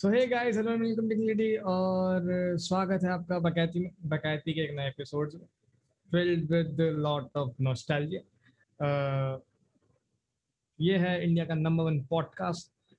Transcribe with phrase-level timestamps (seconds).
[0.00, 2.26] So hey guys hello welcome टिकलिटी और
[2.64, 5.46] स्वागत है आपका बकैती में बकैती के एक नए एपिसोड में
[6.10, 8.20] filled with lot of nostalgia
[10.78, 12.94] ये है इंडिया का नंबर वन पॉडकास्ट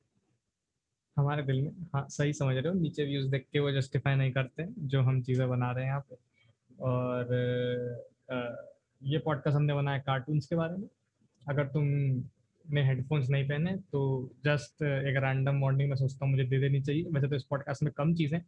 [1.17, 4.31] हमारे दिल में हाँ सही समझ रहे हो नीचे व्यूज़ देख के वो जस्टिफाई नहीं
[4.31, 6.15] करते जो हम चीज़ें बना रहे हैं यहाँ पे।
[6.79, 7.23] और
[8.31, 8.55] uh,
[9.01, 10.87] ये पॉडकास्ट हमने बनाया कार्टून्स के बारे में।
[11.41, 11.85] अगर तुम
[12.71, 13.99] ने हेडफोन्स नहीं पहने तो
[14.45, 17.83] जस्ट एक रैंडम मॉर्निंग में सोचता हूँ मुझे दे देनी चाहिए। वैसे तो इस पॉडकास्ट
[17.83, 18.39] में कम चीज़ें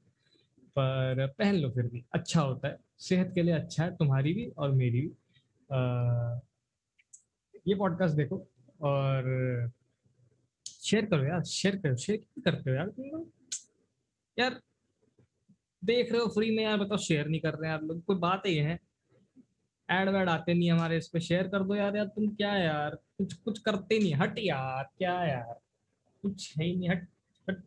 [0.77, 4.45] पर पहन लो फिर भी। अच्छा होता है। सेहत के लिए अच्छा है तुम्हारी भी
[4.57, 5.11] और मेरी भी।
[5.69, 6.39] आ,
[7.67, 8.37] ये पॉडकास्ट देखो
[8.81, 9.71] और
[10.67, 13.27] शेयर करो यार शेयर करो शेयर क्यों करते हो यार तुम लोग?
[14.37, 14.59] यार
[15.83, 18.15] देख रहे हो फ्री में यार बताओ शेयर नहीं कर रहे हैं आप लोग। कोई
[18.19, 18.79] बात ही है।
[19.89, 22.95] एड वेड आते नहीं हमारे इस पे। शेयर कर दो यार यार तुम क्या यार?
[23.17, 25.59] कुछ कुछ करते नहीं। हट यार क्या यार?
[26.23, 27.07] कुछ है ही नहीं। हट
[27.47, 27.61] हट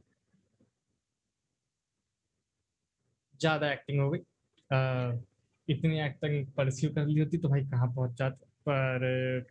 [3.40, 5.22] ज़्यादा एक्टिंग हो गई। uh,
[5.68, 8.46] इतनी एक्टिंग परस्यू कर ली होती तो भाई कहाँ पहुँच जाते?
[8.68, 9.46] पर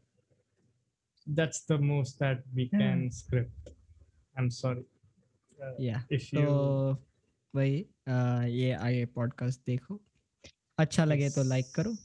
[1.28, 4.84] that's the most that we can script I am sorry
[5.80, 6.92] या if तो
[7.54, 7.76] वही
[8.58, 10.00] ये आगे पॉडकास्ट देखो।
[10.78, 11.96] अच्छा लगे तो लाइक करो।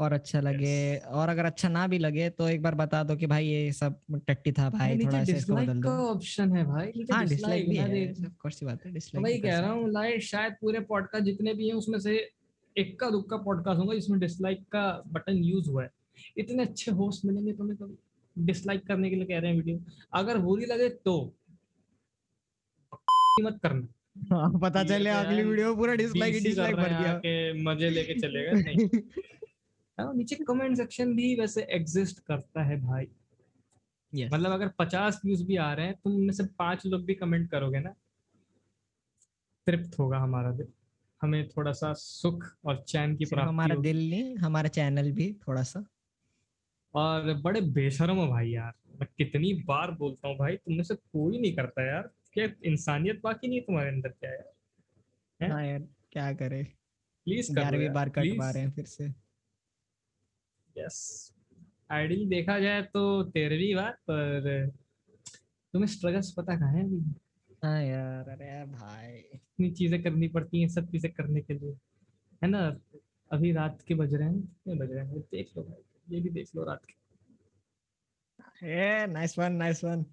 [0.00, 1.06] और अच्छा लगे yes.
[1.10, 4.00] और अगर अच्छा ना भी लगे तो एक बार बता दो कि भाई ये सब
[4.28, 8.08] टट्टी था भाई थोड़ा ऐसे इसको बदल दो। ऑप्शन है भाई हाँ डिसलाइक भी है
[8.10, 11.68] ऑफ़ कोर्स बात है डिसलाइक वही कह रहा हूँ लाइक शायद पूरे पॉडकास्ट जितने भी
[11.68, 12.16] हैं उसमें से
[12.76, 15.90] इक्का दुक्का पॉडकास्ट होगा जिसमें डिसलाइक का बटन यूज़ हुआ है।
[16.38, 19.80] इतने अच्छे होस्ट मिलेंगे तुम्हें कभी डिसलाइक करने के लिए कह रहे हैं वीडियो
[20.14, 21.14] अगर बुरी लगे तो
[23.42, 27.90] मत करना। हाँ, पता चले तो अगली वीडियो पूरा डिसलाइक कर डिसलाइक भर दिया मज़े
[27.90, 28.88] लेके चले गए नहीं?
[30.00, 33.08] हाँ, नीचे कमेंट सेक्शन भी वैसे एग्जिस्ट करता है भाई।
[34.14, 34.32] Yes.
[34.32, 37.50] मतलब अगर पचास व्यूज़ भी आ रहे हैं तुम में से पाँच लोग भी कमेंट
[37.50, 37.94] करोगे ना?
[39.66, 40.66] तृप्त होगा हमारा दिल।
[41.22, 45.62] हमें थोड़ा सा सुख और चैन की प्राप्ति हमारा दिल नहीं हमारा चैनल भी थोड़ा
[45.62, 45.86] सा
[46.94, 51.40] और बड़े बेशरम हो भाई यार। मैं कितनी बार बोलता हूँ भाई तुमने से कोई
[51.40, 54.52] नहीं करता यार। क्या इंसानियत बाकी नहीं तुम्हारे अंदर क्या यार?
[55.42, 55.50] हैं?
[55.50, 56.62] हाँ यार क्या करे?
[57.24, 59.25] प्लीज़ ग्यारहवीं बार कटवा रहे हैं फिर से।
[60.76, 60.98] यस
[61.90, 64.66] आइडियली देखा जाए तो तेरहवीं बार पर
[65.74, 66.98] तुम्हें स्ट्रगल्स पता कहाँ है अभी?
[67.64, 71.72] हाँ यार अरे भाई। इतनी चीज़ें करनी पड़ती हैं सब चीज़ें करने के लिए।
[72.42, 72.60] है ना?
[73.30, 75.20] अभी रात के बज रहे हैं। कितने बज रहे हैं?
[75.20, 76.94] देख लो भाई ये भी देख लो रात के।
[78.68, 80.04] A nice one nice one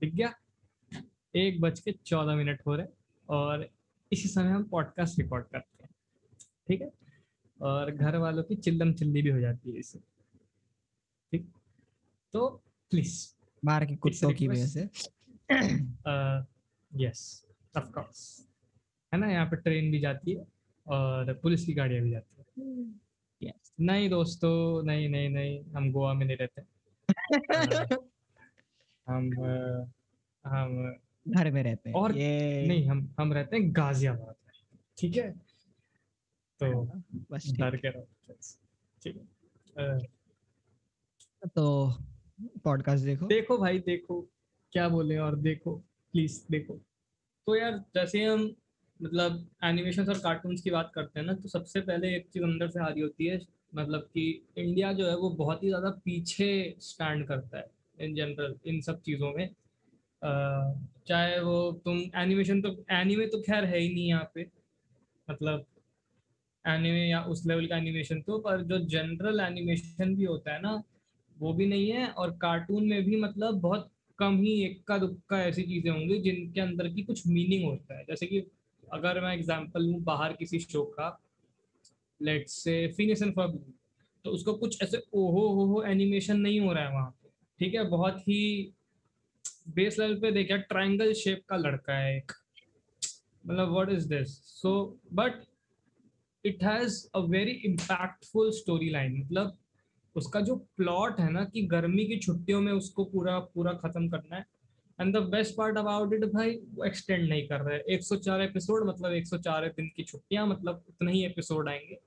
[0.00, 0.32] दिख गया
[1.34, 2.86] एक बज के चौदह मिनट हो रहे
[3.28, 3.68] और
[4.12, 5.90] इसी समय हम पॉडकास्ट रिकॉर्ड करते हैं।
[6.68, 6.92] ठीक है?
[7.60, 9.98] और घर वालों की चिल्लम चिल्ली भी हो जाती है इससे।
[11.32, 11.52] ठीक?
[12.32, 12.48] तो
[12.90, 13.34] प्लीज़
[13.64, 14.88] बाहर के कुत्तों की वजह से।
[16.92, 18.46] यस ऑफ़ कोर्स
[19.14, 19.26] है ना?
[19.26, 20.46] यहाँ पे ट्रेन भी जाती है
[20.86, 22.44] और पुलिस की गाड़ियाँ भी जाती है।
[23.42, 23.72] Yes.
[23.80, 26.62] नहीं दोस्तों नहीं नहीं नहीं हम गोवा में नहीं रहते।
[29.08, 29.30] हम
[30.46, 30.96] हम
[31.26, 35.30] घर में रहते हैं। और नहीं हम हम रहते हैं गाजियाबाद में। ठीक है?
[36.60, 36.82] तो
[37.30, 38.34] बस ठीक डर के रहो
[39.02, 39.98] ठीक है।
[41.48, 41.64] तो
[42.64, 44.20] पॉडकास्ट देखो। देखो भाई देखो।
[44.72, 45.74] क्या बोले और देखो
[46.14, 46.74] प्लीज़ देखो।
[47.46, 48.42] तो यार जैसे हम
[49.00, 52.68] मतलब एनिमेशन और कार्टून की बात करते हैं ना तो सबसे पहले एक चीज़ अंदर
[52.68, 53.40] से आ रही होती है
[53.74, 54.24] मतलब कि
[54.58, 56.48] इंडिया जो है वो बहुत ही ज़्यादा पीछे
[56.80, 57.66] स्टैंड करता है
[57.98, 59.48] इन जनरल इन सब चीज़ों में।
[61.10, 61.54] चाहे वो
[61.84, 64.46] तुम एनिमेशन तो एनिमे तो खैर है ही नहीं यहाँ पे।
[65.28, 65.64] मतलब
[66.64, 70.82] एनिमे या उस लेवल का एनिमेशन तो पर जो जनरल एनिमेशन भी होता है ना,
[71.36, 75.62] वो भी नहीं है। और कार्टून में भी मतलब बहुत कम ही इक्का दुक्का ऐसी
[75.62, 78.42] चीज़ें होंगी जिनके अंदर की कुछ मीनिंग होता है। जैसे कि
[78.84, 81.08] अगर मैं एग्ज़ाम्पल लूँ बाहर किसी शो का
[82.20, 83.62] लेट से फिनिश एंड फर्ब
[84.24, 87.28] तो उसको कुछ ऐसे ओहो हो हो एनिमेशन नहीं हो रहा है वहाँ पे।
[87.60, 88.72] ठीक है, बहुत ही
[89.74, 92.32] बेस लेवल पे देखा ट्राइंगल शेप का लड़का है एक।
[93.46, 95.42] मतलब what is this so but
[96.44, 99.56] it has a very impactful story line मतलब
[100.16, 104.36] उसका जो प्लॉट है ना कि गर्मी की छुट्टियों में उसको पूरा पूरा खत्म करना
[104.36, 104.44] है।
[105.00, 109.12] And the best part about it भाई, वो एक्सटेंड नहीं कर रहे 104 एपिसोड मतलब
[109.12, 111.98] 104 दिन की छुट्टियाँ मतलब उतने ही एपिसोड आएँगे।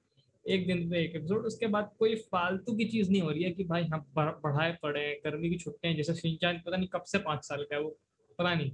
[0.50, 3.52] एक दिन पे एक एपिसोड उसके बाद कोई फालतू की चीज़ नहीं हो रही है
[3.52, 7.44] कि भाई हम पड़े हैं गर्मी की छुट्टियाँ जैसे शिनचान पता नहीं कब से पाँच
[7.44, 7.90] साल का है वो
[8.40, 8.72] पता नहीं।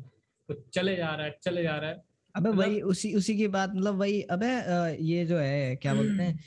[0.47, 2.03] तो चले जा रहा है चले जा रहा है।
[2.35, 4.47] अबे मतलब- वही उसी उसी की बात मतलब वही अबे
[5.03, 6.39] ये जो है क्या बोलते हैं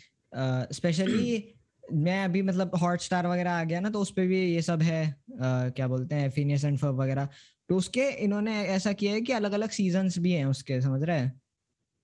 [0.72, 1.54] स्पेशली
[1.92, 5.08] मैं अभी मतलब हॉटस्टार वगैरह आ गया ना तो उस पे भी ये सब है
[5.08, 7.28] आ, क्या बोलते हैं फिनियस एंड फब वगैरह।
[7.68, 11.18] तो उसके इन्होंने ऐसा किया है कि अलग अलग सीज़न भी हैं उसके समझ रहे
[11.18, 11.40] हैं?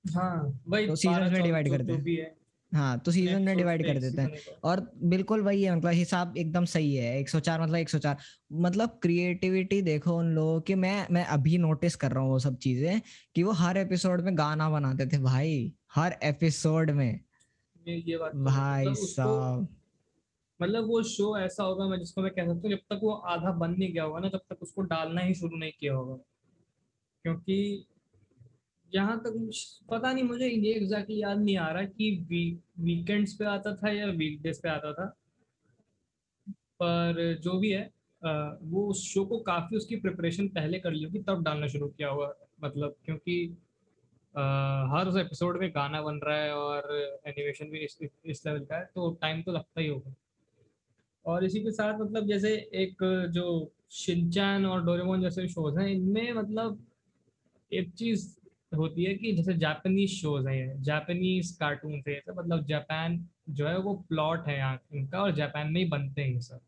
[0.07, 2.33] हाँ भाई तो seasons में divide करते हैं।
[2.73, 6.65] है तो सीज़न में डिवाइड कर देते हैं। और बिल्कुल वही है मतलब हिसाब एकदम
[6.65, 8.17] सही है 104 मतलब 104
[8.59, 12.59] मतलब क्रिएटिविटी देखो उन लोगों की मैं मैं अभी नोटिस कर रहा हूँ वो सब
[12.59, 13.01] चीज़ें
[13.35, 17.09] कि वो हर एपिसोड में गाना बनाते थे भाई हर एपिसोड में।
[17.87, 19.69] ये ये बात तो भाई मतलब साहब।
[20.61, 23.53] मतलब वो शो ऐसा होगा मैं जिसको मैं कह सकता हूँ जब तक वो आधा
[23.53, 26.15] बन नहीं गया होगा ना तब तक उसको डालना ही शुरू नहीं किया होगा।
[27.25, 27.87] क्योंकि
[28.93, 29.51] जहाँ तक
[29.91, 33.93] पता नहीं मुझे ये एग्जैक्टली याद नहीं आ रहा कि वी, वीकेंड्स पे आता था
[33.93, 35.07] या वीकडेज पे आता था।
[36.83, 37.91] पर जो भी है
[38.23, 42.09] वो उस शो को काफ़ी उसकी प्रिपरेशन पहले कर ली होगी तब डालना शुरू किया
[42.09, 42.33] हुआ
[42.65, 43.45] मतलब क्योंकि
[44.35, 46.93] हर उस एपिसोड में गाना बन रहा है और
[47.27, 50.15] एनिमेशन भी इस, इस लेवल का है तो टाइम तो लगता ही होगा।
[51.25, 56.33] और इसी के साथ मतलब जैसे एक जो शिनचैन और डोरेमोन जैसे शोज़ हैं इनमें
[56.33, 56.85] मतलब
[57.73, 58.38] एक चीज़
[58.73, 63.19] होती है कि जैसे जापानीज शोज़ हैं जापानीज कार्टून है सब मतलब जापान
[63.51, 66.61] जो है वो प्लॉट है यहाँ इनका और जापान में ही बनते हैं सब।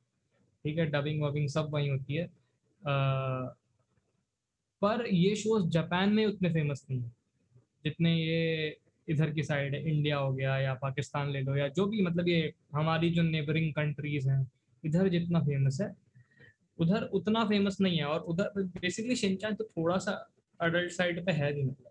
[0.65, 3.55] ठीक है डबिंग वबिंग सब वहीं होती है। अ,
[4.83, 7.13] पर ये शोज़ जापान में उतने फ़ेमस नहीं है
[7.85, 8.77] जितने ये
[9.09, 12.29] इधर की साइड है इंडिया हो गया या पाकिस्तान ले लो या जो भी मतलब
[12.29, 14.41] ये हमारी जो नेबरिंग कंट्रीज़ हैं
[14.85, 15.95] इधर जितना फ़ेमस है
[16.79, 20.13] उधर उतना फ़ेमस नहीं है और उधर बेसिकली शिनचैन तो थोड़ा सा
[20.61, 21.90] अडल्ट साइड पे है नहीं मतलब।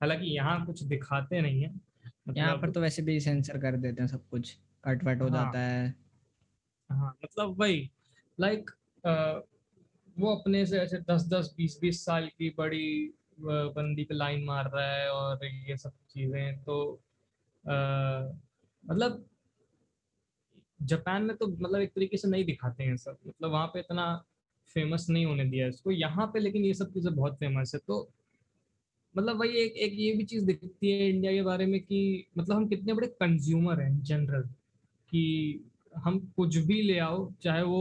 [0.00, 4.02] हालाँकि यहाँ कुछ दिखाते नहीं है मतलब यहाँ पर तो वैसे भी सेंसर कर देते
[4.02, 5.94] हैं सब कुछ कट वट हो हाँ। जाता है
[6.90, 7.90] हाँ मतलब वही
[8.38, 8.70] लाइक
[10.16, 14.70] वो अपने से ऐसे दस दस बीस बीस साल की बड़ी बंदी पे लाइन मार
[14.70, 16.80] रहा है और ये सब चीज़ें तो
[17.64, 17.72] अ,
[18.84, 19.24] मतलब
[20.80, 24.04] जापान में तो मतलब एक तरीके से नहीं दिखाते हैं सब मतलब वहाँ पे इतना
[24.76, 28.00] फ़ेमस नहीं होने दिया इसको यहाँ पे लेकिन ये सब चीज़ें बहुत फ़ेमस है तो
[29.14, 32.00] मतलब वही एक एक ये भी चीज़ दिखती है इंडिया के बारे में कि
[32.38, 34.42] मतलब हम कितने बड़े कंज्यूमर हैं जनरल
[35.12, 35.24] कि
[35.98, 37.80] हम कुछ भी ले आओ चाहे वो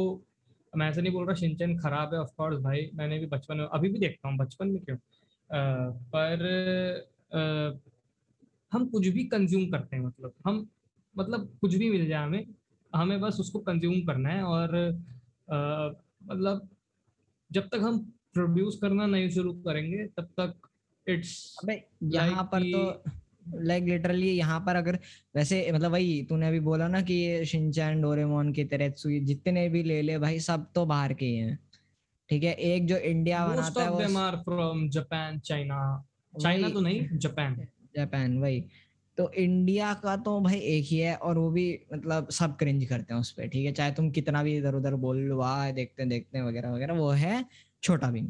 [0.73, 3.89] मैं ऐसा नहीं बोल रहा शिनचैन खराब है ऑफकोर्स भाई मैंने भी बचपन में अभी
[3.89, 4.97] भी देखता हूँ बचपन में क्यों?
[4.97, 5.01] अ,
[6.15, 6.45] पर
[7.31, 7.79] अ,
[8.71, 10.67] हम कुछ भी कंज्यूम करते हैं मतलब हम
[11.15, 12.45] मतलब कुछ भी मिल जाए हमें
[12.95, 14.75] हमें बस उसको कंज्यूम करना है और
[15.49, 15.55] अ,
[16.23, 16.69] मतलब
[17.51, 17.99] जब तक हम
[18.33, 20.68] प्रोड्यूस करना नहीं शुरू करेंगे तब तक
[21.09, 21.81] इट्स अबे
[22.15, 22.81] यहाँ पर तो
[23.61, 24.97] लाइक लिटरली यहाँ पर अगर
[25.35, 28.89] वैसे मतलब वही तूने अभी बोला ना कि ये शिनचैन डोरेमोन की तरह
[29.25, 31.57] जितने भी ले ले भाई सब तो बाहर के ही हैं।
[32.29, 35.79] ठीक है एक जो इंडिया बनाता है वो are from Japan China
[36.33, 37.55] China तो नहीं जापान
[37.95, 38.63] जापान वही।
[39.17, 43.13] तो इंडिया का तो भाई एक ही है और वो भी मतलब सब क्रिंज करते
[43.13, 43.71] हैं उस पर ठीक है?
[43.71, 47.43] चाहे तुम कितना भी इधर उधर बोल वाह देखते देखते वगैरह वगैरह वो है
[47.83, 48.29] छोटा भीम।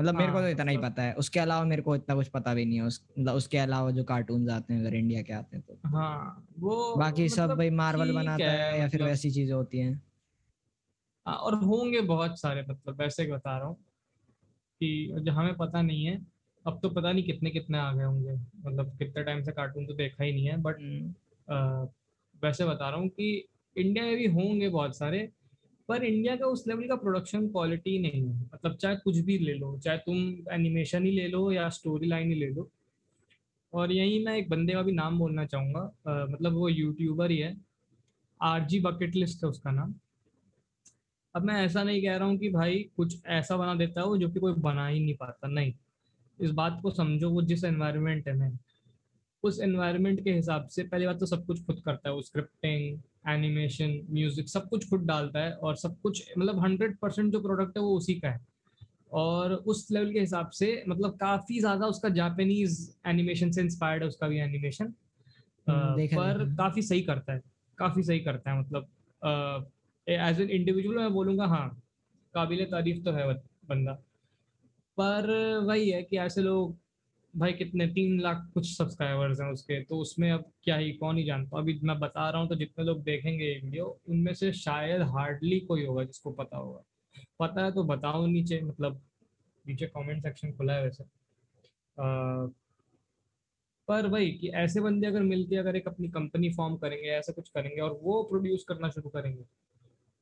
[0.00, 2.28] मतलब मेरे को तो हाँ, इतना ही पता है। उसके अलावा मेरे को इतना कुछ
[2.28, 5.32] पता भी नहीं है। उस मतलब उसके अलावा जो कार्टून आते हैं अगर इंडिया के
[5.32, 9.08] आते हैं तो। हाँ वो बाकी मतलब सब भाई मार्वल बनाता है या फिर मतलब-
[9.08, 10.02] वैसी चीज़ें होती हैं।
[11.26, 13.76] हाँ, और होंगे बहुत सारे मतलब वैसे बता रहा हूँ
[14.80, 16.26] कि जो हमें पता नहीं है
[16.66, 18.32] अब तो पता नहीं कितने कितने आ गए होंगे।
[18.68, 21.88] मतलब कितने टाइम से कार्टून तो देखा ही नहीं है बट हम्म,
[22.42, 25.32] वैसे बता रहा हूँ कि इंडिया में भी होंगे बहुत सारे
[25.92, 29.54] पर इंडिया का उस लेवल का प्रोडक्शन क्वालिटी नहीं है। मतलब चाहे कुछ भी ले
[29.54, 30.16] लो, चाहे तुम
[30.52, 32.68] एनिमेशन ही ले लो या स्टोरी लाइन ही ले लो।
[33.72, 35.82] और यही मैं एक बंदे का भी नाम बोलना चाहूँगा।
[36.30, 37.56] मतलब वो यूट्यूबर ही है।
[38.40, 39.94] आर जी बकेट लिस्ट है उसका नाम।
[41.34, 44.28] अब मैं ऐसा नहीं कह रहा हूँ कि भाई कुछ ऐसा बना देता है जो
[44.30, 45.72] कि कोई बना ही नहीं पाता। नहीं।
[46.40, 48.48] इस बात को समझो, वो जिस एनवायरमेंट है ना
[49.42, 52.98] उस एनवायरनमेंट के हिसाब से पहली बात तो सब कुछ खुद करता है वो स्क्रिप्टिंग
[53.28, 57.76] एनिमेशन म्यूज़िक सब कुछ खुद डालता है और सब कुछ मतलब हंड्रेड परसेंट जो प्रोडक्ट
[57.76, 58.40] है वो उसी का है।
[59.12, 64.08] और उस लेवल के हिसाब से मतलब काफ़ी ज़्यादा उसका जापानीज एनिमेशन से इंस्पायर्ड है
[64.08, 64.92] उसका भी एनिमेशन
[65.66, 67.42] हम्म, पर काफ़ी सही करता है
[67.78, 69.70] काफ़ी सही करता है मतलब
[70.06, 71.68] एज एन इंडिविजुअल मैं बोलूँगा हाँ
[72.34, 73.32] काबिल तारीफ़ तो है
[73.68, 73.92] बंदा।
[74.98, 75.30] पर
[75.66, 76.76] वही है कि ऐसे लोग
[77.34, 81.24] भाई कितने तीन लाख कुछ सब्सक्राइबर्स हैं उसके तो उसमें अब क्या ही कौन ही
[81.24, 81.58] जानता?
[81.58, 85.60] अभी मैं बता रहा हूँ तो जितने लोग देखेंगे ये वीडियो उनमें से शायद हार्डली
[85.60, 86.82] कोई होगा जिसको पता होगा।
[87.40, 89.00] पता है तो बताओ नीचे मतलब
[89.66, 91.08] नीचे कमेंट सेक्शन खुला है वैसे। अ,
[93.88, 97.48] पर भाई कि ऐसे बंदे अगर मिलके अगर एक अपनी कंपनी फॉर्म करेंगे ऐसा कुछ
[97.48, 99.44] करेंगे और वो प्रोड्यूस करना शुरू करेंगे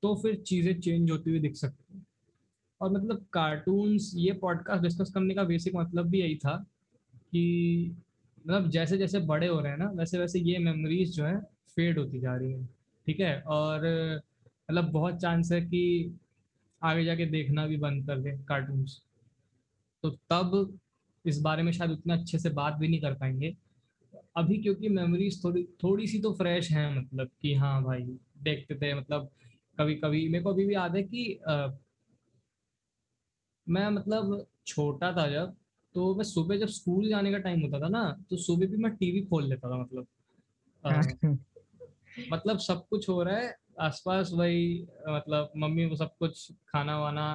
[0.02, 2.06] तो फिर चीज़ें चेंज होती हुई दिख सकती हैं।
[2.80, 6.66] और मतलब कार्टून्स ये पॉडकास्ट डिस्कस करने का बेसिक मतलब भी यही था
[7.32, 7.96] कि
[8.38, 11.40] मतलब जैसे जैसे बड़े हो रहे हैं ना वैसे वैसे ये मेमोरीज जो है
[11.76, 12.66] फेड होती जा रही हैं
[13.06, 13.40] ठीक है?
[13.42, 13.86] और
[14.70, 15.82] मतलब बहुत चांस है कि
[16.82, 19.00] आगे जाके देखना भी बंद कर दे कार्टून्स
[20.04, 20.78] तो तब
[21.24, 23.54] इस बारे में शायद उतना अच्छे से बात भी नहीं कर पाएँगे।
[24.36, 28.02] अभी क्योंकि मेमोरीज थोड़ी थोड़ी सी तो फ्रेश हैं मतलब कि हाँ भाई
[28.42, 29.30] देखते थे मतलब
[29.78, 31.68] कभी कभी मेरे को अभी भी याद है कि आ,
[33.66, 35.56] मैं मतलब छोटा था जब
[35.94, 38.92] तो मैं सुबह जब स्कूल जाने का टाइम होता था ना तो सुबह भी मैं
[38.96, 40.06] टीवी खोल लेता था मतलब।
[40.84, 41.00] आ,
[42.30, 47.26] मतलब सब कुछ हो रहा है आसपास वही मतलब मम्मी वो सब कुछ खाना वाना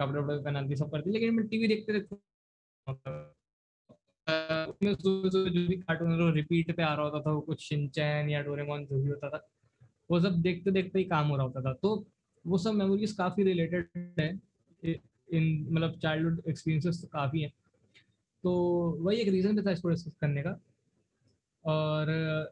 [0.00, 1.98] कपड़े वपड़े पहनाती सब करती लेकिन मैं टीवी देखते
[2.86, 3.34] मतलब
[4.26, 9.02] जो भी कार्टून रिपीट पे आ रहा होता था वो कुछ शिनचैन या डोरेमोन जो
[9.02, 9.46] भी होता था
[10.10, 12.06] वो सब देखते देखते ही काम हो रहा होता था। तो
[12.44, 13.88] वो सब मेमोरीज काफ़ी रिलेटेड
[14.20, 14.28] है
[14.84, 17.52] इन मतलब चाइल्डहुड एक्सपीरियंसेस तो काफ़ी है।
[18.44, 18.52] तो
[19.00, 20.58] वही एक रीजन भी था इसको डिस्कस करने का।
[21.64, 22.08] और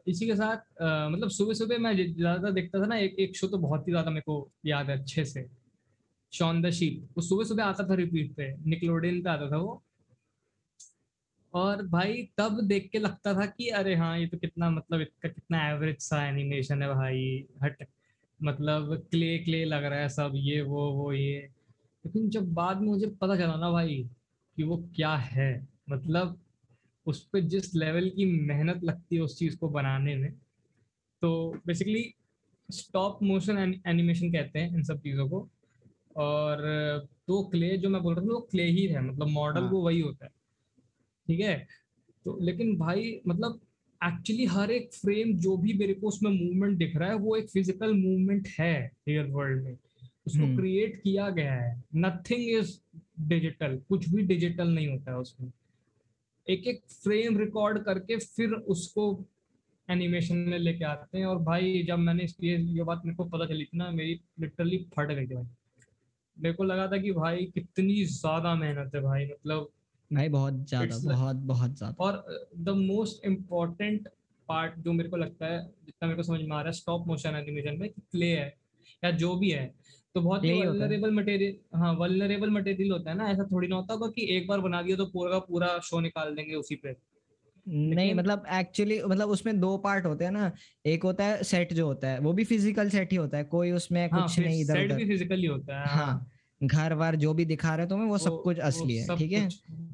[0.07, 3.47] इसी के साथ आ, मतलब सुबह सुबह मैं ज़्यादा देखता था ना एक एक शो
[3.47, 5.45] तो बहुत ही ज़्यादा मेरे को याद है अच्छे से।
[6.33, 9.81] शॉन द शीप वो सुबह सुबह आता था रिपीट पे निकलोडियन पे आता था वो।
[11.53, 15.29] और भाई तब देख के लगता था कि अरे हाँ ये तो कितना मतलब इसका
[15.29, 17.85] कितना एवरेज सा एनिमेशन है भाई हट।
[18.39, 21.39] मतलब क्ले क्ले लग रहा है सब ये वो वो ये।
[22.05, 23.97] लेकिन जब बाद में मुझे पता चला ना भाई
[24.57, 25.51] कि वो क्या है
[25.91, 26.39] मतलब
[27.07, 30.31] उस पर जिस लेवल की मेहनत लगती है उस चीज़ को बनाने में
[31.21, 31.29] तो
[31.67, 32.03] बेसिकली
[32.69, 33.57] स्टॉप मोशन
[33.87, 35.47] एनिमेशन कहते हैं इन सब चीज़ों को।
[36.17, 36.61] और
[37.27, 39.81] तो क्ले जो मैं बोल रहा था वो क्ले ही है मतलब मॉडल हाँ। वो
[39.81, 40.31] वही होता है
[41.27, 41.55] ठीक है?
[42.25, 43.59] तो लेकिन भाई मतलब
[44.01, 47.49] एक्चुअली हर एक फ्रेम जो भी मेरे को उसमें मूवमेंट दिख रहा है वो एक
[47.49, 48.73] फ़िज़िकल मूवमेंट है
[49.07, 49.77] रियल वर्ल्ड में।
[50.27, 52.77] उसको क्रिएट हम्म। किया गया है। नथिंग इज़
[53.27, 55.51] डिजिटल कुछ भी डिजिटल नहीं होता है उसमें।
[56.47, 59.03] एक एक फ्रेम रिकॉर्ड करके फिर उसको
[59.87, 63.45] एनिमेशन में लेके आते हैं। और भाई जब मैंने इसकी ये बात मेरे को पता
[63.45, 65.45] चली थी ना मेरी लिटरली फट गई थी भाई।
[66.37, 69.69] मेरे को लगा था कि भाई कितनी ज़्यादा मेहनत है भाई मतलब
[70.11, 74.07] भाई बहुत ज़्यादा बहुत बहुत ज़्यादा। और द मोस्ट इम्पोर्टेंट
[74.49, 77.07] पार्ट जो मेरे को लगता है जितना मेरे को समझ में आ रहा है स्टॉप
[77.07, 78.47] मोशन एनिमेशन में प्ले है
[79.03, 79.65] या जो भी है
[80.15, 83.93] तो बहुत ही वल्नरेबल मटेरियल हाँ। वल्नरेबल मटेरियल होता है ना ऐसा थोड़ी ना होता
[83.93, 86.95] होगा कि एक बार बना दिया तो पूरा का पूरा शो निकाल देंगे उसी पे।
[87.65, 90.51] नहीं मतलब एक्चुअली मतलब उसमें दो पार्ट होते हैं ना
[90.85, 93.71] एक होता है सेट जो होता है वो भी फ़िज़िकल सेट ही होता है कोई
[93.71, 96.30] उसमें हाँ, कुछ नहीं इधर सेट भी फिजिकली होता है हाँ, हाँ
[96.63, 99.47] घर वार जो भी दिखा रहे तुम्हें वो, वो सब कुछ असली है ठीक है?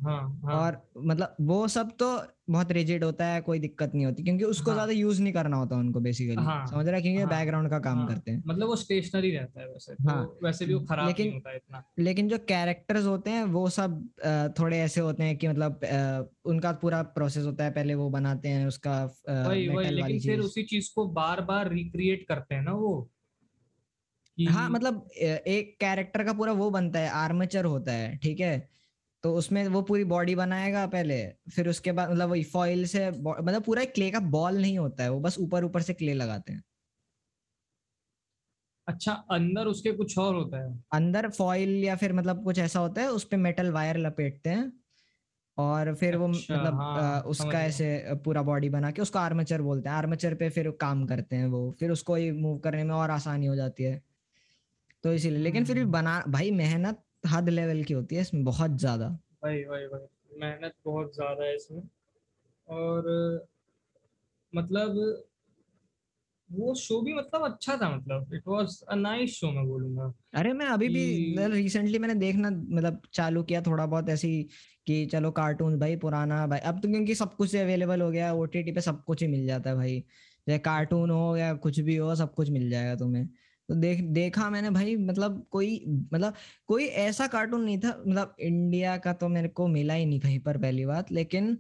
[0.04, 0.56] हाँ, हाँ.
[0.56, 2.08] और मतलब वो सब तो
[2.50, 4.76] बहुत रिजिड होता है कोई दिक्कत नहीं होती क्योंकि उसको हाँ.
[4.76, 7.98] ज़्यादा यूज़ नहीं करना होता उनको बेसिकली हाँ, समझ रहा क्योंकि हाँ, बैकग्राउंड का काम
[7.98, 10.80] हाँ, करते हैं। मतलब वो स्टेशनरी रहता है वैसे तो हाँ, तो वैसे भी वो
[10.80, 14.10] खराब लेकिन, नहीं होता इतना। लेकिन जो कैरेक्टर्स होते हैं वो सब
[14.60, 15.80] थोड़े ऐसे होते हैं कि मतलब
[16.46, 20.64] उनका पूरा प्रोसेस होता है पहले वो बनाते हैं उसका वही वही लेकिन फिर उसी
[20.64, 23.10] चीज़ को बार बार रिक्रिएट करते हैं ना वो।
[24.38, 28.58] हाँ मतलब एक कैरेक्टर का पूरा वो बनता है आर्मेचर होता है ठीक है?
[29.24, 31.17] तो उसमें वो पूरी बॉडी बनाएगा पहले
[31.51, 35.03] फिर उसके बाद मतलब वही फॉइल से मतलब पूरा एक क्ले का बॉल नहीं होता
[35.03, 36.63] है वो बस ऊपर ऊपर से क्ले लगाते हैं।
[38.88, 40.74] अच्छा अंदर उसके कुछ और होता है?
[40.91, 44.72] अंदर फॉइल या फिर मतलब कुछ ऐसा होता है उस पर मेटल वायर लपेटते हैं
[45.58, 47.88] और फिर अच्छा, वो मतलब हाँ, उसका ऐसे
[48.25, 51.72] पूरा बॉडी बना के उसको आर्मेचर बोलते हैं। आर्मेचर पे फिर काम करते हैं वो
[51.79, 54.01] फिर उसको मूव करने में और आसानी हो जाती है।
[55.04, 58.44] तो इसीलिए लेकिन फिर भी हम्म। बना भाई मेहनत हद लेवल की होती है इसमें
[58.44, 59.10] बहुत ज़्यादा।
[59.44, 61.82] भाई भाई भाई मेहनत बहुत ज़्यादा है इसमें।
[62.68, 63.48] और
[64.54, 64.96] मतलब
[66.50, 70.54] वो शो भी मतलब अच्छा था मतलब it was a nice show मैं बोलूँगा अरे
[70.54, 74.32] मैं अभी भी रिसेंटली मैंने देखना मतलब चालू किया थोड़ा बहुत ऐसी
[74.88, 78.72] कि चलो कार्टून भाई पुराना भाई अब तो क्योंकि सब कुछ अवेलेबल हो गया ओटीटी
[78.72, 80.00] पे सब कुछ ही मिल जाता है भाई।
[80.48, 83.27] चाहे कार्टून हो या कुछ भी हो सब कुछ मिल जाएगा तुम्हें।
[83.70, 85.84] तो देख देखा मैंने भाई मतलब कोई
[86.14, 86.34] मतलब
[86.68, 90.40] कोई ऐसा कार्टून नहीं था मतलब इंडिया का तो मेरे को मिला ही नहीं कहीं
[90.40, 91.58] पर पहली बात लेकिन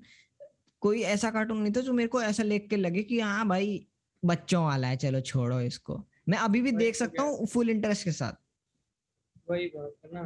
[0.81, 3.87] कोई ऐसा कार्टून नहीं था जो मेरे को ऐसा लेख के लगे कि हाँ भाई
[4.25, 8.11] बच्चों वाला है चलो छोड़ो इसको। मैं अभी भी देख सकता हूँ फुल इंटरेस्ट के
[8.11, 8.33] साथ।
[9.49, 10.23] वही बात है ना।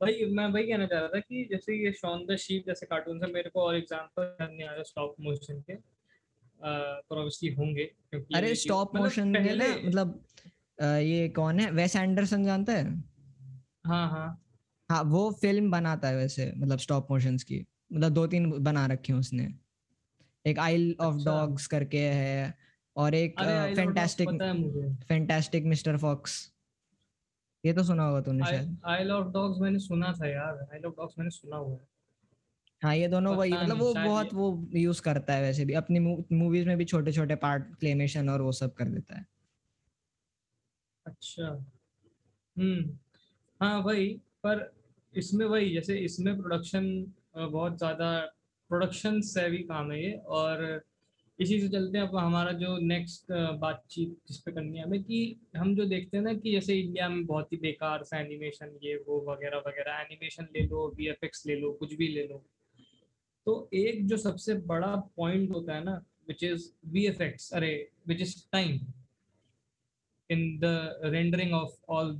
[0.00, 3.20] भाई मैं वही कहना चाह रहा था कि जैसे ये शॉन द शीप जैसे कार्टून
[3.20, 5.93] से मेरे को और एग्जांपल नहीं आ रहा स्टॉप मोशन के।
[7.58, 7.84] होंगे
[8.34, 10.24] अरे स्टॉप मोशन मतलब में ना मतलब
[10.82, 11.70] ये कौन है?
[11.70, 13.02] वेस एंडरसन जानता है?
[13.86, 14.40] हाँ हाँ।
[14.90, 19.12] हाँ वो फ़िल्म बनाता है वैसे मतलब स्टॉप मोशंस की। मतलब दो तीन बना रखे
[19.12, 19.54] हैं उसने।
[20.46, 22.58] एक आइल ऑफ़ डॉग्स करके है
[22.96, 23.34] और एक
[23.76, 24.28] फैंटास्टिक
[25.08, 26.52] फैंटास्टिक मिस्टर फॉक्स
[27.66, 30.94] ये तो सुना होगा तूने शायद। आइल ऑफ़ डॉग्स मैंने सुना था यार। आइल ऑफ़
[30.94, 31.93] डॉग्स मैंने सुना हुआ है।
[32.84, 35.98] हाँ ये दोनों वही मतलब वो बहुत वो यूज़ करता है वैसे भी अपनी
[36.32, 39.26] मूवीज़ में भी छोटे छोटे पार्ट क्लेमेशन और वो सब कर देता है।
[41.06, 41.46] अच्छा।
[42.56, 42.98] हम्म
[43.60, 44.08] हाँ वही
[44.44, 44.72] पर
[45.14, 46.86] इसमें वही जैसे इसमें प्रोडक्शन
[47.36, 48.10] बहुत ज़्यादा
[48.70, 50.64] प्रोडक्शन सेवी काम है ये और
[51.38, 55.20] इसी से चलते हैं अब हमारा जो नेक्स्ट बातचीत जिस पे करनी है हमें कि
[55.56, 58.96] हम जो देखते हैं ना कि जैसे इंडिया में बहुत ही बेकार सा एनिमेशन ये
[59.08, 61.08] वो वगैरह वगैरह एनिमेशन ले लो वी
[61.46, 62.44] ले लो कुछ भी ले लो
[63.46, 65.94] तो एक जो सबसे बड़ा पॉइंट होता है ना
[66.28, 67.72] विच इज़ वी अरे
[68.08, 68.78] which is time
[70.30, 72.14] in the rendering of all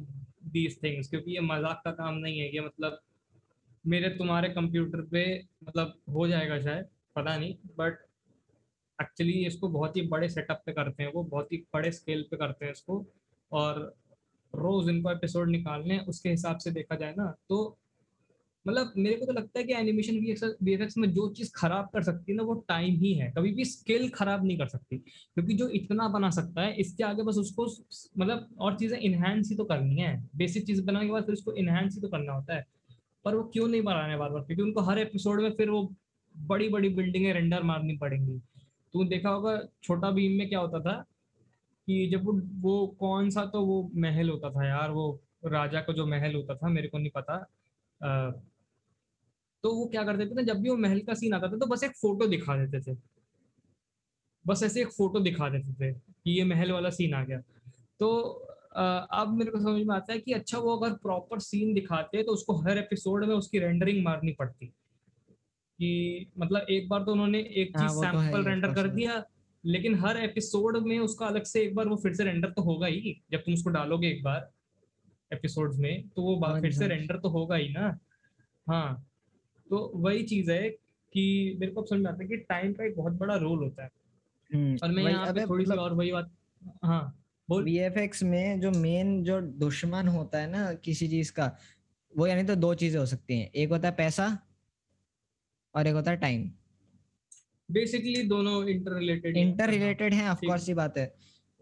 [0.55, 3.01] these things क्योंकि ये मज़ाक का काम नहीं है, ये मतलब
[3.85, 5.25] मेरे तुम्हारे कंप्यूटर पे
[5.65, 6.85] मतलब हो जाएगा शायद,
[7.17, 7.99] पता नहीं बट
[8.99, 12.37] एक्चुअली इसको बहुत ही बड़े सेटअप पे करते हैं वो, बहुत ही बड़े स्केल पे
[12.37, 13.05] करते हैं इसको,
[13.53, 13.81] और
[14.55, 17.79] रोज इनको एपिसोड निकालने, उसके हिसाब से देखा जाए ना तो
[18.67, 20.19] मतलब मेरे को तो लगता है कि एनिमेशन
[20.63, 23.65] वी में जो चीज़ खराब कर सकती है ना, वो टाइम ही है। कभी भी
[23.65, 27.67] स्किल खराब नहीं कर सकती, क्योंकि जो इतना बना सकता है, इसके आगे बस उसको
[28.19, 31.53] मतलब और चीज़ें इनहेंस ही तो करनी है। बेसिक चीज़ बनाने के बाद फिर उसको
[31.55, 32.67] इनहेंस ही तो करना होता है।
[33.25, 35.83] पर वो क्यों नहीं बनाने बार बार क्योंकि उनको हर एपिसोड में फिर वो
[36.35, 38.39] बड़ी बड़ी बिल्डिंगें रेंडर मारनी पड़ेंगी।
[38.95, 41.05] तो देखा होगा, छोटा भीम में क्या होता था
[41.89, 45.93] कि जब वो वो कौन सा तो वो महल होता था यार, वो राजा का
[45.93, 47.37] जो महल होता था, मेरे को नहीं पता।
[49.65, 51.67] तो वो क्या करते थे ना जब भी वो महल का सीन आता था तो
[51.67, 52.99] बस एक फ़ोटो दिखा देते थे।
[54.47, 57.39] बस ऐसे एक फ़ोटो दिखा देते थे कि ये महल वाला सीन आ गया।
[58.01, 58.11] तो
[59.13, 62.33] अब मेरे को समझ में आता है कि अच्छा वो अगर प्रॉपर सीन दिखाते तो
[62.33, 64.67] उसको हर एपिसोड में उसकी रेंडरिंग मारनी पड़ती।
[65.79, 69.25] कि मतलब एक बार तो उन्होंने एक हाँ, चीज़ सैंपल तो रेंडर कर दिया
[69.65, 72.87] लेकिन हर एपिसोड में उसका अलग से एक बार वो फिर से रेंडर तो होगा
[72.87, 74.51] ही जब तुम उसको डालोगे एक बार
[75.33, 77.99] एपिसोड्स में तो वो हाँ फिर से रेंडर हाँ तो होगा ही ना।
[78.69, 79.07] हाँ
[79.71, 80.69] तो वही चीज़ है
[81.13, 83.83] कि मेरे को समझ में आता है कि टाइम का एक बहुत बड़ा रोल होता
[83.83, 83.91] है।
[84.51, 86.31] हम्म, और मैं यहाँ पे थोड़ी सी मतलब और वही बात
[86.85, 91.57] हाँ बोल। वीएफएक्स में जो मेन जो दुश्मन होता है ना किसी चीज़ का
[92.13, 94.27] वो यानी तो दो चीज़ें हो सकती हैं। एक होता है पैसा
[95.75, 96.51] और एक होता है टाइम
[97.69, 101.15] बेसिकली दोनों इंटर रिलेटेड इंटर रिलेटेड है ऑफ़ कोर्स ही बात है।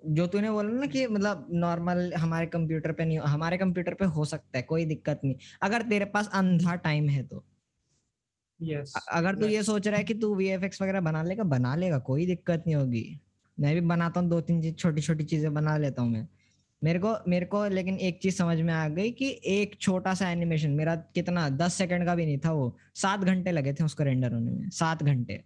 [0.03, 4.25] जो तूने बोला ना कि मतलब नॉर्मल हमारे कंप्यूटर पे नहीं हमारे कंप्यूटर पे हो
[4.25, 7.45] सकता है कोई दिक्कत नहीं। अगर तेरे पास अंधा टाइम है तो।
[8.63, 9.53] Yes, अगर तू yes.
[9.53, 12.77] ये सोच रहा है कि तू वीएफएक्स वगैरह बना लेगा बना लेगा कोई दिक्कत नहीं
[12.77, 13.05] होगी।
[13.59, 16.27] मैं भी बनाता हूँ दो तीन चीज़ छोटी छोटी चीज़ें बना लेता हूँ मैं।
[16.83, 20.31] मेरे को मेरे को लेकिन एक चीज़ समझ में आ गई कि एक छोटा सा
[20.31, 24.05] एनिमेशन मेरा कितना दस सेकंड का भी नहीं था वो सात घंटे लगे थे उसको
[24.05, 25.41] रेंडर होने में सात घंटे।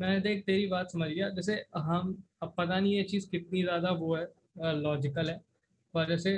[0.00, 3.90] मैं देख तेरी बात समझ गया जैसे हम अब पता नहीं ये चीज़ कितनी ज़्यादा
[4.00, 4.26] वो है
[4.76, 5.40] लॉजिकल है
[5.94, 6.32] पर जैसे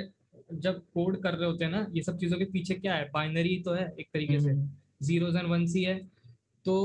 [0.55, 3.09] जब कोड कर रहे होते हैं ना ये सब चीज़ों के पीछे क्या है?
[3.13, 4.53] बाइनरी तो है एक तरीके से।
[5.03, 5.97] जीरोस एंड वन सी है।
[6.65, 6.75] तो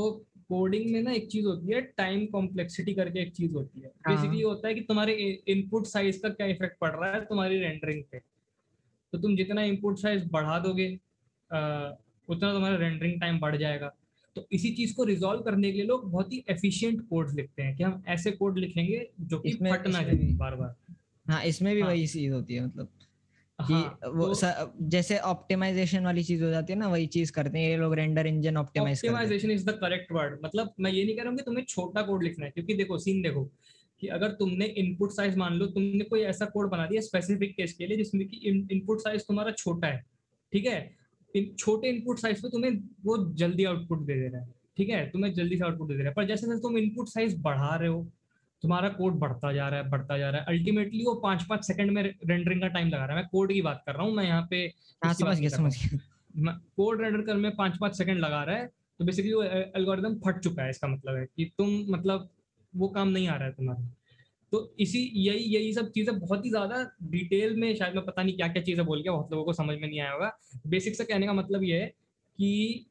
[0.48, 4.40] कोडिंग में ना एक चीज़ होती है टाइम कॉम्प्लेक्सिटी करके एक चीज़ होती है। बेसिकली
[4.40, 5.14] हाँ। होता है कि तुम्हारे
[5.48, 8.18] इनपुट साइज़ का क्या इफ़ेक्ट पड़ रहा है तुम्हारी रेंडरिंग पे।
[9.12, 10.88] तो तुम जितना इनपुट साइज़ बढ़ा दोगे
[12.28, 13.92] उतना तुम्हारा रेंडरिंग टाइम बढ़ जाएगा।
[14.36, 17.76] तो इसी चीज़ को रिजोल्व करने के लिए लोग बहुत ही एफिशिएंट कोड लिखते हैं
[17.76, 20.74] कि हम ऐसे कोड लिखेंगे जो कि फट ना जाए बार बार
[21.26, 22.88] हाँ इसमें भी हाँ, वही चीज़ होती है मतलब।
[23.60, 27.58] कि हाँ, वो तो, जैसे ऑप्टिमाइजेशन वाली चीज़ हो जाती है ना वही चीज़ करते
[27.58, 31.16] हैं ये लोग render engine optimise optimisation is the correct word मतलब मैं ये नहीं
[31.16, 33.50] कह रहा हूँ कि तुम्हें छोटा कोड लिखना है क्योंकि देखो सीन देखो
[34.00, 37.72] कि अगर तुमने इनपुट साइज़ मान लो तुमने कोई ऐसा कोड बना दिया स्पेसिफिक केस
[37.72, 38.36] के लिए जिसमें कि
[38.70, 40.04] इनपुट साइज़ तुम्हारा छोटा है
[40.52, 40.96] ठीक है?
[41.36, 42.72] इन छोटे इनपुट साइज़ पे तुम्हें
[43.04, 45.10] वो जल्दी आउटपुट दे दे रहा है ठीक है?
[45.10, 47.76] तुम्हें जल्दी से आउटपुट दे दे रहा है। पर जैसे जैसे तुम इनपुट साइज़ बढ़ा
[47.76, 48.10] रहे हो
[48.62, 51.90] तुम्हारा कोड बढ़ता जा रहा है बढ़ता जा रहा है। अल्टीमेटली वो पाँच पाँच सेकंड
[51.90, 54.24] में रेंडरिंग का टाइम लगा रहा है। मैं कोड की बात कर रहा हूँ मैं
[54.24, 54.64] यहाँ पे
[55.02, 58.66] हाँ, समझ गया समझ गया। कोड रेंडर कर में पाँच पाँच सेकंड लगा रहा है
[59.00, 62.28] तो बेसिकली वो एल्गोरिदम फट चुका है इसका मतलब है कि तुम मतलब
[62.72, 63.88] वो काम नहीं आ रहा है तुम्हारा।
[64.52, 68.36] तो इसी यही यही सब चीज़ें बहुत ही ज़्यादा डिटेल में शायद मैं पता नहीं
[68.36, 70.30] क्या क्या चीज़ें बोल गया बहुत लोगों को समझ में नहीं आया होगा।
[70.66, 71.86] बेसिक से कहने का मतलब ये है
[72.38, 72.86] कि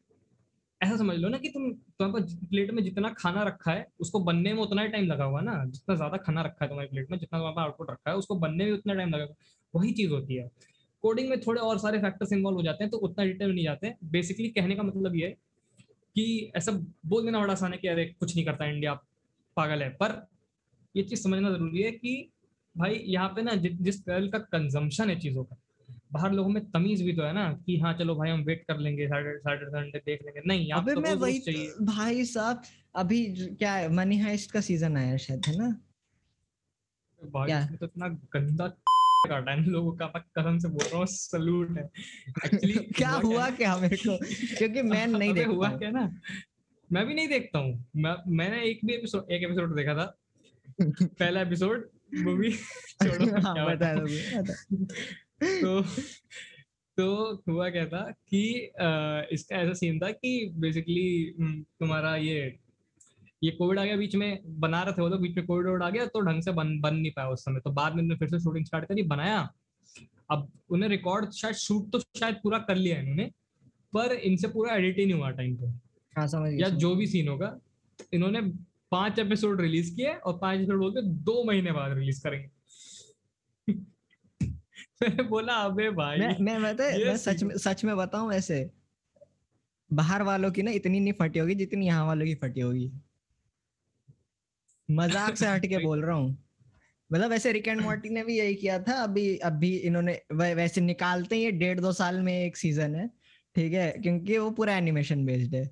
[0.82, 4.54] ऐसा समझ लो ना कि तुम, तुम्हारे प्लेट में जितना खाना रखा है, उसको बनने
[4.54, 7.18] में उतना ही टाइम लगा हुआ ना। जितना ज़्यादा खाना रखा है तुम्हारी प्लेट में,
[7.20, 9.28] जितना तुम्हारा आउटपुट रखा है, उसको बनने में उतना टाइम लगा
[9.74, 10.50] वही चीज़ होती है।
[11.04, 13.94] कोडिंग में थोड़े और सारे फैक्टर्स इन्वॉल्व हो जाते हैं तो उतना डिटेल नहीं जाते।
[14.12, 15.32] बेसिकली कहने का मतलब ये है
[16.16, 16.72] कि ऐसा
[17.06, 18.94] बोल देना बड़ा आसान है कि अरे कुछ नहीं करता इंडिया
[19.58, 20.28] पागल है। पर
[20.96, 22.30] ये चीज़ समझना ज़रूरी है कि
[22.76, 25.58] भाई यहाँ पे ना जिस लेवल का कंजम्पशन है चीज़ों का
[26.14, 28.78] बाहर लोगों में तमीज भी तो है ना कि हाँ चलो भाई हम वेट कर
[28.78, 32.62] लेंगे सैटरडे संडे देख लेंगे। नहीं अबे तो मैं वही चाहिए। भाई साहब
[32.96, 33.26] अभी
[33.60, 35.70] क्या है मनी हाइस्ट का सीज़न आया शायद है ना?
[37.22, 38.68] भाई तो इतना गंदा
[39.28, 41.84] काटा है लोगों का मैं कसम से बोल रहा हूँ सलूट है।
[42.46, 44.18] एक्चुअली क्या हुआ क्या मेरे को?
[44.58, 46.22] क्योंकि मैं नहीं देखता हुआ क्या ना?
[46.92, 50.06] मैं भी नहीं देखता हूँ। मैं मैंने एक भी एपिसोड एक एपिसोड देखा था।
[50.82, 55.82] पहला एपिसोड मूवी छोड़ो हाँ, बता। तो
[56.98, 58.72] तो हुआ क्या था कि
[59.32, 61.34] इसका ऐसा सीन था कि बेसिकली
[61.80, 62.58] तुम्हारा ये
[63.44, 65.90] ये कोविड आ गया बीच में बना रहे थे वो लोग बीच में कोविड आ
[65.90, 68.40] गया तो ढंग से बन बन नहीं पाया उस समय। तो बाद में फिर से
[68.40, 69.50] शूटिंग स्टार्ट करी बनाया।
[70.32, 73.26] अब उन्हें रिकॉर्ड शायद शूट तो शायद पूरा कर लिया इन्होंने
[73.94, 75.68] पर इनसे पूरा एडिट ही नहीं हुआ टाइम पे।
[76.14, 77.58] हाँ समझ या जो भी सीन होगा
[78.14, 78.42] इन्होंने
[78.92, 82.50] पाँच एपिसोड रिलीज़ किए और पाँच एपिसोड बोलते दो महीने बाद रिलीज़ करेंगे।
[85.30, 88.70] बोला अबे भाई। मैं मैं बता ये मैं सच में सच में बताऊँ ऐसे
[89.92, 92.92] बाहर वालों की ना इतनी नहीं फटी होगी जितनी यहाँ वालों की फटी होगी।
[94.90, 96.38] मज़ाक से हट के बोल रहा हूँ।
[97.12, 101.36] मतलब वैसे रिक एंड मोर्टी ने भी यही किया था अभी अभी इन्होंने वैसे निकालते
[101.36, 103.08] ही डेढ़ दो साल में एक सीज़न है
[103.56, 105.66] ठीक है क्योंकि वो पूरा एनिमेशन बेस्ड है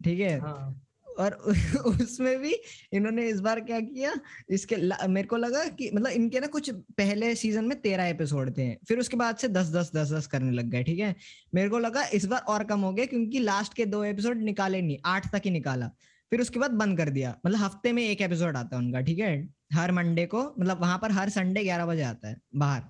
[0.00, 0.38] ठीक है?
[0.40, 0.85] हाँ।
[1.18, 1.32] और
[1.86, 2.54] उसमें भी
[2.92, 4.12] इन्होंने इस बार क्या किया,
[4.50, 4.76] इसके
[5.08, 8.98] मेरे को लगा कि मतलब इनके ना कुछ पहले सीज़न में तेरह एपिसोड थे, फिर
[8.98, 11.14] उसके बाद से दस दस दस दस करने लग गए, ठीक है
[11.54, 14.82] मेरे को लगा इस बार और कम हो गया क्योंकि लास्ट के दो एपिसोड निकाले
[14.82, 15.90] नहीं, आठ तक ही निकाला,
[16.32, 19.18] फिर उसके बाद बंद कर दिया मतलब हफ़्ते में एक एपिसोड आता है उनका, ठीक
[19.18, 22.82] है हर मंडे को मतलब वहाँ पर हर संडे ग्यारह बजे आता है बाहर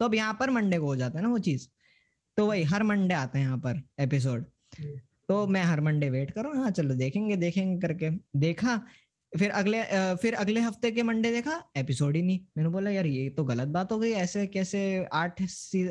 [0.00, 1.68] तो अब यहाँ पर मंडे को हो जाता है ना वो चीज़
[2.36, 4.44] तो वही हर मंडे आता है यहाँ पर एपिसोड।
[5.28, 8.76] तो मैं हर मंडे वेट कर हूँ। चलो देखेंगे देखेंगे करके। देखा
[9.32, 9.82] फिर अगले
[10.16, 13.68] फिर अगले हफ़्ते के मंडे देखा एपिसोड ही नहीं। मैंने बोला यार ये तो गलत
[13.68, 14.80] बात हो गई। ऐसे कैसे
[15.12, 15.42] आठ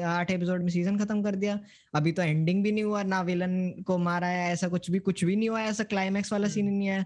[0.05, 1.59] आठ एपिसोड में सीज़न खत्म कर दिया?
[1.95, 5.23] अभी तो एंडिंग भी नहीं हुआ ना विलन को मारा है ऐसा कुछ भी कुछ
[5.25, 7.05] भी नहीं हुआ ऐसा क्लाइमैक्स वाला सीन नहीं है।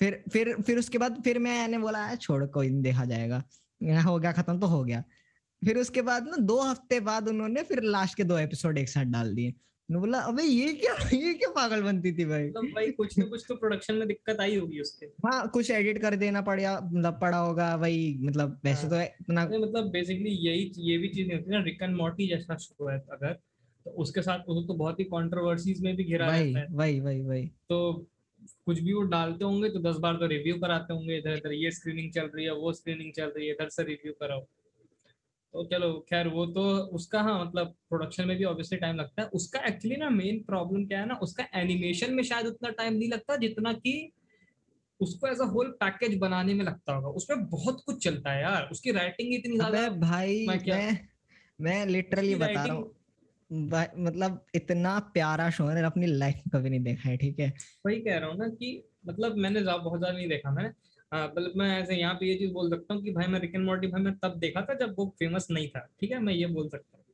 [0.00, 3.42] फिर फिर फिर उसके बाद फिर मैंने बोला "आ, छोड़ कोई नहीं देखा जाएगा।
[4.02, 5.02] हो गया खत्म तो हो गया।
[5.62, 9.04] फिर उसके बाद ना दो हफ़्ते बाद उन्होंने फिर लास्ट के दो एपिसोड एक साथ
[9.04, 9.54] डाल दिए।
[9.90, 12.48] बोला अबे ये क्या ये क्या पागल बनती थी भाई?
[12.48, 16.00] मतलब भाई कुछ ना कुछ तो प्रोडक्शन में दिक्कत आई होगी उसके। हाँ कुछ एडिट
[16.02, 20.30] कर देना पड़ा मतलब पड़ा होगा वही मतलब वैसे हाँ। तो इतना अरे मतलब बेसिकली
[20.30, 23.32] यही ये भी चीज़ नहीं होती ना रिक एंड मॉर्टी जैसा शो है अगर
[23.86, 27.20] तो उसके साथ वो तो बहुत ही कंट्रोवर्सीज में भी घिरा रहता है। वही वही
[27.20, 28.06] वही। तो
[28.66, 31.70] कुछ भी वो डालते होंगे तो दस बार तो रिव्यू कराते होंगे इधर इधर ये
[31.70, 34.46] स्क्रीनिंग चल रही है वो स्क्रीनिंग चल रही है इधर से रिव्यू कराओ।
[35.54, 39.28] तो चलो खैर वो तो उसका हाँ मतलब प्रोडक्शन में भी ऑब्वियसली टाइम लगता है।
[39.28, 43.08] उसका एक्चुअली ना मेन प्रॉब्लम क्या है ना उसका एनिमेशन में शायद उतना टाइम नहीं
[43.10, 44.12] लगता जितना कि
[45.00, 48.68] उसको एज अ होल पैकेज बनाने में लगता होगा। उसमें बहुत कुछ चलता है यार।
[48.72, 51.08] उसकी राइटिंग इतनी ज़्यादा भाई मैं क्या- मैं
[51.60, 52.94] मैं लिटरली बता रहा हूँ
[53.98, 57.52] मतलब इतना प्यारा शो है अपनी लाइफ में कभी नहीं देखा है ठीक है?
[57.86, 60.68] वही कह रहा हूँ ना कि मतलब मैंने बहुत ज़्यादा नहीं देखा। मैंने
[61.12, 63.64] मतलब मैं ऐसे यहाँ पे ये चीज़ बोल सकता हूँ कि भाई मैं रिक एंड
[63.64, 66.18] मॉर्टी भाई मैं तब देखा था जब वो फ़ेमस नहीं था ठीक है?
[66.18, 67.04] मैं ये बोल सकता हूँ।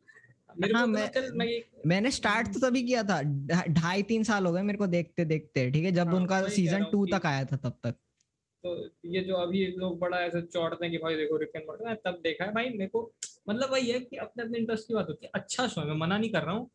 [0.61, 1.47] मेरे हाँ, को तो मैं- चल मैं
[1.87, 3.21] मैंने स्टार्ट तो तभी किया था
[3.69, 5.93] ढाई तीन साल हो गए मेरे को देखते देखते ठीक है?
[5.93, 7.95] जब हाँ, उनका सीज़न टू तक आया था तब तक।
[8.65, 8.75] तो
[9.05, 11.97] ये जो अभी लोग बड़ा ऐसे चौड़ते हैं कि भाई देखो रिक एंड मॉर्टी मैं
[11.97, 13.11] तब देखा है भाई मेरे को
[13.49, 15.97] मतलब वही है कि अपने अपने इंटरेस्ट की बात होती है। अच्छा शो है मैं
[15.97, 16.71] मना नहीं कर रहा हूँ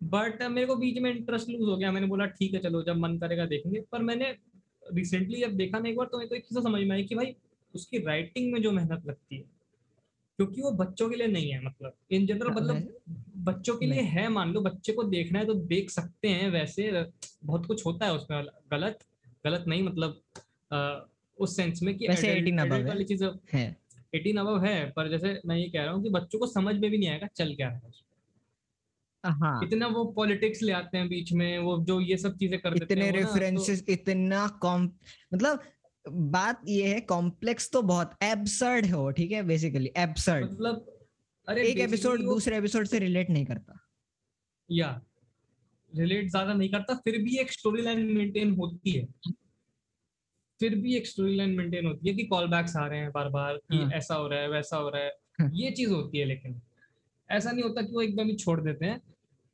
[0.00, 2.96] बट मेरे को बीच में इंटरेस्ट लूज हो गया। मैंने बोला ठीक है चलो जब
[2.96, 4.34] मन करेगा देखेंगे। पर मैंने
[4.94, 7.14] रिसेंटली जब देखा ना एक बार तो मेरे को एक चीज़ समझ में आई कि
[7.14, 7.34] भाई
[7.74, 9.42] उसकी राइटिंग में जो मेहनत लगती है
[10.36, 12.76] क्योंकि वो बच्चों के लिए नहीं है मतलब इन जनरल मतलब
[13.44, 17.04] बच्चों के लिए है मान लो बच्चे को देखना है तो देख सकते हैं वैसे
[17.44, 18.98] बहुत कुछ होता है उसमें गलत
[19.44, 20.20] गलत नहीं मतलब
[20.72, 23.78] अ, उस सेंस में कि वैसे adult- 18 above है। वाली चीज़ है
[24.14, 26.90] एटीन अबव है पर जैसे मैं ये कह रहा हूँ कि बच्चों को समझ में
[26.90, 27.92] भी नहीं आएगा चल क्या रहा है।
[29.24, 32.70] हाँ इतना वो पॉलिटिक्स ले आते हैं बीच में वो जो ये सब चीज़ें कर
[32.70, 34.90] देते इतने हैं वो तो रेफरेंसेस इतना कॉम
[35.34, 35.62] मतलब
[36.30, 40.86] बात ये है कॉम्प्लेक्स तो बहुत एब्सर्ड है वो ठीक है बेसिकली एब्सर्ड मतलब
[41.48, 43.78] अरे एक एपिसोड दूसरे एपिसोड से रिलेट नहीं करता।
[44.70, 45.00] या
[45.92, 49.06] रिलेट ज़्यादा नहीं करता फिर भी एक स्टोरी लाइन मेंटेन होती है।
[50.60, 53.28] फिर भी एक स्टोरी लाइन मेंटेन होती है कि कॉल बैक्स आ रहे हैं बार
[53.28, 56.18] बार कि हाँ। ऐसा हो रहा है वैसा हो रहा है। हाँ। ये चीज़ होती
[56.18, 56.60] है लेकिन
[57.28, 59.00] ऐसा नहीं होता कि वो एकदम ही छोड़ देते हैं।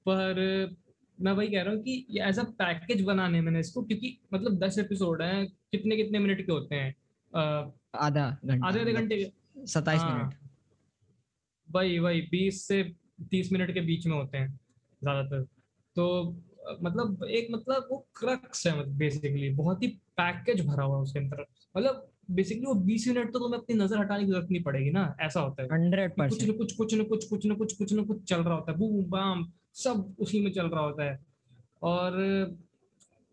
[0.09, 0.77] पर
[1.19, 4.79] मैं वही कह रहा हूँ कि एज अ पैकेज बनाने मैंने इसको क्योंकि मतलब दस
[4.79, 6.95] एपिसोड हैं कितने कितने मिनट के होते हैं?
[7.33, 10.35] आधा घंटा। आधे आधे मतलब घंटे के सत्ताईस हाँ, मिनट
[11.69, 12.83] वही वही बीस से
[13.31, 14.49] तीस मिनट के बीच में होते हैं
[15.03, 15.43] ज़्यादातर।
[15.97, 16.33] तो
[16.83, 19.89] मतलब एक मतलब वो क्रक्स है बेसिकली बहुत ही
[20.21, 21.45] पैकेज भरा हुआ है उसके अंदर।
[21.77, 25.17] मतलब बेसिकली वो बीस मिनट तो तुम्हें अपनी नज़र हटाने की ज़रूरत नहीं पड़ेगी ना
[25.21, 28.05] ऐसा होता है। हंड्रेड कुछ न कुछ कुछ न कुछ कुछ न कुछ कुछ न
[28.05, 31.19] कुछ चल रहा होता है। बूम बाम सब उसी में चल रहा होता है।
[31.83, 32.19] और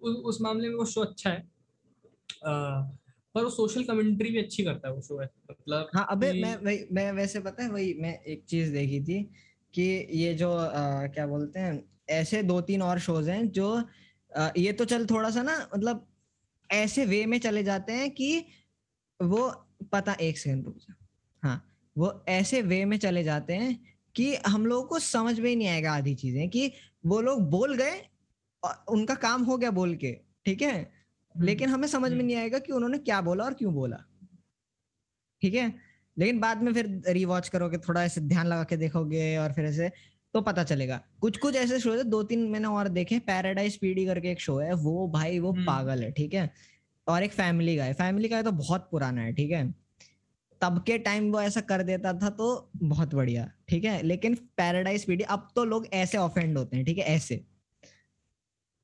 [0.01, 1.47] उ, उस मामले में वो शो अच्छा है।
[3.35, 6.55] पर वो सोशल कमेंट्री भी अच्छी करता है वो शो है। मतलब हाँ अबे मैं
[6.55, 9.23] वही मैं वैसे पता है वही मैं एक चीज़ देखी थी
[9.73, 13.69] कि ये जो आ, क्या बोलते हैं ऐसे दो तीन और शोज़ हैं जो
[14.37, 16.07] आ, ये तो चल थोड़ा सा ना मतलब
[16.69, 18.45] ऐसे वे में चले जाते हैं कि
[19.19, 19.49] वो
[19.91, 20.95] पता एक सेकंड रुक जा।
[21.43, 21.63] हाँ
[21.95, 23.79] वो ऐसे वे में चले जाते हैं
[24.15, 26.71] कि हम लोगों को समझ में ही नहीं आएगा आधी चीज़ें कि
[27.05, 28.01] वो लोग बोल गए
[28.63, 30.11] और उनका काम हो गया बोल के
[30.45, 30.91] ठीक है?
[31.35, 33.97] लेकिन हमें समझ में हम्म। नहीं आएगा कि उन्होंने क्या बोला और क्यों बोला।
[35.41, 35.73] ठीक है?
[36.17, 39.91] लेकिन बाद में फिर रिवॉच करोगे थोड़ा ऐसे ध्यान लगा के देखोगे और फिर ऐसे
[40.33, 44.05] तो पता चलेगा। कुछ कुछ ऐसे शो है दो तीन मैंने और देखे पैराडाइज पीडी
[44.05, 46.51] करके एक शो है वो भाई वो हम्म। पागल है ठीक है?
[47.07, 49.63] और एक फैमिली का है। फैमिली का है तो बहुत पुराना है ठीक है?
[50.61, 54.01] तब के टाइम वो ऐसा कर देता था तो बहुत बढ़िया ठीक है?
[54.03, 57.03] लेकिन पैराडाइज पीडी अब तो लोग ऐसे ऑफेंड होते हैं ठीक है?
[57.05, 57.35] ऐसे।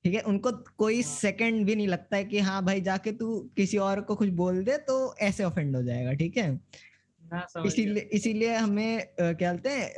[0.05, 0.21] ठीक है?
[0.21, 4.01] उनको कोई हाँ। सेकंड भी नहीं लगता है कि हाँ भाई जाके तू किसी और
[4.01, 6.49] को कुछ बोल दे तो ऐसे ऑफेंड हो जाएगा ठीक है?
[7.23, 9.89] गया। इसीलिए इसीलिए हमें क्या बोलते हैं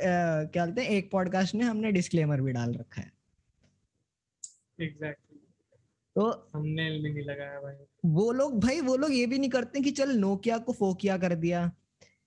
[0.48, 3.10] क्या बोलते हैं एक पॉडकास्ट में हमने डिस्क्लेमर भी डाल रखा है।
[4.78, 5.38] एग्जैक्टली
[6.16, 9.80] तो हमने भी नहीं लगाया भाई। वो लोग भाई वो लोग ये भी नहीं करते
[9.80, 11.70] कि चल नोकिया को फोकिया कर दिया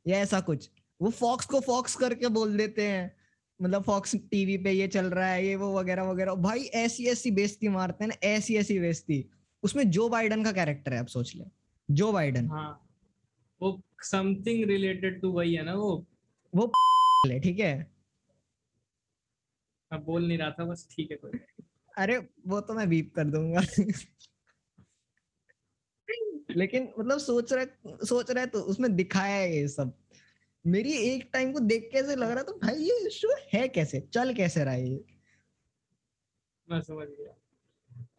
[0.07, 0.69] या ऐसा कुछ।
[1.01, 3.15] वो फॉक्स को फॉक्स करके बोल देते हैं।
[3.61, 7.31] मतलब फॉक्स टीवी पे ये चल रहा है ये वो वगैरह वगैरह। भाई ऐसी ऐसी
[7.31, 9.29] बेइज्जती मारते हैं ना ऐसी ऐसी बेइज्जती।
[9.63, 11.45] उसमें जो बाइडन का कैरेक्टर है आप सोच ले।
[11.89, 12.88] जो बाइडन हाँ।
[13.61, 16.05] वो समथिंग रिलेटेड टू वही है ना वो।
[16.55, 16.71] वो
[17.31, 17.91] है ठीक है?
[19.91, 21.39] अब बोल नहीं रहा था बस ठीक है कोई
[21.97, 23.61] अरे वो तो मैं बीप कर दूँगा।
[26.55, 27.65] लेकिन मतलब सोच रहे
[28.05, 29.97] सोच रहे तो उसमें दिखाया है ये सब।
[30.67, 33.99] मेरी एक टाइम को देख के लग रहा था, भाई ये शो है कैसे?
[33.99, 35.03] चल कैसे रहा है ये?
[36.69, 37.41] मैं समझ गया।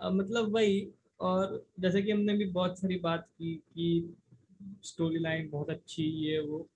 [0.00, 4.16] अब मतलब वही, और जैसे कि हमने भी बहुत सारी बात की कि
[4.84, 6.68] स्टोरी लाइन बहुत अच्छी, ये, वो।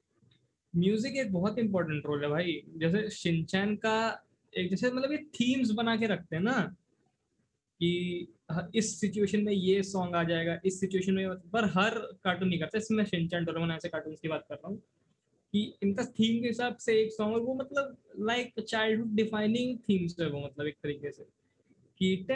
[0.77, 5.71] म्यूज़िक एक बहुत इंपॉर्टेंट रोल है भाई। जैसे शिनचैन का एक, जैसे मतलब ये थीम्स
[5.71, 6.77] बना के रखते हैं ना,
[7.81, 8.40] कि ह-
[8.75, 12.79] इस सिचुएशन में ये सॉन्ग आ जाएगा इस सिचुएशन में पर हर कार्टून नहीं करता
[12.79, 14.83] इसमें शिनचैन डोरेमोन ऐसे कार्टून की बात कर रहा हूँ
[15.53, 20.17] कि इनका थीम के हिसाब से एक सॉन्ग है वो मतलब लाइक चाइल्डहुड डिफाइनिंग थीम्स
[20.21, 21.23] है वो मतलब एक तरीके से
[21.99, 22.27] कि।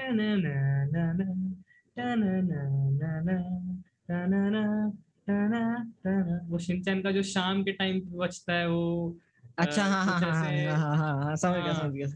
[6.51, 9.17] वो शिनचैन का जो शाम के टाइम बचता है वो
[9.59, 12.07] अच्छा हाँ हाँ हाँ हाँ हाँ हाँ हाँ समझ गया हाँ। समझ गया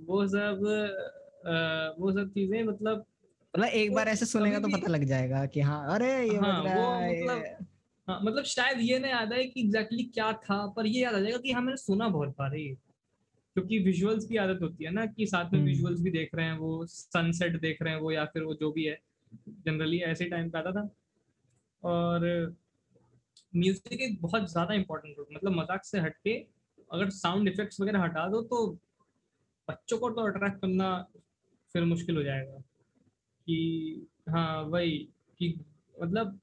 [0.00, 0.60] वो सब
[1.46, 3.04] वो सब चीज़ें मतलब
[3.54, 6.90] मतलब एक बार ऐसे सुनेगा तो पता लग जाएगा कि हाँ अरे ये हाँ, वो
[7.00, 7.44] मतलब
[8.08, 11.20] हाँ मतलब शायद ये नहीं याद है कि एग्जैक्टली क्या था पर ये याद आ
[11.20, 12.74] जाएगा कि हाँ मैंने सुना बहुत बार है ये।
[13.56, 16.46] क्योंकि विजुअल्स की आदत होती है ना कि साथ में हम्म। विजुअल्स भी देख रहे
[16.46, 18.98] हैं वो सनसेट देख रहे हैं वो या फिर वो जो भी है।
[19.66, 20.88] जनरली ऐसे टाइम पे आता था।
[21.82, 22.56] और
[23.56, 26.34] म्यूज़िक एक बहुत ज़्यादा इंपॉर्टेंट रोल मतलब मज़ाक से हटके
[26.92, 28.66] अगर साउंड इफेक्ट्स वगैरह हटा दो तो
[29.68, 30.90] बच्चों को तो अट्रैक्ट करना
[31.74, 32.58] फिर मुश्किल हो जाएगा।
[33.46, 34.98] कि हाँ वही
[35.40, 35.54] कि
[35.96, 36.38] मतलब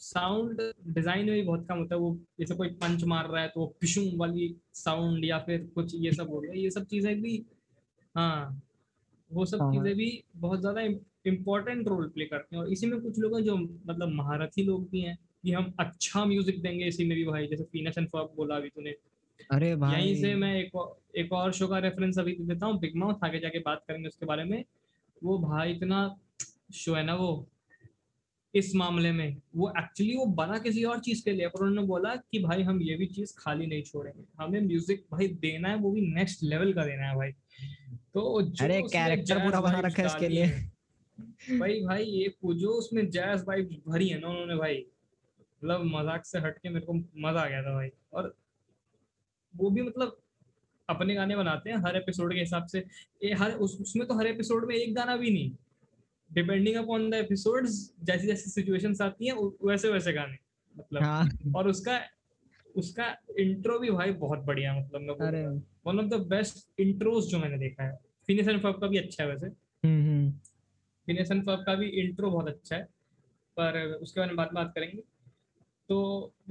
[0.00, 3.48] साउंड डिज़ाइन में भी बहुत कम होता है। वो जैसे कोई पंच मार रहा है
[3.48, 7.20] तो वो पिशुम वाली साउंड या फिर कुछ ये सब हो गया। ये सब चीज़ें
[7.22, 7.44] भी
[8.14, 8.60] हाँ
[9.30, 10.80] वो सब हाँ। चीज़ें भी बहुत ज़्यादा
[11.26, 14.88] इम्पोर्टेंट रोल प्ले करते हैं। और इसी में कुछ लोग हैं जो मतलब महारथी लोग
[14.90, 18.34] भी हैं कि हम अच्छा म्यूज़िक देंगे। इसी में भी भाई जैसे फीनस एंड फॉक
[18.36, 18.94] बोला अभी तूने।
[19.50, 20.70] अरे भाई यहीं से मैं एक
[21.16, 24.26] एक और शो का रेफरेंस अभी देता हूँ। बिग माउथ आगे जाके बात करेंगे उसके
[24.26, 24.64] बारे में।
[25.22, 25.98] वो भाई इतना
[26.74, 27.46] शो है ना वो
[28.54, 32.14] इस मामले में। वो एक्चुअली वो बना किसी और चीज़ के लिए पर उन्होंने बोला
[32.16, 35.90] कि भाई हम ये भी चीज़ खाली नहीं छोड़ेंगे। हमें म्यूज़िक भाई देना है वो
[35.92, 37.30] भी नेक्स्ट लेवल का देना है भाई।
[38.14, 40.46] तो अरे कैरेक्टर पूरा बना रखा है इसके लिए।
[41.58, 46.24] भाई भाई ये वो जो उसमें जैज वाइब्स भरी है ना उन्होंने भाई मतलब मज़ाक
[46.26, 48.34] से हटके मेरे को मज़ा आ गया था भाई। और
[49.56, 50.16] वो भी मतलब
[50.88, 52.78] अपने गाने बनाते हैं हर एपिसोड के हिसाब से।
[53.24, 55.52] ये हर उस, उसमें तो हर एपिसोड में एक गाना भी नहीं।
[56.30, 59.34] डिपेंडिंग अपॉन द एपिसोड्स जैसी जैसी सिचुएशंस आती हैं
[59.64, 60.36] वैसे वैसे गाने
[60.78, 62.00] मतलब। हाँ। और उसका
[62.76, 63.06] उसका
[63.38, 65.16] इंट्रो भी भाई बहुत बढ़िया मतलब मैं
[65.86, 69.24] one of the best intros जो मैंने देखा है। फिनिश एंड फब का भी अच्छा
[69.24, 69.48] है वैसे।
[71.06, 72.82] फिनिश एंड फब का भी इंट्रो बहुत अच्छा है।
[73.56, 75.02] पर उसके बारे में बात बात करेंगे।
[75.92, 75.98] तो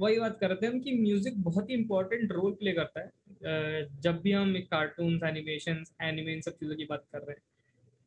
[0.00, 4.20] वही बात करते हैं हम कि म्यूज़िक बहुत ही इंपॉर्टेंट रोल प्ले करता है। जब
[4.22, 7.42] भी हम कार्टून एनिमेशन एनिमे इन सब चीज़ों की बात कर रहे हैं।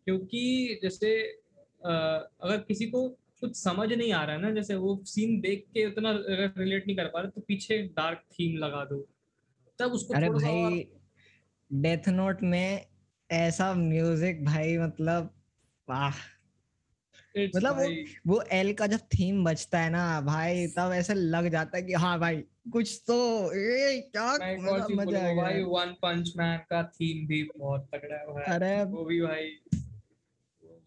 [0.08, 1.12] क्योंकि जैसे
[1.86, 3.08] अगर किसी को
[3.42, 6.96] कुछ समझ नहीं आ रहा है ना जैसे वो सीन देख के उतना रिलेट नहीं
[6.98, 9.00] कर पा रहा तो पीछे डार्क थीम लगा दो।
[9.80, 10.88] तब उसको अरे भाई
[11.72, 12.86] डेथ नोट में
[13.30, 15.34] ऐसा म्यूज़िक भाई मतलब
[15.88, 16.24] वाह।
[17.38, 17.90] मतलब वो
[18.28, 21.94] वो एल का जब थीम बजता है ना भाई तब ऐसे लग जाता है कि
[21.94, 23.18] हाँ भाई कुछ तो
[23.54, 28.56] ए क्या मैं मज़ा आ भाई वन पंच मैन का थीम भी बहुत तगड़ा है
[28.56, 29.50] अरे वो भी भाई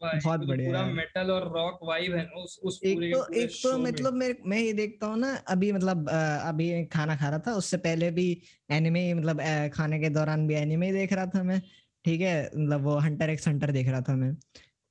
[0.03, 3.43] बहुत बढ़िया पूरा मेटल और रॉक वाइब है ना उस उस एक पूरे तो पूरे
[3.43, 7.39] एक तो मतलब मैं मैं ये देखता हूँ ना अभी मतलब अभी खाना खा रहा
[7.39, 9.41] था उससे पहले भी एनिमे मतलब
[9.75, 11.63] खाने के दौरान भी एनिमे देख रहा था मैं
[12.05, 12.45] ठीक है?
[12.47, 14.37] मतलब वो हंटर एक्स हंटर देख रहा था मैं।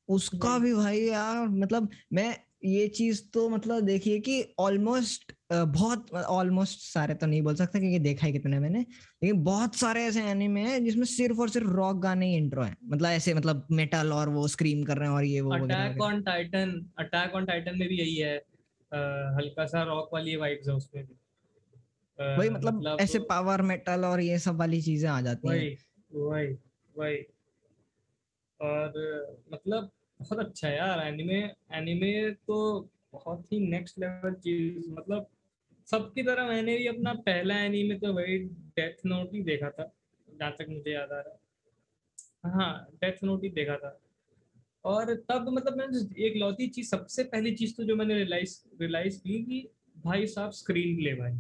[0.10, 6.12] उसका हम्म। भी भाई यार मतलब मैं ये चीज़ तो मतलब देखिए कि ऑलमोस्ट बहुत
[6.14, 10.24] ऑलमोस्ट सारे तो नहीं बोल सकता क्योंकि देखा है कितने मैंने लेकिन बहुत सारे ऐसे
[10.24, 14.12] एनिमे हैं जिसमें सिर्फ़ और सिर्फ़ रॉक गाने ही इंट्रो है। मतलब ऐसे मतलब मेटल
[14.14, 17.80] और वो स्क्रीम कर रहे हैं और ये वो Attack on Titan Attack on Titan
[17.80, 18.36] में भी यही है।
[19.38, 21.14] हल्का सा रॉक वाली वाइब्स है उसमें भी।
[22.38, 25.78] वही मतलब ऐसे पावर मेटल और ये सब वाली चीज़ें आ जाती हैं। वही
[26.12, 26.54] वही
[26.96, 27.18] वही।
[28.60, 28.94] और
[29.54, 31.40] मतलब बहुत अच्छा यार एनिमे
[31.74, 32.12] एनिमे
[32.48, 32.58] तो
[33.14, 35.28] बहुत ही नेक्स्ट लेवल चीज़ मतलब
[35.88, 38.38] सबकी तरह मैंने भी अपना पहला एनीमे तो वही
[38.78, 39.92] डेथ नोट ही देखा था,
[40.28, 44.00] जहाँ तक मुझे याद आ रहा है। डेथ नोट ही देखा था।
[44.86, 49.20] और तब मतलब मैंने एक लौती चीज़, सबसे पहली चीज़ तो जो मैंने रियलाइज़ रियलाइज़
[49.20, 51.34] की कि भाई साहब स्क्रीन प्ले भाई।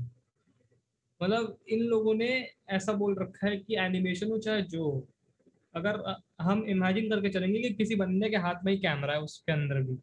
[1.21, 2.29] मतलब इन लोगों ने
[2.69, 5.07] ऐसा बोल रखा है कि एनिमेशन हो चाहे जो
[5.75, 5.99] अगर
[6.39, 9.81] हम इमेजिन करके चलेंगे कि किसी बंदे के हाथ में ही कैमरा है, उसके अंदर
[9.81, 9.97] भी।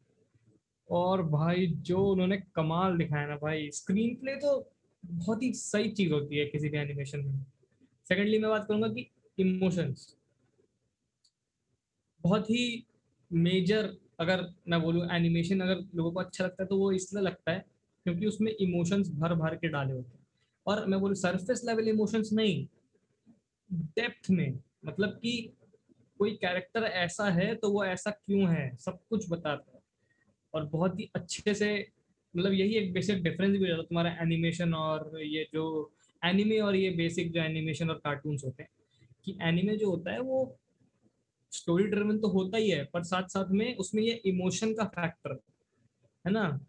[0.88, 4.70] और भाई, जो उन्होंने कमाल दिखाया ना भाई स्क्रीन प्ले तो
[5.04, 7.44] बहुत ही सही चीज़ होती है किसी भी एनिमेशन में।
[8.06, 9.06] सेकेंडली मैं बात करूँगा कि
[9.38, 10.14] इमोशंस
[12.24, 12.84] बहुत ही
[13.30, 17.52] मेजर अगर मैं बोलूँ एनिमेशन अगर लोगों को अच्छा लगता है तो वो इसलिए लगता
[17.52, 17.64] है,
[18.06, 20.26] क्योंकि उसमें इमोशंस भर भर के डाले होते हैं।
[20.66, 22.66] और मैं बोलूँ सरफेस लेवल इमोशंस नहीं
[23.70, 25.52] डेप्थ में मतलब कि
[26.18, 28.77] कोई कैरेक्टर ऐसा है तो वो ऐसा क्यों है?
[28.77, 29.83] सब कुछ बताता है।
[30.55, 31.88] और बहुत ही अच्छे से
[32.37, 35.92] मतलब यही एक बेसिक डिफरेंस भी हो जाता है तुम्हारा एनिमेशन और ये जो
[36.24, 38.70] एनिमे और ये बेसिक जो एनिमेशन और कार्टून्स होते हैं।
[39.24, 40.59] कि एनिमे जो होता है, वो
[41.53, 45.40] स्टोरी ड्रिवन तो होता ही है, पर साथ साथ में उसमें ये इमोशन का फैक्टर
[46.27, 46.61] है ना?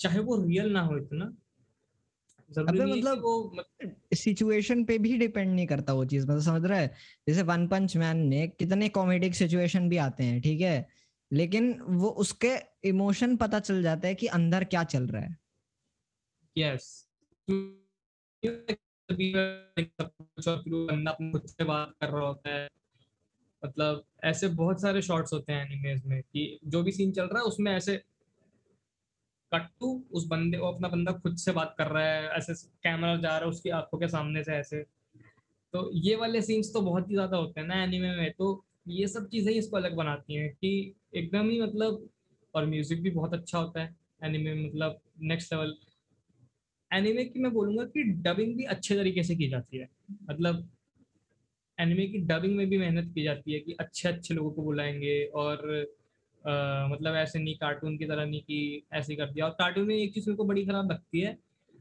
[0.00, 3.56] चाहे वो रियल ना हो इतना ज़रूरी अबे नहीं है कि मतलब वो
[4.14, 6.94] सिचुएशन पे भी डिपेंड नहीं करता वो चीज़ मतलब समझ रहा है?
[7.28, 10.88] जैसे वन पंच मैन में कितने कॉमेडिक सिचुएशन भी आते हैं ठीक है?
[11.32, 15.36] लेकिन वो उसके इमोशन पता चल जाता है कि अंदर क्या चल रहा है।
[16.58, 17.06] यस
[20.68, 22.68] बंदा खुद से बात कर रहा होता है
[23.64, 27.38] मतलब ऐसे बहुत सारे शॉट्स होते हैं एनिमेज में कि जो भी सीन चल रहा
[27.38, 28.02] है उसमें ऐसे
[29.52, 33.16] कट टू उस बंदे वो अपना बंदा खुद से बात कर रहा है, ऐसे कैमरा
[33.16, 34.82] जा रहा है उसकी आँखों के सामने से ऐसे।
[35.74, 39.06] तो ये वाले सीन्स तो बहुत ही ज़्यादा होते हैं ना एनिमे में तो ये
[39.08, 42.08] सब चीज़ें इसको अलग बनाती हैं कि एकदम ही मतलब
[42.54, 45.74] और म्यूज़िक भी बहुत अच्छा होता है एनिमे मतलब नेक्स्ट लेवल
[46.90, 49.88] एनिमे की मैं बोलूँगा कि डबिंग भी अच्छे तरीके से की जाती है।
[50.30, 50.68] मतलब
[51.78, 55.24] एनिमे की डबिंग में भी मेहनत की जाती है कि अच्छे अच्छे लोगों को बुलाएँगे
[55.34, 55.62] और
[56.44, 59.94] अ, मतलब ऐसे नहीं कार्टून की तरह नहीं कि ऐसे कर दिया। और कार्टून में
[59.96, 61.36] एक चीज़ मेरे को बड़ी खराब लगती है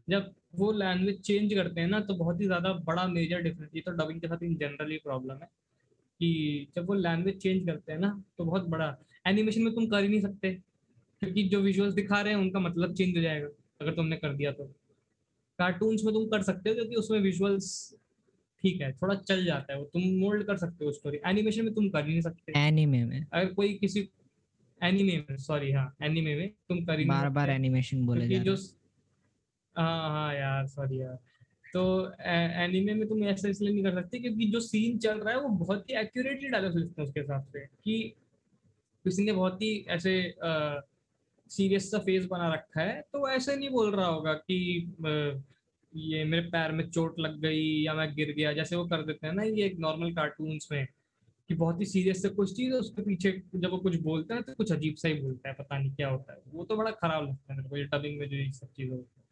[0.07, 3.81] जब वो लैंग्वेज चेंज करते हैं ना तो बहुत ही ज़्यादा बड़ा मेजर डिफरेंस ये
[3.81, 5.49] तो डबिंग के साथ इन जनरली प्रॉब्लम है
[6.19, 8.95] कि जब वो लैंग्वेज चेंज करते हैं ना तो बहुत बड़ा
[9.25, 10.51] एनिमेशन में तुम कर ही नहीं सकते
[11.21, 13.47] क्योंकि जो विजुअल्स दिखा रहे हैं उनका मतलब चेंज हो जाएगा
[13.81, 14.63] अगर तुमने कर दिया तो।
[15.59, 17.95] कार्टून्स में तुम कर सकते हो क्योंकि उसमें विजुअल्स
[18.63, 21.73] ठीक है थोड़ा चल जाता है वो तुम मोल्ड कर सकते हो स्टोरी एनिमेशन में
[21.73, 24.01] तुम कर ही नहीं सकते। एनिमे में। अगर कोई किसी
[24.83, 28.55] एनिमे में सॉरी हाँ एनिमे में तुम कर बार बार एनिमेशन बोले जा जो
[29.75, 31.17] हाँ हाँ यार सॉरी यार।
[31.73, 32.13] तो
[32.63, 35.49] एनिमे में तुम ऐसा इसलिए नहीं कर सकते क्योंकि जो सीन चल रहा है वो
[35.49, 38.15] बहुत ही एक्यूरेटली लिखते हैं उसके हिसाब से कि
[39.05, 40.33] किसी ने बहुत ही ऐसे
[41.51, 44.57] सीरियस सा फेस बना रखा है। तो ऐसे नहीं बोल रहा होगा कि
[45.05, 45.09] अ,
[45.95, 49.27] ये मेरे पैर में चोट लग गई या मैं गिर गया जैसे वो कर देते
[49.27, 50.87] हैं ना ये नॉर्मल कार्टून्स में।
[51.49, 54.41] कि बहुत ही सीरियस से कुछ चीज़ है उसके पीछे जब वो कुछ बोलता है
[54.41, 56.91] तो कुछ अजीब सा ही बोलता है पता नहीं क्या होता है। वो तो बड़ा
[56.91, 59.27] खराब लगता है मेरे को ये डबिंग में जो ये सब चीज़ें होती है।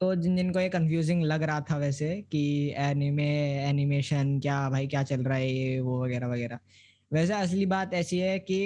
[0.00, 2.42] तो जिन जिनको ये कंफ्यूजिंग लग रहा था वैसे कि
[2.76, 3.28] एनिमे
[3.64, 6.58] एनिमेशन क्या भाई क्या चल रहा है ये वो वगैरह वगैरह।
[7.12, 8.60] वैसे असली बात ऐसी है कि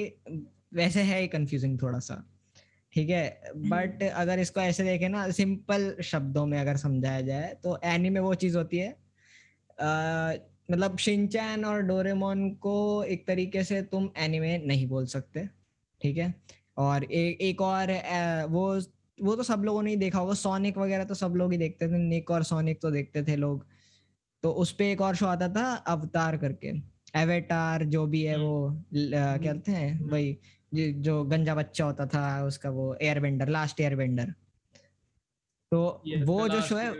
[0.75, 2.25] वैसे है ही कंफ्यूजिंग थोड़ा सा
[2.93, 3.53] ठीक है?
[3.57, 8.35] बट अगर इसको ऐसे देखें ना सिंपल शब्दों में अगर समझाया जाए तो एनीमे वो
[8.35, 8.89] चीज़ होती है
[9.79, 10.35] अ,
[10.69, 15.47] मतलब शिनचैन और डोरेमोन को एक तरीके से तुम एनीमे नहीं बोल सकते
[16.01, 16.35] ठीक है?
[16.77, 18.81] और ए, एक और अ, वो
[19.19, 21.89] वो तो सब लोगों ने ही देखा होगा सोनिक वगैरह तो सब लोग ही देखते
[21.89, 23.65] थे निक और सोनिक तो देखते थे लोग।
[24.43, 26.73] तो उस पे एक और शो आता था अवतार करके।
[27.17, 30.37] एवेटार जो भी है वो क्या कहते हैं वही
[30.75, 34.35] ये जो गंजा बच्चा होता था उसका वो एयरबेंडर लास्ट एयरबेंडर
[35.73, 36.91] तो Yes, वो जो शो है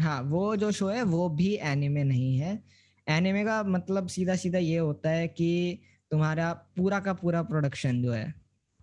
[0.00, 2.62] हाँ वो जो शो है वो भी एनिमे नहीं है।
[3.08, 5.78] एनिमे का मतलब सीधा सीधा ये होता है कि
[6.10, 8.34] तुम्हारा पूरा का पूरा प्रोडक्शन जो है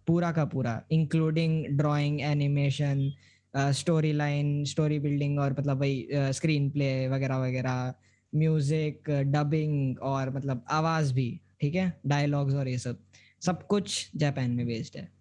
[0.08, 3.12] पूरा का पूरा including drawing animation
[3.54, 7.94] story line story building और मतलब वही स्क्रीन प्ले वगैरह वगैरह
[8.34, 11.30] म्यूज़िक डबिंग और मतलब आवाज़ भी
[11.62, 12.02] ठीक है?
[12.06, 12.98] डायलॉग्स और ये सब।
[13.42, 15.12] सब कुछ जापान में बेस्ड है।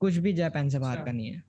[0.00, 1.42] कुछ भी जापान से बाहर अच्छा। का नहीं है।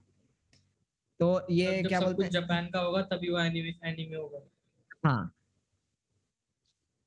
[1.20, 2.32] तो ये क्या बोलते हैं?
[2.32, 4.40] जापान का होगा तभी वो एनिमे एनिमे होगा।
[5.06, 5.32] हाँ।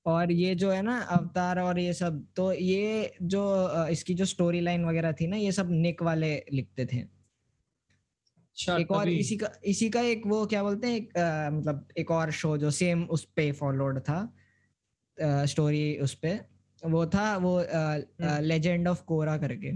[0.07, 3.43] और ये जो है ना अवतार और ये सब तो ये जो
[3.87, 8.91] इसकी जो स्टोरी लाइन वगैरह थी ना ये सब निक वाले लिखते थे। अच्छा एक
[8.91, 12.31] और इसी का इसी का एक वो क्या बोलते हैं एक अ, मतलब एक और
[12.31, 14.19] शो जो सेम उस पे फॉलोड था
[15.19, 16.41] आ, स्टोरी उस पे
[16.83, 17.59] वो था वो।
[18.41, 19.73] लेजेंड ऑफ़ कोरा करके।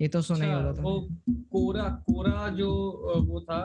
[0.00, 1.00] ये तो सुना ही अच्छा, होगा वो
[1.52, 2.70] कोरा कोरा जो
[3.30, 3.60] वो था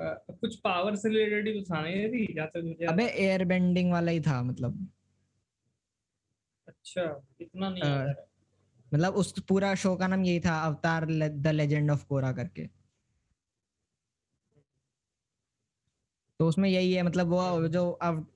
[0.00, 3.44] कुछ पावर से रिलेटेड ही तो था ना ये भी जहाँ तक मुझे अबे एयर
[3.44, 4.88] बेंडिंग वाला ही था मतलब।
[6.68, 7.02] अच्छा
[7.40, 8.04] इतना नहीं आ
[8.92, 12.66] मतलब उस पूरा शो का नाम यही था अवतार द लेजेंड ऑफ़ कोरा करके।
[16.40, 18.26] तो उसमें यही है मतलब वो जो अब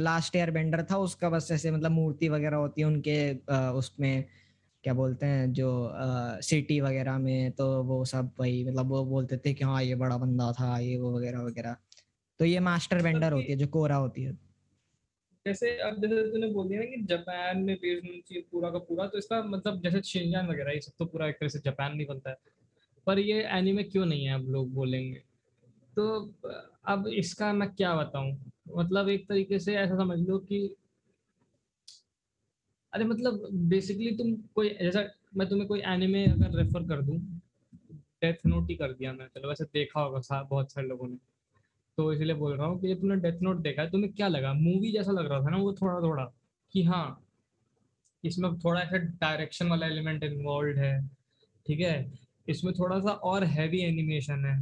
[0.00, 4.24] लास्ट ईयर बेंडर था उसका बस ऐसे मतलब मूर्ति वगैरह होती है उनके अ, उसमें।
[4.86, 5.68] क्या बोलते हैं जो
[6.42, 10.16] सिटी वगैरह में तो वो सब वही मतलब वो बोलते थे कि हाँ ये बड़ा
[10.16, 11.76] बंदा था ये वो वगैरह वगैरह।
[12.40, 14.32] तो ये मास्टर बेंडर होती है जो कोरा होती है।
[15.46, 18.78] जैसे अब जैसे तूने बोल दिया ना कि जापान में बेस्ड होना चाहिए पूरा का
[18.78, 21.96] पूरा तो इसका मतलब जैसे शिनजान वगैरह ये सब तो पूरा एक तरह से जापान
[21.96, 22.36] नहीं बनता है।
[23.06, 25.22] पर ये एनीमे क्यों नहीं है अब लोग बोलेंगे।
[25.96, 26.34] तो
[26.86, 28.36] अब इसका मैं क्या बताऊँ?
[28.76, 30.76] मतलब एक तरीके से ऐसा समझ लो कि
[32.96, 35.00] अरे मतलब बेसिकली तुम कोई जैसा
[35.36, 37.16] मैं तुम्हें कोई एनिमे अगर रेफर कर दूँ
[38.22, 41.16] डेथ नोट ही कर दिया मैं चलो वैसे देखा होगा सा, बहुत सारे लोगों ने।
[41.98, 44.52] तो इसलिए बोल रहा हूँ कि तुमने डेथ नोट देखा है तुम्हें क्या लगा?
[44.54, 46.24] मूवी जैसा लग रहा था ना वो थोड़ा थोड़ा
[46.72, 47.22] कि हाँ
[48.24, 51.08] इसमें थोड़ा ऐसा डायरेक्शन वाला एलिमेंट इन्वॉल्व है
[51.66, 52.12] ठीक है?
[52.48, 54.56] इसमें थोड़ा सा और हैवी एनिमेशन है।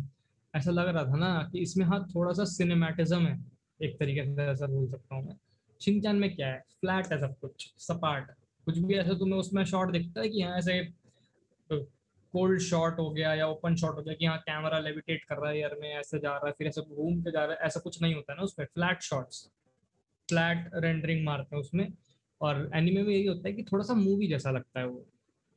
[0.55, 3.39] ऐसा लग रहा था ना कि इसमें हाँ थोड़ा सा सिनेमैटिज्म है
[3.83, 5.37] एक तरीके से ऐसा बोल सकता हूँ मैं।
[5.85, 6.65] शिनचान में क्या है?
[6.81, 8.31] फ्लैट है सब कुछ सपाट।
[8.65, 10.83] कुछ भी ऐसा तुम्हें उसमें शॉट दिखता है कि हाँ ऐसे
[12.35, 15.51] कोल्ड शॉट हो गया या ओपन शॉट हो गया कि हाँ कैमरा लेविटेट कर रहा
[15.51, 17.81] है एयर में ऐसे जा रहा है फिर ऐसे घूम के जा रहा है ऐसा
[17.81, 19.51] कुछ नहीं होता है ना उसमें। फ्लैट शॉट्स
[20.29, 21.93] फ्लैट रेंडरिंग मारते हैं उसमें।
[22.41, 25.07] और एनिमे में यही होता है कि थोड़ा सा मूवी जैसा लगता है वो।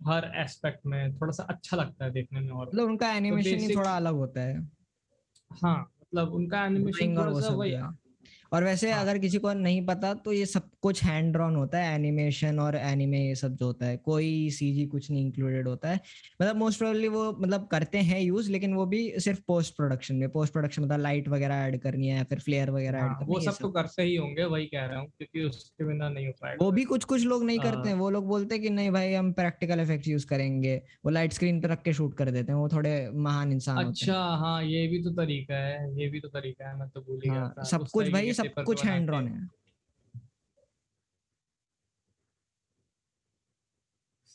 [0.07, 3.75] हर एस्पेक्ट में थोड़ा सा अच्छा लगता है देखने में और। मतलब उनका एनिमेशन ही
[3.75, 4.59] थोड़ा अलग होता है।
[5.51, 7.71] हाँ मतलब उनका एनिमेशन थोड़ा सा वही।
[8.53, 11.79] और वैसे हाँ। अगर किसी को नहीं पता तो ये सब कुछ हैंड ड्रॉन होता
[11.79, 15.89] है एनिमेशन और एनिमे ये सब जो होता है कोई सीजी कुछ नहीं इंक्लूडेड होता
[15.89, 15.99] है।
[16.41, 20.29] मतलब मोस्ट प्रोबेबली वो मतलब करते हैं यूज़ लेकिन वो भी सिर्फ़ पोस्ट प्रोडक्शन में
[20.29, 23.39] पोस्ट प्रोडक्शन मतलब लाइट वगैरह ऐड करनी है फिर फ्लेयर वगैरह ऐड हाँ, करनी वो
[23.39, 26.33] है सब तो करते ही होंगे वही कह रहा हूँ क्योंकि उसके बिना नहीं हो
[26.41, 28.69] पाएगा। वो भी कुछ कुछ लोग नहीं करते हाँ। हैं वो लोग बोलते हैं कि
[28.69, 30.75] नहीं भाई हम प्रैक्टिकल इफ़ेक्ट यूज़ करेंगे
[31.05, 34.19] वो लाइट स्क्रीन पर रख के शूट कर देते हैं वो थोड़े महान इंसान अच्छा
[34.37, 37.29] हाँ। ये भी तो तरीका है ये भी तो तरीका है मैं तो भूल ही
[37.29, 39.56] गया हाँ सब कुछ भाई सब कुछ हैंड ड्रॉन है।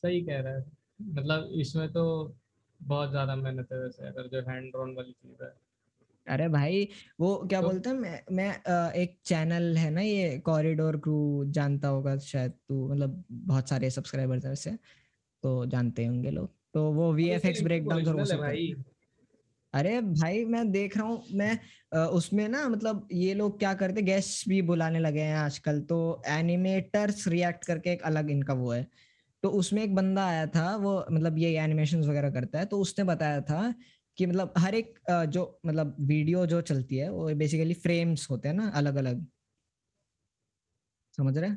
[0.03, 0.65] सही कह रहा है।
[1.01, 2.35] मतलब इसमें तो
[2.83, 5.53] बहुत ज़्यादा मेहनत है वैसे अगर जो हैंड ड्रॉन वाली चीज़ है।
[6.27, 6.89] अरे भाई
[7.21, 11.89] वो क्या तो- बोलते हैं मैं मैं एक चैनल है ना ये कॉरिडोर क्रू जानता
[11.89, 14.71] होगा शायद तू मतलब बहुत सारे सब्सक्राइबर्स हैं वैसे
[15.43, 18.05] तो जानते होंगे लोग। तो वो V F X break down
[19.75, 21.59] अरे भाई मैं देख रहा हूँ मैं
[22.07, 27.29] उसमें ना मतलब ये लोग क्या करते गेस्ट भी बुलाने लगे हैं आजकल तो एनिमेटर्स
[27.29, 28.87] रिएक्ट करके एक अलग इनका वो है।
[29.43, 33.05] तो उसमें एक बंदा आया था वो मतलब ये एनिमेशन वगैरह करता है तो उसने
[33.05, 33.74] बताया था
[34.16, 38.55] कि मतलब हर एक जो मतलब वीडियो जो चलती है वो बेसिकली फ्रेम्स होते हैं
[38.55, 39.26] ना अलग अलग
[41.16, 41.51] समझ रहे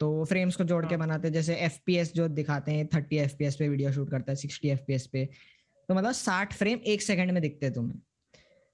[0.00, 3.36] तो फ्रेम्स को जोड़ के हाँ। बनाते हैं जैसे एफपीएस जो दिखाते हैं थर्टी एफ़
[3.38, 5.24] पे वीडियो शूट करता है सिक्सटी एफ़ पे।
[5.88, 8.00] तो मतलब साठ फ्रेम एक सेकंड में दिखते हैं तुम्हें।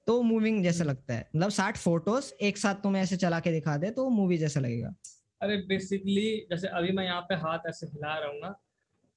[0.06, 3.52] तो मूविंग जैसा हम्म। लगता है। मतलब साठ फ़ोटोज़ एक साथ तुम्हें ऐसे चला के
[3.52, 4.94] दिखा दे तो मूवी जैसा लगेगा।
[5.40, 8.54] अरे बेसिकली जैसे अभी मैं यहाँ पे हाथ ऐसे हिला रहा हूँ ना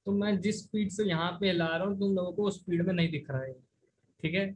[0.06, 2.86] तो मैं जिस स्पीड से यहाँ पे हिला रहा हूँ, तुम लोगों को उस स्पीड
[2.86, 3.52] में नहीं दिख रहा है।
[4.22, 4.46] ठीक है?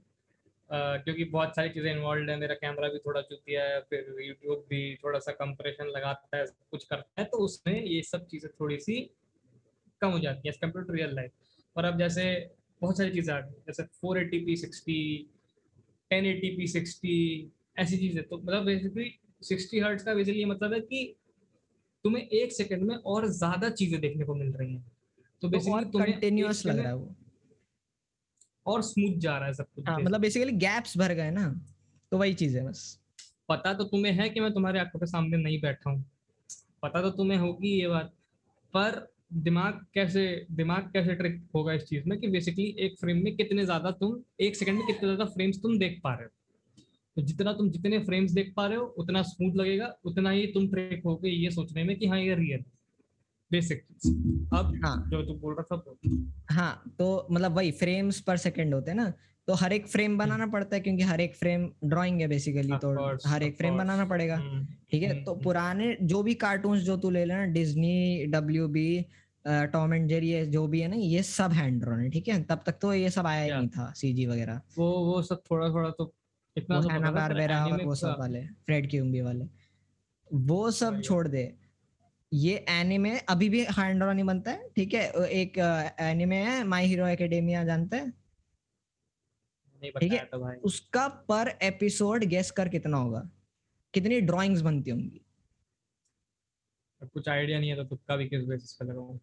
[0.70, 4.94] क्योंकि बहुत सारी चीज़ें इन्वॉल्व है, मेरा कैमरा भी थोड़ा चुतिया है, फिर यूट्यूब भी
[5.04, 9.00] थोड़ा सा कंप्रेशन लगाता है कुछ करता है तो उसमें ये सब चीज़ें थोड़ी सी
[10.00, 12.24] कम हो जाती है कंपेयर टू रियल लाइफ और अब जैसे
[12.82, 15.00] बहुत सारी चीज़ें आ गई, जैसे four eighty P sixty
[16.10, 17.18] ten eighty P sixty
[17.78, 19.10] ऐसी चीज़ें तो मतलब बेसिकली
[19.42, 21.04] सिक्सटी हर्ट्स का बेसिकली मतलब है कि
[22.04, 25.84] तुम्हें एक सेकंड में और ज़्यादा चीज़ें देखने को मिल रही हैं। तो तो बेसिकली
[25.84, 27.14] तुम्हें कंटिन्यूअस लग रहा है वो।
[28.66, 31.48] और स्मूथ जा रहा है सब कुछ हाँ मतलब बेसिकली गैप्स भर गए ना
[32.12, 32.98] तो वही चीज़ है बस।
[33.48, 36.04] पता तो तुम्हें है कि मैं तुम्हारे आँखों के सामने नहीं बैठा हूँ।
[36.82, 38.12] पता तो तुम्हें होगी ये बात
[38.74, 43.34] पर दिमाग कैसे दिमाग कैसे ट्रिक होगा इस चीज़ में कि बेसिकली एक फ्रेम में
[43.36, 46.30] कितने ज़्यादा तुम एक सेकंड में कितने ज़्यादा फ्रेम्स तुम देख पा रहे हो।
[47.16, 50.68] तो जितना तुम जितने फ्रेम्स देख पा रहे हो उतना स्मूथ लगेगा उतना ही तुम
[50.68, 52.64] ट्रिक होगे ये सोचने में कि हाँ ये रियल
[53.50, 53.84] बेसिक
[54.54, 58.90] अब हाँ। जो तू बोल रहा था हाँ तो मतलब वही फ्रेम्स पर सेकंड होते
[58.90, 59.12] हैं ना।
[59.48, 62.92] तो हर एक फ्रेम बनाना पड़ता है क्योंकि हर एक फ्रेम ड्राइंग है बेसिकली तो
[63.28, 65.10] हर एक फ्रेम बनाना पड़ेगा। हम्म, ठीक है?
[65.10, 69.04] हम्म, तो हम्म। पुराने जो भी कार्टून्स जो तू ले लेना Disney W B
[69.44, 72.42] Tom and Jerry ये जो भी है ना ये सब हैंड ड्रॉन है ठीक है?
[72.42, 75.68] तब तक तो ये सब आया ही नहीं था सीजी वगैरह। वो वो सब थोड़ा
[75.68, 76.12] थोड़ा तो
[76.56, 79.44] इतना वो तो हैना पता था, पर बारबेरा और वो सब वाले फ्रेड क्यूम्बी वाले।
[80.30, 81.52] वो सब छोड़ दे।
[82.32, 85.02] ये एनिमे अभी भी हैंड ड्रॉन ही बनता है ठीक है?
[85.12, 85.58] एक
[86.00, 88.12] एनिमे है माय हीरो एकेडेमिया जानते हैं?
[89.82, 93.28] ठीक है। था भाई। उसका पर एपिसोड गेस कर कितना होगा?
[93.94, 95.20] कितनी ड्राइंग्स बनती होंगी?
[97.04, 99.18] कुछ आइडिया नहीं है तो तुक्का भी किस बेसिस पे लगाऊँ?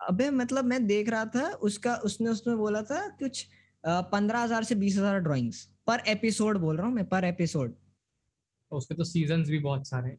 [0.00, 3.46] अबे मतलब मैं देख रहा था उसका उसने उसमें बोला था कुछ
[3.84, 8.76] पंद्रह हज़ार से बीस हज़ार ड्रॉइंग्स पर एपिसोड बोल रहा हूँ मैं पर एपिसोड तो
[8.76, 10.10] उसके तो सीजन्स भी बहुत सारे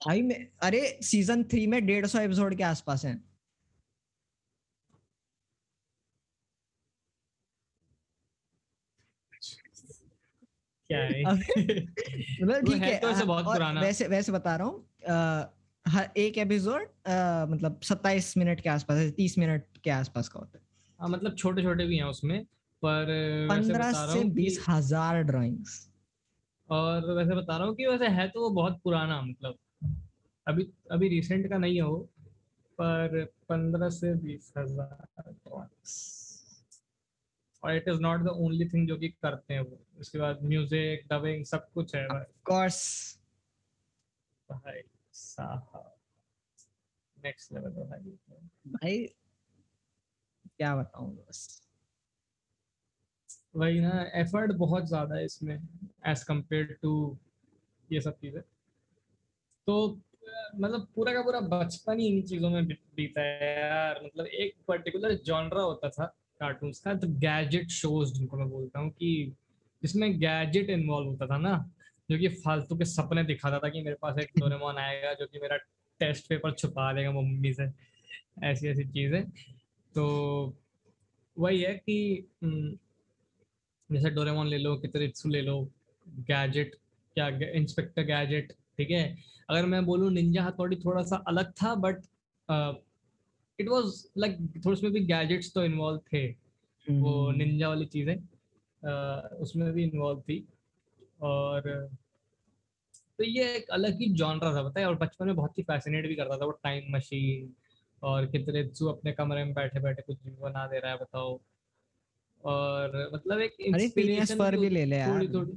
[0.00, 3.14] भाई में अरे सीज़न थ्री में डेढ़ सौ एपिसोड के आसपास है।
[10.90, 11.22] क्या है?
[11.24, 14.88] मतलब ठीक है है तो ऐसे हाँ, बहुत और पुराना। वैसे वैसे बता रहा हूँ
[15.86, 16.82] हर एक एपिसोड
[17.50, 20.64] मतलब सत्ताईस मिनट के आसपास तीस मिनट के आसपास का होता है।
[21.00, 22.46] हाँ मतलब छोटे छोटे भी हैं उसमें
[22.84, 23.12] पर
[23.48, 25.78] पंद्रह से बीस हज़ार ड्राइंग्स
[26.68, 29.58] और वैसे बता रहा हूँ कि वैसे है तो वो बहुत पुराना मतलब
[30.46, 31.96] अभी अभी रिसेंट का नहीं है वो
[32.78, 35.92] पर पंद्रह से बीस हज़ार drawings।
[37.62, 41.06] और it is not the only thing जो कि करते हैं वो। उसके बाद म्यूज़िक
[41.12, 42.80] डबिंग सब कुछ है भाई कोर्स
[44.48, 44.82] भाई
[45.14, 45.92] साहब
[47.16, 48.16] नेक्स्ट लेवल भाई।
[48.66, 49.04] भाई
[50.58, 51.63] क्या बताऊँ बस।
[53.54, 55.54] वही ना एफर्ट बहुत ज़्यादा है इसमें
[56.06, 56.94] एज कंपेयर टू
[57.92, 58.40] ये सब चीज़ें।
[59.66, 60.00] तो
[60.60, 65.14] मतलब पूरा का पूरा बचपन ही इन चीज़ों में बीता है यार। मतलब एक पर्टिकुलर
[65.26, 66.04] जॉनरा होता था
[66.40, 69.32] कार्टून्स का तो गैजेट शोज़ जिनको मैं बोलता हूँ कि
[69.82, 71.56] जिसमें गैजेट इन्वॉल्व होता था ना
[72.10, 75.38] जो कि फालतू के सपने दिखाता था कि मेरे पास एक डोरेमोन आएगा जो कि
[75.38, 75.56] मेरा
[76.00, 77.68] टेस्ट पेपर छुपा देगा मम्मी से
[78.42, 79.22] ऐसी ऐसी चीज़ें।
[79.94, 80.04] तो
[81.36, 82.76] वही है कि हम्म,
[83.90, 85.60] जैसे डोरेमोन ले लो कितरित्सु ले लो
[86.06, 86.74] गैजेट
[87.16, 89.16] क्या इंस्पेक्टर गैजेट ठीक है?
[89.50, 92.02] अगर मैं बोलूँ निंजा हथौड़ी थोड़ा सा अलग था बट
[93.58, 96.26] इट वाज लाइक थोड़ा उसमें भी गैजेट्स तो इन्वॉल्व थे
[96.86, 98.16] वो हम्म, निंजा वाली चीज़ें
[99.40, 100.46] उसमें भी इन्वॉल्व थी।
[101.22, 101.62] और
[103.18, 104.86] तो ये एक अलग ही जॉनरा था है?
[104.86, 107.52] और बचपन में बहुत ही फैसिनेट भी करता था वो टाइम मशीन
[108.02, 111.40] और कितरेत्सु अपने कमरे में बैठे बैठे कुछ भी बना दे रहा है बताओ।
[112.44, 115.52] और मतलब एक इंस्पिरेशन भी ले ले यार। थोड़ी थोड़ी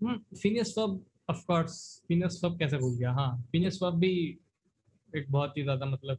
[0.00, 1.76] हम्म फिनियस फब ऑफ़ कोर्स
[2.08, 3.12] फिनियस फब कैसे भूल गया?
[3.12, 4.12] हाँ फिनियस फब भी
[5.12, 6.18] एक बहुत ही ज़्यादा मतलब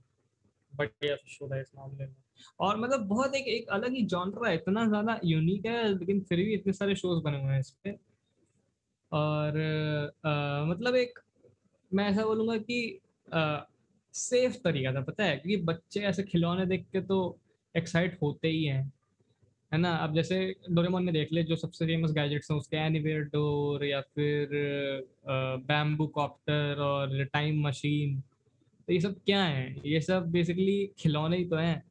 [0.73, 2.15] बढ़िया शो था इस मामले में।
[2.59, 6.37] और मतलब बहुत एक एक अलग ही जॉनरा है इतना ज़्यादा यूनिक है लेकिन फिर
[6.37, 7.97] भी इतने सारे शोज़ बने हुए हैं इस पे।
[9.11, 9.57] और
[10.25, 11.19] अ, मतलब एक
[11.91, 12.99] मैं ऐसा बोलूँगा कि
[13.33, 13.59] आ,
[14.13, 15.37] सेफ़ तरीका था पता है?
[15.37, 17.39] क्योंकि बच्चे ऐसे खिलौने देख के तो
[17.75, 18.91] एक्साइट होते ही हैं।
[19.71, 19.95] है ना?
[19.95, 24.01] अब जैसे डोरेमोन में देख ले जो सबसे फ़ेमस गैजेट्स हैं उसके एनीवेयर डोर या
[24.01, 24.49] फिर
[25.67, 28.19] बैम्बू कॉप्टर और टाइम मशीन
[28.87, 29.75] तो ये सब क्या है?
[29.85, 31.83] ये सब बेसिकली खिलौने ही तो हैं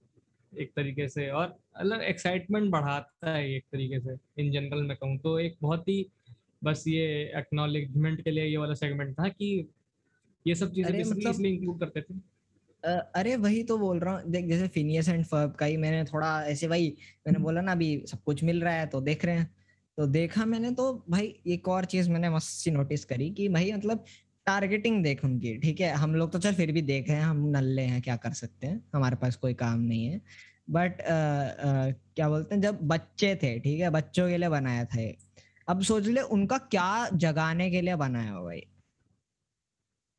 [0.58, 5.18] एक तरीके से और मतलब एक्साइटमेंट बढ़ाता है एक तरीके से इन जनरल मैं कहूँ
[5.18, 6.06] तो। एक बहुत ही
[6.64, 7.04] बस ये
[7.36, 9.68] एक्नॉलेजमेंट के लिए ये वाला सेगमेंट था कि
[10.46, 12.14] ये सब चीज़ें मतलब- इसलिए इंक्लूड करते थे।
[12.84, 16.28] अरे वही तो बोल रहा हूँ। देख, जैसे फिनियस एंड फर्ब का ही मैंने थोड़ा
[16.42, 16.88] ऐसे वही,
[17.26, 19.50] मैंने बोला ना अभी सब कुछ मिल रहा है तो देख रहे हैं।
[19.98, 23.72] तो देखा मैंने तो भाई एक और चीज़ मैंने मस्त सी नोटिस करी कि भाई
[23.72, 24.04] मतलब
[24.46, 25.92] टारगेटिंग देख उनकी, ठीक है?
[25.92, 28.66] हम लोग तो चल फिर भी देख रहे हैं, हम नल्ले हैं, क्या कर सकते
[28.66, 28.82] हैं?
[28.94, 30.20] हमारे पास कोई काम नहीं है।
[30.70, 33.90] बट क्या बोलते हैं, जब बच्चे थे, ठीक है?
[33.90, 35.16] बच्चों के लिए बनाया था ये।
[35.68, 38.62] अब सोच ले उनका क्या जगाने के लिए बनाया हो भाई?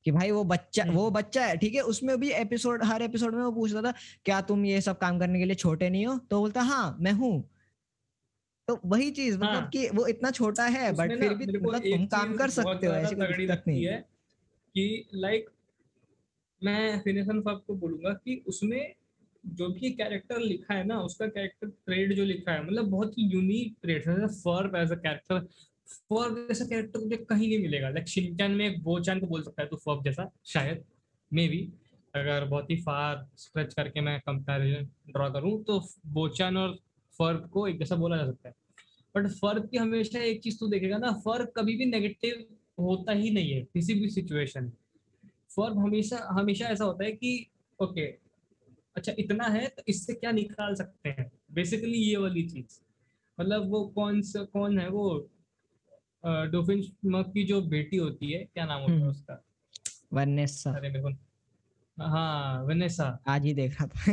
[0.06, 1.82] कि भाई वो बच्चा हम्म। वो बच्चा है ठीक है?
[1.84, 3.94] उसमें भी एपिसोड हर एपिसोड में वो पूछता था
[4.26, 6.18] क्या तुम ये सब काम करने के लिए छोटे नहीं हो?
[6.30, 7.50] तो बोलता हाँ मैं हूँ।
[8.68, 12.06] तो वही चीज़ मतलब हाँ। कि वो इतना छोटा है बट फिर भी मतलब तुम
[12.06, 13.98] काम कर सकते हो ऐसी कोई दिक्कत नहीं है
[14.76, 15.50] कि लाइक
[16.62, 18.94] मैं फिनिशन फब को बोलूँगा कि उसमें
[19.44, 23.24] जो भी कैरेक्टर लिखा है ना उसका कैरेक्टर ट्रेड जो लिखा है मतलब बहुत ही
[23.24, 25.48] यूनिक ट्रेड है Ferb as a character
[25.92, 29.62] Ferb जैसा कैरेक्टर मुझे कहीं नहीं मिलेगा। लाइक शिनचैन में एक बोचान को बोल सकता
[29.62, 30.84] है तो फर्ब जैसा, शायद
[31.32, 31.62] मे बी
[32.14, 35.80] अगर बहुत ही फार स्ट्रेच करके मैं कंपैरिजन ड्रॉ करूँ तो
[36.14, 36.78] बोचान और
[37.20, 38.56] फर्ब को एक जैसा बोला जा सकता है।
[39.16, 42.46] बट फ़र्क की हमेशा एक चीज़ तो देखेगा ना फ़र्क कभी भी नेगेटिव
[42.80, 44.72] होता ही नहीं है, किसी भी सिचुएशन
[45.56, 47.46] फ़र्क हमेशा हमेशा ऐसा होता है कि
[47.80, 48.06] ओके
[48.96, 51.32] अच्छा इतना है तो इससे क्या निकाल सकते हैं?
[51.54, 52.80] बेसिकली ये वाली चीज़।
[53.38, 55.30] मतलब वो कौन सा, कौन है वो?
[56.26, 59.44] डोफिन की जो बेटी होती है क्या नाम होता है हम्म। उसका?
[60.14, 61.10] वनेसा। अरे मेरे को
[62.04, 64.12] हाँ वनेसा। आज ही देखा था।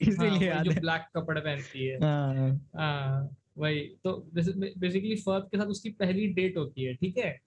[0.00, 5.90] इसीलिए हाँ, जो ब्लैक कपड़े पहनती है। हाँ, हाँ वही। तो बेसिकली के साथ उसकी
[5.90, 7.40] पहली डेट होती है ठीक है?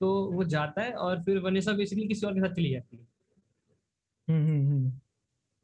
[0.00, 3.06] तो वो जाता है और फिर वनेसा बेसिकली किसी और के साथ चली जाती है।
[4.30, 4.92] हम्म, हम्म, हम्म।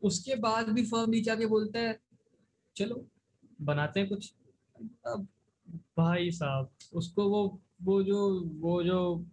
[0.02, 1.98] उसके बाद भी फर्म नीचे आके बोलता है
[2.76, 3.06] चलो
[3.60, 4.34] बनाते हैं कुछ।
[5.06, 5.28] अब
[5.98, 9.24] भाई साहब उसको वो वो जो वो जो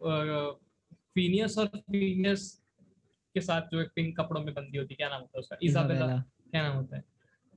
[1.15, 2.63] फीनियस और फीनियस
[3.33, 5.57] के साथ जो एक पिंक कपड़ों में बंदी होती है क्या नाम होता है उसका?
[5.63, 6.07] इजाबेला
[6.51, 7.03] क्या नाम होता है?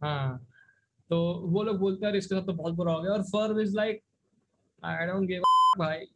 [0.03, 0.49] हाँ
[1.11, 3.77] तो वो लोग बोलते हैं इसके साथ तो बहुत बुरा हो गया। और firm is
[3.77, 4.03] like
[4.85, 5.43] I don't give
[5.79, 6.07] भाई।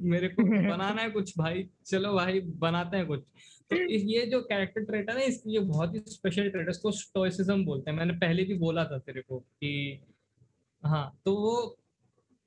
[0.00, 3.20] मेरे को बनाना है कुछ भाई। चलो भाई बनाते हैं कुछ।
[3.70, 6.90] तो ये जो कैरेक्टर ट्रेट है ना इसकी ये बहुत ही स्पेशल ट्रेट है। इसको
[6.90, 10.00] स्टोइसिज्म बोलते हैं। मैंने पहले भी बोला था तेरे को कि
[10.84, 11.78] हाँ तो वो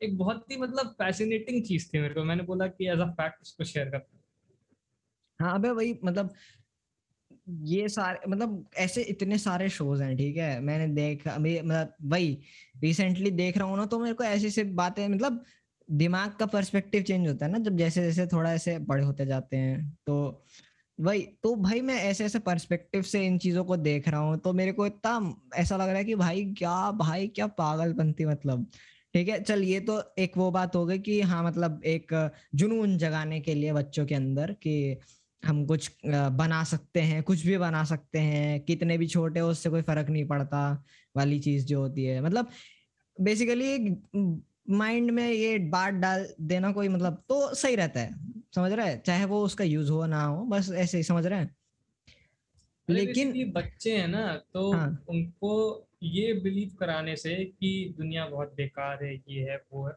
[0.01, 3.41] एक बहुत ही मतलब फैसिनेटिंग चीज़ थी मेरे को। मैंने बोला कि एज अ फैक्ट
[3.41, 4.17] उसको शेयर करता
[5.39, 6.33] हाँ। अबे वही मतलब
[7.65, 10.59] ये सारे मतलब ऐसे इतने सारे शोज़ हैं, ठीक है?
[10.61, 12.37] मैंने देखा, अभी मतलब वही
[12.81, 15.43] रिसेंटली देख रहा हूँ ना तो मेरे को ऐसी ऐसी बातें मतलब
[15.89, 19.57] दिमाग का पर्सपेक्टिव चेंज होता है ना, जब जैसे जैसे थोड़ा ऐसे बड़े होते जाते
[19.57, 20.45] हैं तो
[20.99, 24.53] वही तो भाई मैं ऐसे ऐसे पर्सपेक्टिव से इन चीज़ों को देख रहा हूँ तो
[24.53, 25.19] मेरे को इतना
[25.55, 28.65] ऐसा लग रहा है कि भाई क्या भाई क्या पागलपंती मतलब।
[29.13, 32.97] ठीक है चल ये तो एक वो बात हो गई कि हाँ मतलब एक जुनून
[32.97, 34.97] जगाने के लिए बच्चों के अंदर कि
[35.45, 39.69] हम कुछ बना सकते हैं कुछ भी बना सकते हैं कितने भी छोटे हो उससे
[39.69, 40.83] कोई फ़र्क नहीं पड़ता
[41.17, 42.49] वाली चीज़ जो होती है। मतलब
[43.21, 43.89] बेसिकली
[44.69, 48.13] माइंड में ये बात डाल देना कोई मतलब तो सही रहता है।
[48.55, 49.01] समझ रहे हैं?
[49.01, 51.55] चाहे वो उसका यूज़ हो ना हो बस ऐसे ही समझ रहे हैं?
[52.89, 55.05] लेकिन बच्चे हैं ना तो हाँ.
[55.09, 59.93] उनको ये बिलीव कराने से कि दुनिया बहुत बेकार है ये है वो है।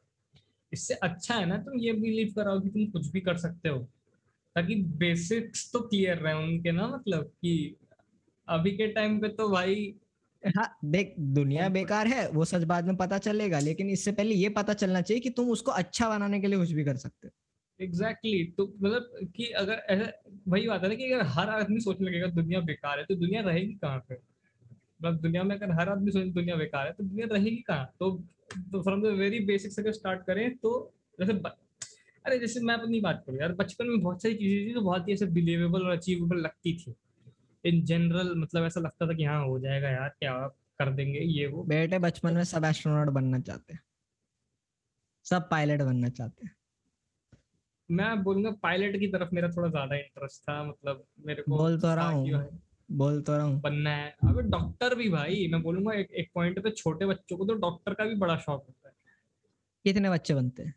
[0.72, 3.78] इससे अच्छा है ना तुम ये बिलीव कराओ कि तुम कुछ भी कर सकते हो।
[4.56, 7.76] ताकि बेसिक्स तो क्लियर रहे उनके ना मतलब कि
[8.48, 9.94] अभी के टाइम पे तो भाई
[10.44, 14.48] हाँ देख दुनिया बेकार है वो सच बाद में पता चलेगा लेकिन इससे पहले ये
[14.48, 17.32] पता चलना चाहिए कि तुम उसको अच्छा बनाने के लिए कुछ भी कर सकते हो।
[17.80, 18.56] Exactly exactly.
[18.56, 20.12] तो मतलब कि अगर ऐसा
[20.48, 23.42] वही बात है ना कि अगर हर आदमी सोचने लगेगा दुनिया बेकार है तो दुनिया
[23.42, 24.31] रहेगी कहाँ पे?
[25.02, 27.92] मतलब दुनिया में अगर हर आदमी सोचे दुनिया बेकार है तो दुनिया रहेगी कहाँ?
[28.00, 31.32] तो फ्रॉम द वेरी बेसिक्स अगर स्टार्ट करें तो जैसे
[32.24, 35.08] अरे जैसे मैं अपनी बात करूँ यार बचपन में बहुत सारी चीज़ें थी तो बहुत
[35.08, 36.94] ही ऐसे बिलीवेबल और अचीवेबल लगती थी।
[37.64, 40.48] इन जनरल मतलब ऐसा लगता था कि हाँ हो जाएगा यार क्या
[40.78, 43.80] कर देंगे ये वो। बेटे बचपन में सब एस्ट्रोनॉट बनना चाहते हैं।
[45.24, 46.54] सब पायलट बनना चाहते हैं।
[47.90, 51.94] मैं बोलूँगा पायलट की तरफ़ मेरा थोड़ा ज़्यादा इंटरेस्ट था मतलब मेरे को बोल तो
[51.94, 52.28] रहा हूँ
[52.88, 56.62] बोल तो रहा हूँ। बनना है। अबे डॉक्टर भी भाई मैं बोलूँगा एक एक पॉइंट
[56.64, 58.94] पे छोटे बच्चों को तो डॉक्टर का भी बड़ा शौक होता है।
[59.84, 60.74] कितने बच्चे बनते हैं?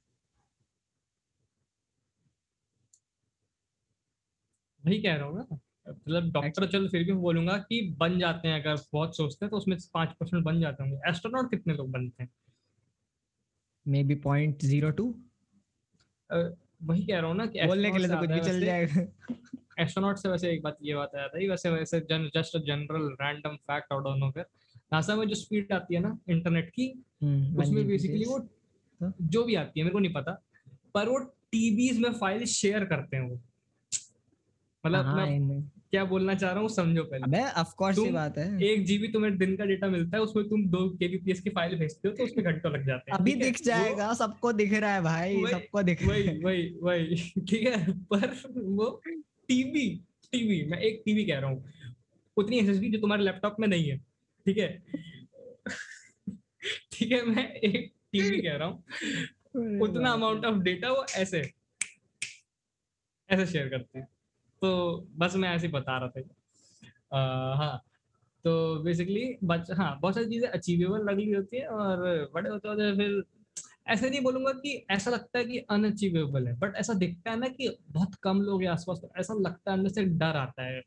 [4.84, 5.58] वही कह रहा हूँ ना।
[5.90, 9.58] मतलब डॉक्टर चल फिर भी बोलूँगा कि बन जाते हैं अगर बहुत सोचते हैं तो
[9.58, 12.30] उसमें पाँच परसेंट बन जाते होंगे। एस्ट्रोनॉट कितने लोग बनते हैं?
[13.86, 15.14] Maybe point zero two
[16.30, 19.02] वही कह रहा हूँ ना कि बोलने के लिए तो कुछ भी चल जाएगा।
[19.78, 23.56] एस्ट्रोनॉट से वैसे एक बात ये बात आया था वैसे वैसे जन, just general random
[23.56, 24.46] fact out of nowhere
[24.94, 26.88] NASA में जो स्पीड आती है ना इंटरनेट की
[27.24, 28.38] हम्म, उसमें बेसिकली वो
[29.02, 30.42] हाँ। जो भी आती है मेरे को नहीं पता
[30.94, 31.20] पर वो
[31.52, 33.40] टीबीज में फ़ाइल शेयर करते हैं वो।
[34.86, 35.62] मतलब हाँ, मैं
[35.92, 39.08] क्या बोलना चाह रहा हूँ समझो पहले। अबे ऑफ़ कोर्स ये बात है। एक जीबी
[39.08, 42.24] तुम्हें दिन का डेटा मिलता है उसमें तुम दो केबीपीएस की फ़ाइल भेजते हो तो
[42.24, 46.04] उसमें घंटों लग जाते हैं अभी दिख जाएगा सबको दिख रहा है भाई सबको दिख
[46.04, 47.16] रहा है। वही वही
[47.50, 49.02] ठीक है पर वो
[49.48, 51.66] टीवी टीवी मैं एक टीवी कह रहा हूँ।
[52.38, 53.98] उतनी एसएसडी जो तुम्हारे लैपटॉप में नहीं है
[54.46, 54.84] ठीक है?
[56.92, 58.84] ठीक है मैं एक टीवी कह रहा हूँ।
[59.80, 61.52] उतना अमाउंट ऑफ़ डेटा वो ऐसे
[63.30, 64.08] ऐसे शेयर करते हैं।
[64.62, 66.22] तो बस मैं ऐसे बता रहा था।
[67.56, 67.84] हाँ
[68.44, 72.98] तो बेसिकली बच हाँ बहुत सारी चीज़ें अचीवेबल लगी होती है और बड़े होते होते
[72.98, 73.24] फिर
[73.88, 77.48] ऐसे नहीं बोलूँगा कि ऐसा लगता है कि अनअचीवेबल है बट ऐसा दिखता है ना
[77.48, 80.82] कि बहुत कम लोग हैं आसपास तो ऐसा लगता है अंदर से डर आता है।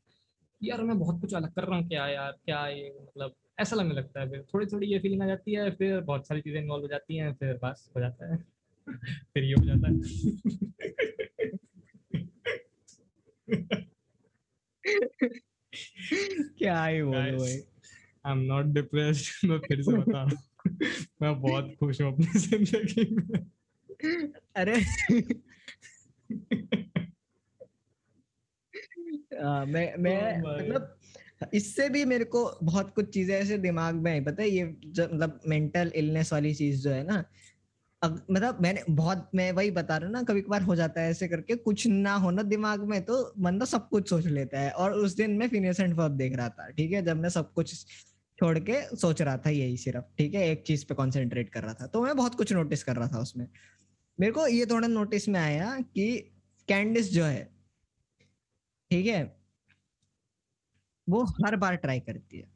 [0.62, 3.94] यार मैं बहुत कुछ अलग कर रहा हूँ क्या यार क्या ये मतलब ऐसा लगने
[3.94, 6.82] लगता है फिर। थोड़ी थोड़ी ये फीलिंग आ जाती है फिर बहुत सारी चीज़ें इन्वॉल्व
[6.82, 8.38] हो जाती हैं फिर बस हो जाता है।
[9.34, 9.94] फिर ये हो जाता है।
[16.58, 17.56] क्या ही बोलो भाई।
[18.26, 20.47] आई एम नॉट डिप्रेस्ड मैं फिर से बता रहा हूँ
[21.22, 23.46] मैं बहुत खुश हूँ अपनी ज़िंदगी में।
[24.56, 24.76] अरे।
[29.42, 30.94] आ, मैं मैं Oh मतलब
[31.54, 34.48] इससे भी मेरे को बहुत कुछ चीज़ें ऐसे दिमाग में आई पता है?
[34.48, 37.24] ये मतलब मेंटल इलनेस वाली चीज़ जो है ना
[38.02, 41.10] अब मतलब मैंने बहुत मैं वही बता रहा हूँ ना कभी कभार हो जाता है
[41.10, 44.92] ऐसे करके कुछ ना होना दिमाग में तो बंदा सब कुछ सोच लेता है। और
[44.92, 47.02] उस दिन मैं फिनिश एंड वर्ब देख रहा था ठीक है?
[47.04, 47.74] जब मैं सब कुछ
[48.40, 50.48] छोड़ के सोच रहा था यही सिर्फ़ ठीक है?
[50.50, 53.20] एक चीज़ पे कॉन्सेंट्रेट कर रहा था। तो मैं बहुत कुछ नोटिस कर रहा था
[53.20, 53.48] उसमें।
[54.20, 56.18] मेरे को ये थोड़ा नोटिस में आया कि
[56.68, 57.44] कैंडिस जो है
[58.90, 59.36] ठीक है?
[61.08, 62.48] वो हर बार ट्राई करती है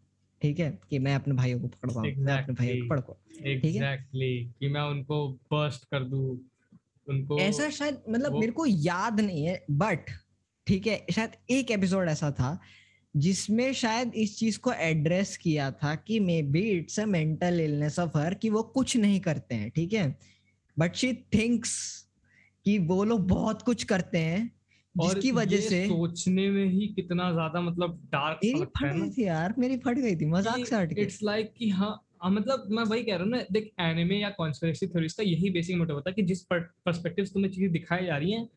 [0.42, 0.78] ठीक है?
[0.90, 3.02] कि मैं अपने भाइयों को पकड़वाऊं मैं अपने भाइयों को Exactly.
[3.02, 6.40] पकड़वाऊं एग्जैक्टली कि मैं उनको बर्स्ट कर दूँ
[7.08, 10.10] उनको ऐसा शायद मतलब मेरे को याद नहीं है बट
[10.66, 11.06] ठीक है?
[11.12, 12.60] शायद एक एपिसोड ऐसा था
[13.16, 18.18] जिसमें शायद इस चीज़ को एड्रेस किया था कि maybe it's a mental illness of
[18.18, 20.16] her कि वो कुछ नहीं करते हैं ठीक है?
[20.78, 21.74] बट शी थिंक्स
[22.64, 24.50] कि वो लोग बहुत कुछ करते हैं
[24.96, 29.54] जिसकी वजह से सोचने में ही कितना ज़्यादा मतलब डार्क मेरी फट गई थी यार
[29.58, 32.84] मेरी फट गई थी मज़ाक से हट के इट्स लाइक कि हाँ हाँ, मतलब मैं
[32.84, 36.10] वही कह रहा हूँ ना देख एनिमे या कॉन्स्पिरेसी थ्योरीज का यही बेसिक मोटिव होता
[36.10, 38.48] है कि जिस पर्सपेक्टिव तुम्हें चीज़ें दिखाई जा रही हैं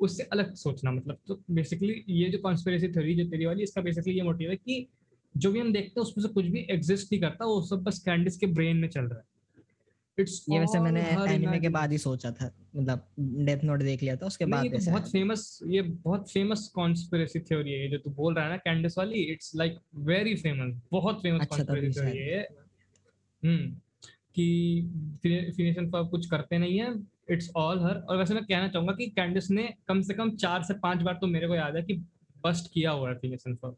[0.00, 4.14] उससे अलग सोचना मतलब तो बेसिकली ये जो कॉन्स्पिरेसी थ्योरी जो तेरी वाली इसका बेसिकली
[4.14, 4.86] ये मोटिव है कि
[5.36, 7.98] जो भी हम देखते हैं उसमें से कुछ भी एग्जिस्ट नहीं करता वो सब बस
[7.98, 9.24] कैंडिस के ब्रेन में चल रहा है।
[10.18, 11.00] इट्स ये वैसे मैंने
[11.34, 14.70] एनिमे के बाद ही सोचा था मतलब डेथ नोट देख लिया था उसके बाद ये
[14.70, 18.50] तो बहुत फ़ेमस ये बहुत फ़ेमस कॉन्स्पिरेसी थ्योरी है ये जो तू बोल रहा है
[18.50, 22.42] ना कैंडिस वाली इट्स लाइक वेरी फ़ेमस बहुत फ़ेमस कॉन्स्पिरेसी थ्योरी है
[23.42, 23.70] हम्म
[24.34, 24.82] कि
[25.22, 26.94] फिनेशन पर कुछ करते नहीं है
[27.30, 30.62] इट्स ऑल हर और वैसे मैं कहना चाहूँगा कि कैंडिस ने कम से कम चार
[30.62, 31.94] से पाँच बार तो मेरे को याद है कि
[32.44, 33.70] बस्ट किया हुआ है फिनेशन पर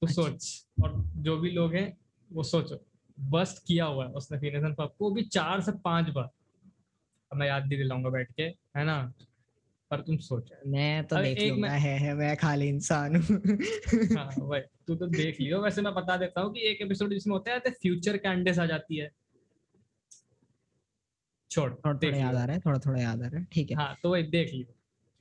[0.00, 1.98] तो अच्छा। सोच और जो भी लोग हैं
[2.32, 2.86] वो सोचो।
[3.20, 6.24] बस्ट किया हुआ है उसने फिनेशन पब को भी चार से पाँच बार।
[7.32, 9.12] अब मैं याद भी दिलाऊँगा बैठ के है ना?
[9.90, 13.42] पर तुम सोचो। मैं तो देख एक लूँगा मैं- है, है मैं खाली इंसान हूँ।
[14.16, 17.52] हाँ तू तो देख लियो। वैसे मैं बता देता हूँ कि एक एपिसोड जिसमें होता
[17.52, 19.10] है फ्यूचर कैंडिस आ जाती है।
[21.50, 23.76] छोड़ थोड़ा थोड़ा याद आ रहा है थोड़ा थोड़ा याद आ रहा है ठीक है।
[23.76, 24.74] हाँ तो वही देख लियो।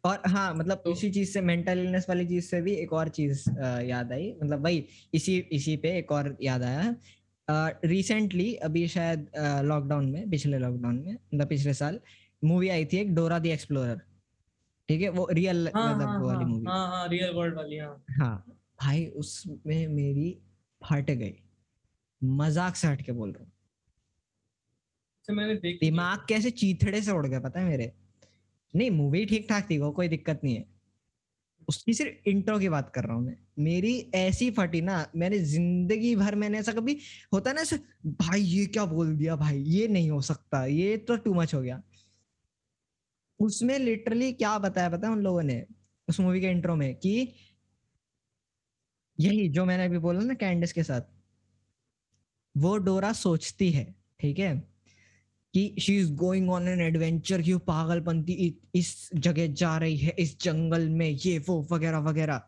[0.03, 3.09] और हाँ मतलब तो- इसी चीज़ से मेंटल इलनेस वाली चीज़ से भी एक और
[3.09, 3.49] चीज़
[3.86, 6.95] याद आई। मतलब भाई इसी इसी पे एक और याद आया।
[7.86, 9.30] रिसेंटली अभी शायद
[9.65, 11.99] लॉकडाउन में पिछले लॉकडाउन में मतलब पिछले साल
[12.43, 14.01] मूवी आई थी एक डोरा दी एक्सप्लोरर
[14.89, 18.03] ठीक है वो रियल हाँ मतलब हाँ वाली मूवी हाँ हाँ रियल वर्ल्ड वाली हाँ।
[18.19, 18.36] हाँ
[18.82, 20.30] भाई उसमें मेरी
[20.82, 21.36] फट गई।
[22.21, 23.51] मज़ाक से हट के बोल रहा हूँ।
[25.28, 27.91] तो मैंने देख दिमाग कैसे चीथड़े से उड़ गया, पता है मेरे?
[28.76, 30.65] नहीं मूवी ठीक ठाक थी वो, कोई दिक्कत नहीं है।
[31.67, 36.15] उसकी सिर्फ़ इंट्रो की बात कर रहा हूँ मैं। मेरी ऐसी फटी ना, मैंने ज़िंदगी
[36.15, 36.99] भर मैंने ऐसा कभी
[37.34, 40.97] होता है ना, ऐसे, भाई ये क्या बोल दिया भाई, ये नहीं हो सकता, ये
[40.97, 41.82] तो टू मच हो गया।
[43.39, 45.65] उसमें लिटरली क्या बताया, पता है उन लोगों ने,
[46.09, 47.34] उस मूवी के इंट्रो में, कि
[49.19, 51.01] यही जो मैंने अभी बोला ना कैंडिस के साथ,
[52.57, 54.74] वो डोरा सोचती है, ठीक है?
[55.55, 60.41] कि she is going on an adventure की पागलपंती इस जगह जा रही है, इस
[60.41, 62.41] जंगल में, ये, वो, वगैरह वगैरह।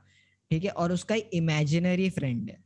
[0.51, 0.69] ठीक है?
[0.69, 2.63] और उसका इमेजिनरी फ्रेंड है,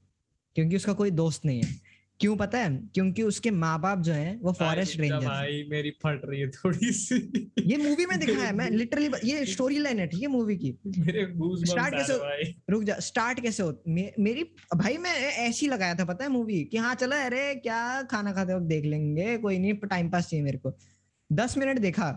[0.55, 1.90] क्योंकि उसका कोई दोस्त नहीं है।
[2.21, 2.77] क्यों पता है?
[2.93, 6.91] क्योंकि उसके माँ बाप जो है वो फॉरेस्ट रेंजर भाई मेरी फट रही है थोड़ी
[6.91, 7.15] सी।
[7.59, 10.77] ये मूवी में दिखाया है मैं लिटरली ये स्टोरी लाइन है ठीक है मूवी की।
[10.87, 11.25] मेरे
[11.71, 13.83] Start कैसे- रुक जा स्टार्ट कैसे हो?
[13.87, 14.43] मे, मेरी
[14.75, 18.53] भाई मैं ऐसी लगाया था पता है मूवी कि हाँ चलो अरे क्या खाना खाते
[18.53, 20.77] वक्त देख लेंगे कोई नहीं टाइम पास चाहिए मेरे को।
[21.31, 22.11] दस मिनट देखा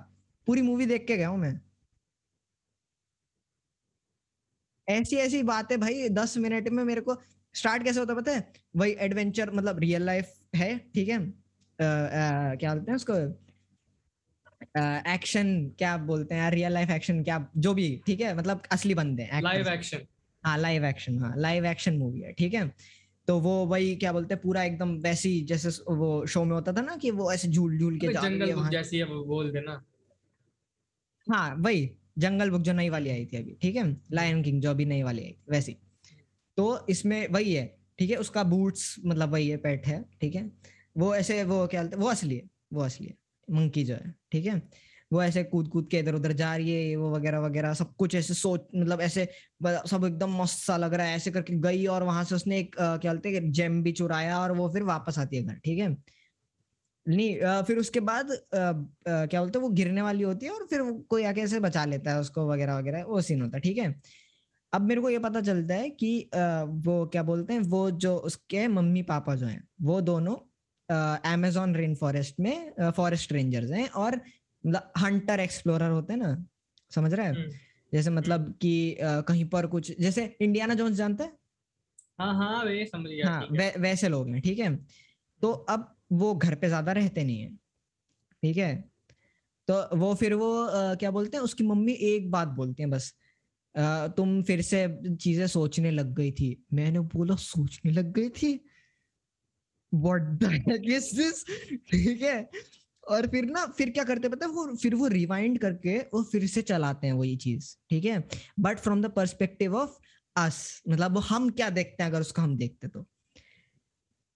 [0.47, 1.61] पूरी मूवी देख के गया हूँ मैं।
[4.89, 7.15] ऐसी ऐसी बातें भाई दस मिनट में मेरे को
[7.55, 8.47] स्टार्ट कैसे होता पता है?
[8.77, 11.19] वही एडवेंचर मतलब रियल लाइफ है ठीक है?
[11.79, 13.15] क्या बोलते हैं उसको?
[15.13, 15.49] एक्शन
[15.79, 18.35] क्या बोलते हैं रियल लाइफ एक्शन क्या जो भी ठीक है?
[18.37, 20.07] मतलब असली बंदे हैं लाइव एक्शन
[20.45, 22.69] हाँ लाइव एक्शन हाँ लाइव एक्शन मूवी है ठीक है?
[23.29, 26.81] तो वो वही क्या बोलते हैं पूरा एकदम वैसी जैसे वो शो में होता था
[26.81, 29.83] ना कि वो ऐसे झूल झूल के जंगल बुक जैसी है वो बोल देना।
[31.27, 33.85] हाँ वही जंगल बुक जो नई वाली आई थी अभी ठीक है?
[34.13, 35.77] लायन किंग जो अभी नई वाली आई थी वैसी।
[36.59, 37.67] तो इसमें वही है,
[37.99, 38.17] ठीक है?
[38.17, 40.51] उसका बूट्स मतलब वही है पेट है, ठीक है?
[40.97, 42.43] वो ऐसे वो क्या वो असली है,
[42.73, 43.15] वो असली है
[43.49, 44.63] मंकी जो है, ठीक है?
[45.13, 48.15] वो ऐसे कूद कूद के इधर उधर जा रही है वो वगैरह वगैरह, सब कुछ
[48.15, 49.25] ऐसे सोच मतलब ऐसे
[49.65, 52.75] सब एकदम मस्त सा लग रहा है, ऐसे करके गई और वहाँ से उसने एक
[52.79, 55.89] क्या बोलते हैं जेम भी चुराया और वो फिर वापस आती है घर, ठीक है?
[57.07, 61.25] नहीं फिर उसके बाद क्या बोलते हैं, वो गिरने वाली होती है और फिर कोई
[61.25, 63.89] आके ऐसे बचा लेता है उसको वगैरह वगैरह, वो सीन होता है, ठीक है?
[64.75, 66.11] अब मेरे को ये पता चलता है कि
[66.87, 70.35] वो क्या बोलते हैं वो जो उसके मम्मी पापा जो हैं वो दोनों
[71.33, 74.17] अमेजोन रेन फॉरेस्ट में फॉरेस्ट रेंजर्स हैं और
[74.65, 76.47] मतलब हंटर एक्सप्लोरर होते हैं ना
[76.91, 77.35] समझ रहे हैं?
[77.35, 77.51] हम्म।
[77.93, 81.33] जैसे मतलब कि कहीं पर कुछ जैसे इंडियाना जोन्स जानते हैं?
[82.19, 84.77] हाँ हाँ वे समझ गया हाँ वै, वैसे लोग हैं ठीक है?
[85.43, 87.51] तो अब वो घर पे ज़्यादा रहते नहीं है
[88.43, 88.75] ठीक है?
[89.69, 93.15] तो वो फिर वो आ, क्या बोलते हैं उसकी मम्मी एक बात बोलती है बस
[94.17, 98.55] तुम फिर से चीज़ें सोचने लग गई थी। मैंने बोला, सोचने लग गई थी?
[101.91, 102.49] ठीक है?
[103.09, 104.53] और फिर ना, फिर क्या करते पता है?
[104.53, 108.23] वो, फिर वो रिवाइंड करके वो फिर से चलाते हैं वही चीज़, ठीक है?
[108.61, 109.99] But from the perspective of
[110.37, 113.07] us मतलब वो हम क्या देखते हैं अगर उसको हम देखते तो।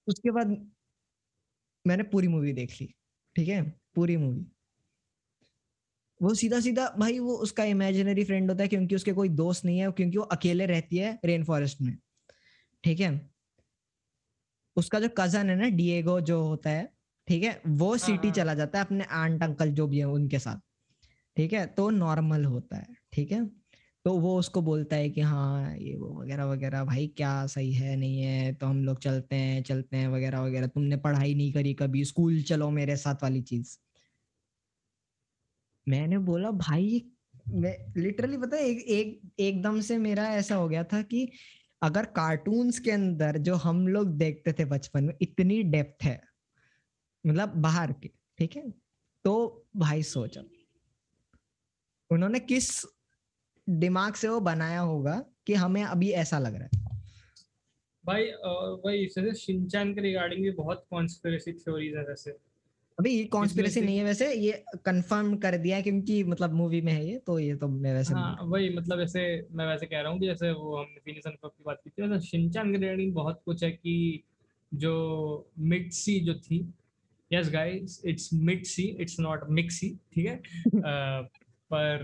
[0.06, 0.48] उसके बाद
[1.84, 2.94] मैंने पूरी मूवी देख ली,
[3.36, 3.62] ठीक है?
[3.94, 4.46] पूरी मूवी
[6.20, 9.78] वो सीधा सीधा भाई वो उसका इमेजिनरी फ्रेंड होता है क्योंकि उसके कोई दोस्त नहीं
[9.78, 11.96] है क्योंकि वो अकेले रहती है रेन फॉरेस्ट में।
[12.84, 13.30] ठीक है?
[14.76, 16.88] उसका जो कज़न है ना डिएगो जो होता है
[17.28, 17.60] ठीक है?
[17.66, 20.60] वो सिटी हाँ, हाँ। चला जाता है अपने आंट अंकल जो भी है उनके साथ।
[21.36, 21.66] ठीक है?
[21.66, 23.44] तो नॉर्मल होता है ठीक है?
[24.04, 27.96] तो वो उसको बोलता है कि हाँ ये वो वगैरह वगैरह भाई क्या सही है
[27.96, 31.74] नहीं है तो हम लोग चलते हैं चलते हैं वगैरह वगैरह। तुमने पढ़ाई नहीं करी
[31.74, 33.76] कभी स्कूल चलो मेरे साथ वाली चीज़।
[35.88, 37.04] मैंने बोला, भाई,
[37.48, 41.30] मैं लिटरली पता है, एक एक, एकदम से मेरा ऐसा हो गया था कि
[41.82, 46.20] अगर कार्टून्स के अंदर जो हम लोग देखते थे बचपन में, इतनी डेप्थ है
[47.26, 48.70] मतलब बाहर के, ठीक है?
[49.24, 50.42] तो भाई सोचो,
[52.10, 52.70] उन्होंने किस
[53.68, 56.98] दिमाग से वो बनाया होगा कि हमें अभी ऐसा लग रहा है?
[58.04, 58.30] भाई
[58.84, 62.47] वही जैसे शिनचैन के रिगार्डिंग भी बहुत कॉन्स्पिरेसी थ्योरीज है वैसे।
[62.98, 66.92] अभी ये कॉन्स्पिरेसी नहीं है वैसे ये कंफर्म कर दिया है क्योंकि मतलब मूवी में
[66.92, 70.12] है ये तो ये तो मैं वैसे हाँ वही मतलब ऐसे मैं वैसे कह रहा
[70.12, 73.42] हूँ कि जैसे वो हमने फिनिश की बात की थी वैसे शिनचैन के रिगार्डिंग बहुत
[73.44, 74.24] कुछ है कि
[74.74, 76.74] जो मिक्सी जो थी
[77.32, 80.42] yes guys it's mixie it's not mixie ठीक है?
[80.66, 81.28] uh,
[81.72, 81.98] पर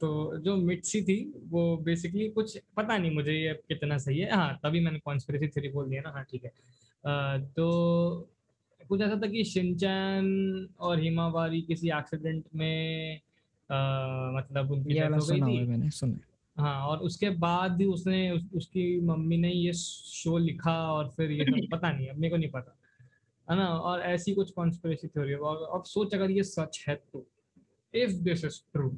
[0.00, 4.60] तो जो मिट्सी थी वो बेसिकली कुछ पता नहीं मुझे ये कितना सही है। हाँ
[4.62, 8.37] तभी मैंने कॉन्स्पिरेसी थ्री बोल दिया ना हाँ ठीक है। uh, तो
[8.88, 13.20] कुछ ऐसा था कि शिनचैन और हिमावारी किसी एक्सीडेंट में
[13.70, 15.66] आ, मतलब उनकी डेथ हो गई थी?
[15.66, 16.18] मैंने सुना
[16.62, 21.30] हाँ। और उसके बाद भी उसने उस, उसकी मम्मी ने ये शो लिखा और फिर
[21.30, 22.76] ये सब पता नहीं मेरे को नहीं पता
[23.50, 23.66] है ना?
[23.66, 27.26] और ऐसी कुछ कॉन्स्पिरेसी थ्योरी है अब सोच अगर ये सच है तो
[27.94, 28.96] इफ़ दिस इज़ ट्रू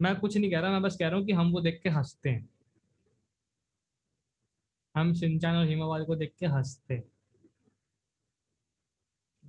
[0.00, 1.88] मैं कुछ नहीं कह रहा मैं बस कह रहा हूँ कि हम वो देख के
[1.88, 2.48] हँसते हैं।
[4.96, 7.11] हम शिनचान और हिमावारी को देख के हँसते हैं।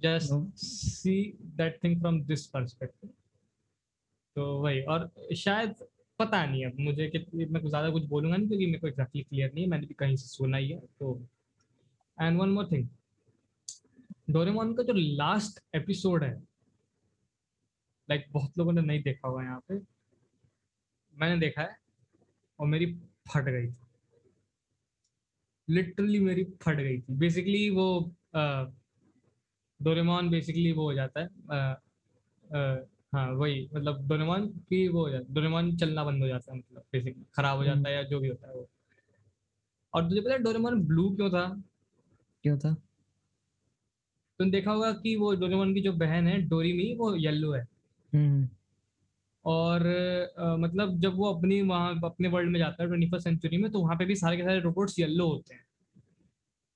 [0.02, 0.52] Just no.
[0.56, 3.10] see that thing from this perspective.
[4.36, 5.76] तो वही और शायद
[6.20, 9.22] पता नहीं अब मुझे कि मैं कुछ ज़्यादा कुछ बोलूँगा नहीं क्योंकि मेरे को एग्जैक्टली
[9.22, 11.28] क्लियर नहीं है मैंने भी कहीं से सुना ही है तो
[12.22, 12.88] and one more thing
[14.30, 16.44] Doraemon का जो लास्ट एपिसोड है
[18.10, 19.80] लाइक like, बहुत लोगों ने नहीं देखा हुआ यहाँ पे
[21.20, 21.78] मैंने देखा है
[22.60, 22.86] और मेरी
[23.34, 23.76] फट गई थी।
[25.70, 28.72] लिटरली मेरी फट गई थी। बेसिकली वो uh,
[29.84, 31.58] डोरेमोन बेसिकली वो हो जाता है आ,
[32.58, 32.76] आ,
[33.14, 36.60] हाँ वही मतलब डोरेमोन की वो हो जाता है डोरेमोन चलना बंद हो जाता है
[36.60, 38.70] मतलब बेसिकली खराब हो जाता है या जो भी होता है वो।
[39.94, 41.64] और तुझे पता है डोरेमोन ब्लू क्यों था?
[42.44, 42.74] क्यों था?
[44.40, 47.68] तुमने देखा होगा कि वो डोरेमोन की जो बहन है डोरीमी वो येलो है।
[48.14, 48.50] हम्म।
[49.46, 49.88] और
[50.40, 53.72] आ, मतलब जब वो अपनी वहाँ अपने वर्ल्ड में जाता है ट्वेंटी फ़र्स्ट सेंचुरी में
[53.72, 55.66] तो वहाँ पे भी सारे के सारे रोबोट्स येलो होते हैं।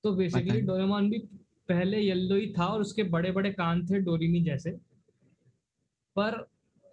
[0.04, 1.18] तो बेसिकली डोरेमोन भी
[1.68, 4.70] पहले येल्लो ही था और उसके बड़े बड़े कान थे डोरीमी जैसे।
[6.16, 6.46] पर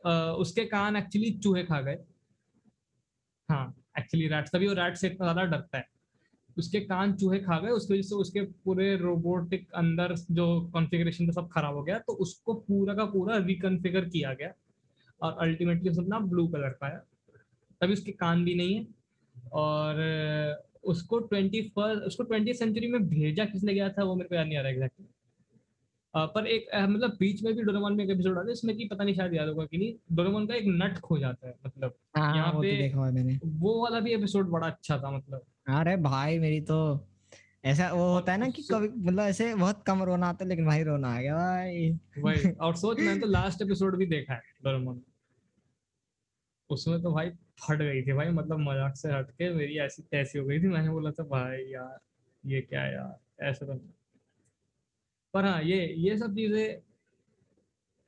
[0.03, 1.97] आ, उसके कान एक्चुअली चूहे खा गए।
[3.49, 5.88] हाँ एक्चुअली रैट तभी वो रैट से इतना ज़्यादा डरता है।
[6.57, 11.32] उसके कान चूहे खा गए उसकी वजह से उसके पूरे रोबोटिक अंदर जो कॉन्फ़िगरेशन था
[11.32, 14.53] सब खराब हो गया तो उसको पूरा का पूरा रिकन्फिगर किया गया
[15.21, 16.97] और अल्टीमेटली सब ना ब्लू कलर है
[17.82, 18.86] तभी उसके कान भी नहीं है
[19.53, 19.99] और
[20.86, 24.47] उसको ट्वेंटी फ़र्स्ट उसको ट्वेंटी सेंचुरी में भेजा किसने गया था वो मेरे को याद
[24.47, 25.05] नहीं आ रहा एग्जैक्टली
[26.13, 29.03] पर एक मतलब बीच में भी डोरेमोन में एक एपिसोड आता है इसमें कि पता
[29.03, 32.36] नहीं शायद याद होगा कि नहीं डोरेमोन का एक नट खो जाता है मतलब हाँ,
[32.36, 36.39] यहाँ पे तो देखा मैंने। वो वाला भी एपिसोड बड़ा अच्छा था मतलब। अरे भाई
[36.39, 37.07] मेरी तो
[37.65, 40.65] ऐसा वो होता है ना कि कभी मतलब ऐसे बहुत कम रोना आता है लेकिन
[40.65, 44.41] भाई रोना आ गया भाई। वही और सोच मैंने तो लास्ट एपिसोड भी देखा है
[44.63, 45.01] डोरेमोन
[46.70, 47.30] उसमें तो भाई
[47.61, 50.68] फट गई थी भाई मतलब मज़ाक से हट के मेरी ऐसी तैसी हो गई थी।
[50.68, 51.99] मैंने बोला था, भाई यार,
[52.43, 53.20] ये क्या यार?
[53.43, 53.74] ऐसे तो।
[55.34, 56.82] पर हाँ ये ये सब चीज़ें,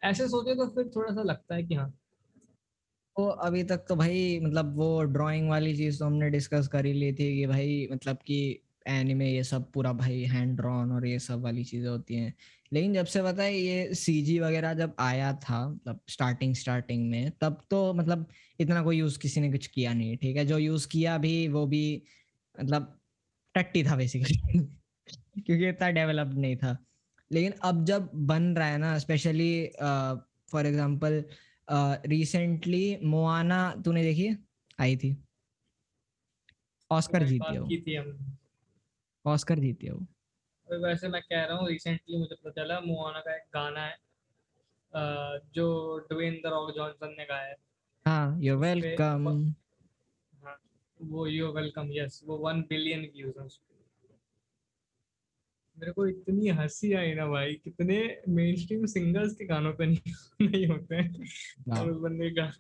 [0.04, 1.90] ऐसे सोचे तो फिर थोड़ा सा लगता है कि हाँ।
[3.16, 6.94] तो अभी तक तो भाई मतलब वो ड्राइंग वाली चीज़ तो हमने डिस्कस कर ही
[6.94, 8.40] ली थी कि भाई मतलब कि
[8.88, 12.34] एनिमे ये सब पूरा भाई हैंड ड्रॉन और ये सब वाली चीज़ें होती हैं।
[12.74, 17.32] लेकिन जब से पता है ये सीजी वगैरह जब आया था मतलब स्टार्टिंग स्टार्टिंग में
[17.42, 18.26] तब तो मतलब
[18.60, 20.46] इतना कोई यूज़ किसी ने कुछ किया नहीं ठीक है?
[20.46, 21.84] जो यूज़ किया भी वो भी
[22.58, 22.94] मतलब
[23.56, 24.38] टट्टी था बेसिकली
[25.46, 26.78] क्योंकि इतना डेवलप्ड नहीं था।
[27.32, 29.52] लेकिन अब जब बन रहा है ना specially
[30.52, 31.24] for example
[32.08, 34.38] recently Moana तूने देखी है?
[34.80, 35.16] आई थी।
[36.92, 37.60] ऑस्कर जीती है
[39.28, 43.36] ऑस्कर जीती है। वो वैसे मैं कह रहा हूँ रिसेंटली मुझे पता चला मोआना का
[43.36, 43.96] एक गाना है
[45.54, 45.68] जो
[46.12, 47.56] ड्वेन द रॉक जॉनसन ने गाया है।
[48.06, 49.28] हाँ यू वेलकम
[50.34, 50.58] हाँ
[51.02, 53.50] वो यू वेलकम यस वो वन बिलियन व्यूज़ हैं
[55.78, 57.98] मेरे को इतनी हँसी आई ना भाई कितने
[58.30, 62.52] मेन स्ट्रीम सिंगर्स के गानों पे नहीं, नहीं होते हैं। और उस बंदे का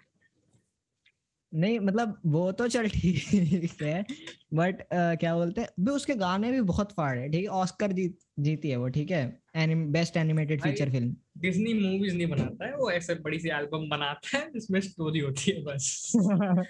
[1.54, 4.06] नहीं मतलब वो तो चल ठीक है
[4.54, 8.20] बट क्या बोलते हैं भी उसके गाने भी बहुत फाड़ है ठीक है ऑस्कर जीत
[8.40, 12.78] जीती है वो ठीक है anime best animated feature film Disney movies नहीं बनाता है
[12.78, 16.12] वो ऐसे बड़ी सी एल्बम बनाता है जिसमें स्टोरी होती है बस।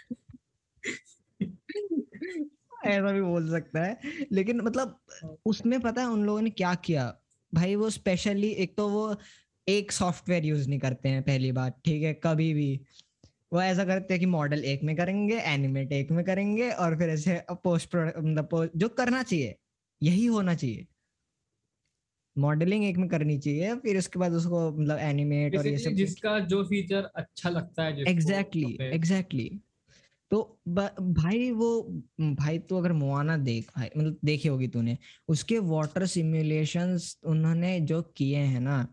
[2.86, 4.00] ऐसा भी बोल सकता है
[4.32, 5.00] लेकिन मतलब
[5.46, 7.20] उसमें पता है उन लोगों ने क्या किया?
[7.54, 9.18] भाई वो स्पेशली एक तो वो
[9.68, 12.82] एक सॉफ्टवेयर यूज़ नहीं करते हैं पहली बात ठीक है कभी भी।
[13.54, 17.10] वो ऐसा करते हैं कि मॉडल एक में करेंगे एनिमेट एक में करेंगे और फिर
[17.10, 19.56] ऐसे पोस्ट मतलब जो करना चाहिए
[20.02, 20.88] यही होना चाहिए।
[22.38, 26.40] मॉडलिंग एक में करनी चाहिए फिर उसके बाद उसको मतलब एनिमेट और ये सब जिसका
[26.40, 29.62] जो फीचर अच्छा लगता है एग्जैक्टली एग्जैक्टली
[30.32, 31.84] तो भाई वो
[32.20, 38.02] भाई तो अगर मोआना देख भाई मतलब देखी होगी तूने उसके वाटर सिमुलेशंस उन्होंने जो
[38.02, 38.88] किए हैं ना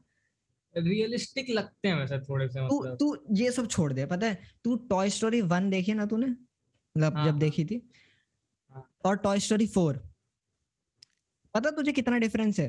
[0.77, 4.39] रियलिस्टिक लगते हैं वैसे थोड़े से तू मतलब। तू ये सब छोड़ दे पता है?
[4.64, 6.27] तू टॉय स्टोरी वन देखी ना तूने?
[6.27, 7.81] मतलब हाँ, जब हाँ। देखी थी।
[8.72, 9.97] हाँ। और टॉय स्टोरी फोर
[11.55, 12.68] पता तुझे कितना डिफरेंस है?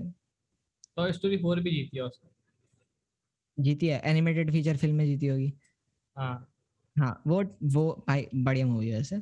[0.97, 2.28] टॉय स्टोरी 4 भी जीती है उसको
[3.58, 5.53] जीती है। एनिमेटेड फीचर फ़िल्म में जीती होगी।
[6.18, 6.51] हाँ।
[6.95, 7.43] हाँ वो
[7.74, 9.20] वो भाई बढ़िया मूवी है वैसे।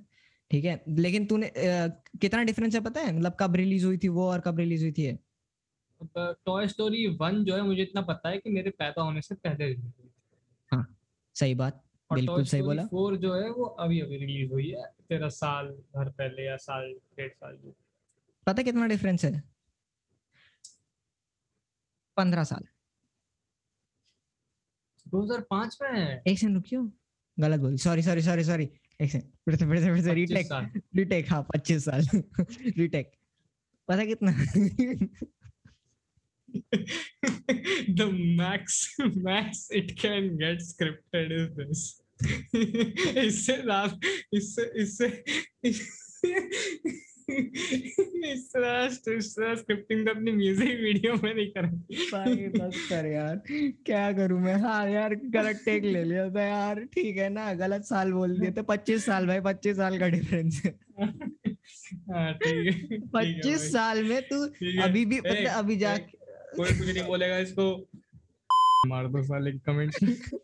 [0.51, 0.83] ठीक है?
[0.89, 3.15] लेकिन तूने कितना डिफरेंस है पता है?
[3.17, 5.17] मतलब कब रिलीज़ हुई थी वो और कब रिलीज़ हुई थी ये?
[6.17, 9.73] टॉय स्टोरी 1 जो है मुझे इतना पता है कि मेरे पैदा होने से पहले
[9.73, 10.95] release हुई थी।
[11.35, 14.85] सही बात और बिल्कुल सही बोला। 4 जो है वो अभी अभी रिलीज़ हुई है
[14.85, 17.75] तेरह साल भर पहले या साल डेढ़ साल जो
[18.47, 19.43] पता है कितना डिफरेंस है?
[22.17, 22.63] पंद्रह साल।
[25.07, 26.91] 2005 में है। एक सेकंड रुकियो
[27.39, 28.69] गलत बोली। सॉरी सॉरी सॉरी सॉरी
[29.01, 32.01] एक सेकंड फिर से फिर से फिर से रीटेक रीटेक हाँ पच्चीस साल।
[32.77, 33.11] रीटेक
[33.87, 34.31] पता कितना?
[37.99, 38.07] the
[38.39, 38.95] max
[39.27, 41.83] max it can get scripted is this.
[42.23, 43.99] इससे ज़्यादा
[44.37, 45.07] इससे इससे
[48.31, 51.65] इस तरह इस तरह स्क्रिप्टिंग तो अपनी म्यूज़िक वीडियो में नहीं भाई
[52.15, 53.41] करेंगे बस कर यार।
[53.85, 54.55] क्या करूँ मैं?
[54.61, 58.51] हाँ यार गलत टेक ले लिया था यार। ठीक है ना गलत साल बोल दिए
[58.51, 60.71] तो पच्चीस साल भाई पच्चीस साल का डिफरेंस है।
[62.11, 64.43] हाँ पच्चीस साल में तू
[64.83, 66.22] अभी भी ए, मतलब अभी जाके
[66.55, 67.89] कोई कुछ नहीं बोलेगा इसको।
[68.87, 69.93] मार दो साले कमेंट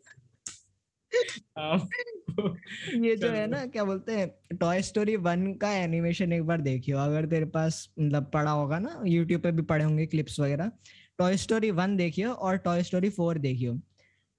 [3.04, 6.98] ये जो है ना क्या बोलते हैं टॉय स्टोरी वन का एनिमेशन एक बार देखियो।
[6.98, 10.72] अगर तेरे पास मतलब पड़ा होगा ना यूट्यूब पे भी पड़े होंगे क्लिप्स वगैरह
[11.20, 13.74] टॉय स्टोरी वन देखियो और टॉय स्टोरी फोर देखियो।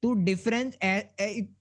[0.02, 0.76] तू डिफरेंस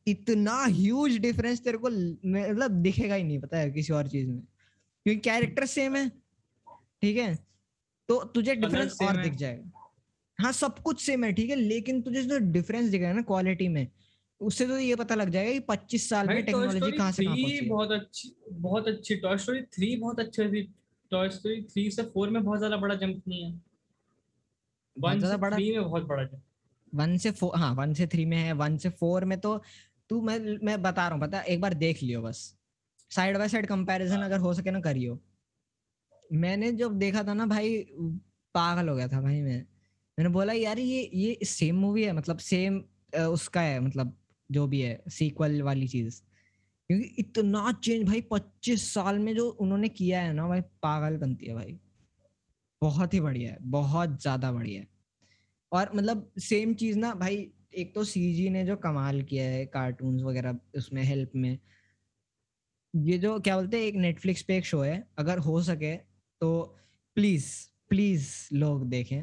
[0.08, 4.40] इतना ह्यूज डिफरेंस तेरे को मतलब दिखेगा ही नहीं पता है किसी और चीज़ में।
[4.40, 7.36] क्योंकि कैरेक्टर सेम है ठीक है?
[8.10, 9.72] तो तुझे डिफरेंस और दिख जाएगा।
[10.40, 11.56] हाँ सब कुछ सेम है ठीक है?
[11.56, 13.88] लेकिन तुझे जो डिफरेंस दिखेगा ना क्वालिटी में
[14.42, 17.66] उससे तो ये पता लग जाएगा कि 25 साल में टेक्नोलॉजी कहाँ से कहाँ पहुँची।
[17.66, 20.62] बहुत अच्छी बहुत अच्छी टॉय स्टोरी 3 बहुत अच्छी थी।
[21.12, 23.62] टॉय स्टोरी 3 से 4 में बहुत ज़्यादा बड़ा जंप नहीं है।
[24.98, 25.58] बहुत 1 से बड़ा?
[25.58, 26.42] 3 में बहुत बड़ा जंप
[26.94, 29.58] वन से फोर हाँ वन से थ्री में है वन से फोर में तो
[30.10, 32.38] तू मैं मैं बता रहा हूँ पता एक बार देख लियो बस।
[33.12, 35.20] साइड बाय साइड कंपैरिजन अगर हो सके ना करियो।
[36.30, 37.78] मैंने जब देखा था ना भाई
[38.56, 39.66] पागल हो गया था भाई मैं।
[40.20, 42.80] मैंने बोला, यार, ये ये सेम मूवी है मतलब सेम
[43.26, 44.16] उसका है मतलब
[44.50, 46.22] जो भी है सीक्वल वाली चीज़।
[46.90, 51.46] क्योंकि इतना चेंज भाई, पच्चीस साल में जो उन्होंने किया है ना, भाई, पागल बनती
[51.46, 51.80] है भाई।
[52.82, 54.88] बहुत ही बढ़िया है, बहुत ज़्यादा बढ़िया है।
[55.72, 60.24] और मतलब सेम चीज़ ना, भाई, एक तो सीजी ने जो कमाल किया है कार्टून्स
[60.24, 61.58] वगैरह उसमें हेल्प में।
[62.94, 65.96] ये जो, क्या बोलते हैं, एक नेटफ्लिक्स पे एक शो है, अगर हो सके
[66.42, 66.52] तो
[67.18, 67.48] प्लीज़
[67.90, 69.22] प्लीज़ लोग देखें।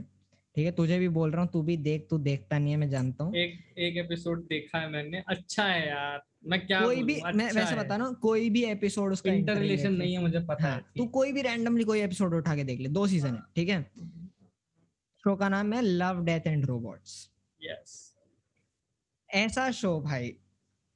[0.57, 2.89] ठीक है तुझे भी बोल रहा हूँ तू भी देख तू देखता नहीं है मैं
[2.91, 7.15] जानता हूँ। एक एक एपिसोड देखा है मैंने। अच्छा है यार मैं क्या कोई भी
[7.15, 10.41] बोलूँ, मैं अच्छा वैसे बता रहा कोई भी एपिसोड उसका इंटर रिलेशन नहीं है। मुझे
[10.41, 13.35] पता हाँ है तू कोई भी रैंडमली कोई एपिसोड उठा के देख ले दो सीज़न
[13.35, 13.83] है ठीक है?
[15.25, 17.19] शो का नाम है Love Death and Robots
[17.61, 17.95] yes
[19.31, 20.35] ऐसा शो भाई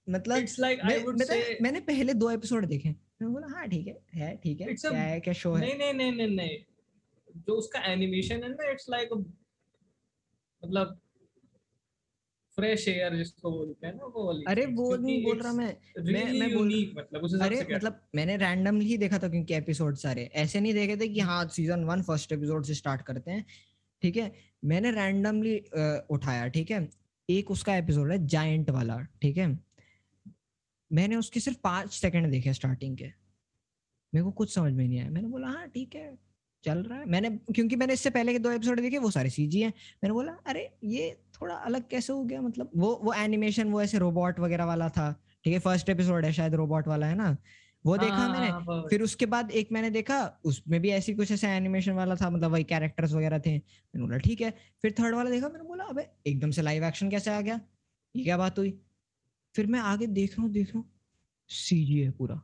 [0.06, 4.34] मतलब लाइक मैं, से मैंने पहले दो एपिसोड देखे। मैं बोला हाँ ठीक है है
[4.36, 5.60] ठीक है क्या है क्या शो है?
[5.60, 6.56] नहीं नहीं नहीं नहीं
[7.38, 9.08] जो उसका एनिमेशन है ना इट्स लाइक
[10.64, 11.00] मतलब
[12.58, 16.12] फ्रेश एयर जिसको बोलते हैं ना वो वाली अरे वो नहीं बोल रहा मैं। really
[16.12, 20.24] मैं मैं बोल- मतलब उस अरे मतलब मैंने रैंडमली ही देखा था क्योंकि एपिसोड सारे।
[20.24, 23.46] ऐसे नहीं देखे थे कि हाँ सीज़न वन फ़र्स्ट एपिसोड से स्टार्ट करते हैं।
[24.02, 24.32] ठीक है?
[24.64, 25.58] मैंने रैंडमली
[26.10, 26.90] उठाया ठीक है?
[27.30, 29.58] एक उसका एपिसोड है जायंट वाला ठीक है?
[30.92, 33.04] मैंने उसके सिर्फ़ पाँच सेकंड देखे स्टार्टिंग के।
[34.14, 36.29] मेरे को कुछ समझ में नहीं आया। मैंने बोला हाँ ठीक है।
[36.64, 39.60] चल रहा है। मैंने क्योंकि मैंने इससे पहले के दो एपिसोड देखे वो सारे सीजी
[39.60, 39.72] हैं।
[40.04, 42.40] मैंने बोला अरे ये थोड़ा अलग कैसे हो गया?
[42.40, 45.12] मतलब वो वो एनिमेशन वो ऐसे रोबोट वगैरह वाला था।
[45.44, 47.36] ठीक है फ़र्स्ट एपिसोड है शायद रोबोट वाला है ना?
[47.84, 51.30] वो देखा हाँ, मैंने। हाँ, फिर उसके बाद एक मैंने देखा उसमें भी ऐसी कुछ
[51.32, 54.50] ऐसा एनिमेशन वाला था मतलब वही कैरेक्टर्स वगैरह थे। मैंने बोला ठीक है।
[54.82, 57.60] फिर थर्ड वाला देखा मैंने बोला अबे एकदम से लाइव एक्शन कैसे आ गया?
[58.14, 58.78] ये क्या बात हुई?
[59.54, 60.90] फिर मैं आगे देख रहा हूँ देख रहा हूँ
[61.50, 62.40] सीजी है पूरा।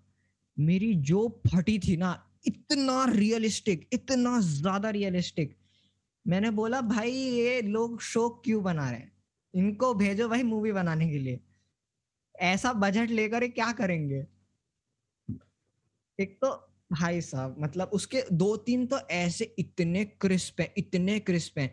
[0.56, 2.12] मेरी जो फटी थी ना
[2.46, 5.56] इतना रियलिस्टिक इतना ज़्यादा रियलिस्टिक
[6.26, 9.12] मैंने बोला, भाई, ये लोग शो क्यों बना रहे हैं?
[9.54, 11.40] इनको भेजो भाई मूवी बनाने के लिए।
[12.34, 14.24] ऐसा बजट लेकर क्या करेंगे?
[16.18, 16.50] एक तो
[16.92, 21.72] भाई साहब मतलब उसके दो तीन तो ऐसे इतने क्रिस्प है, इतने क्रिस्प है।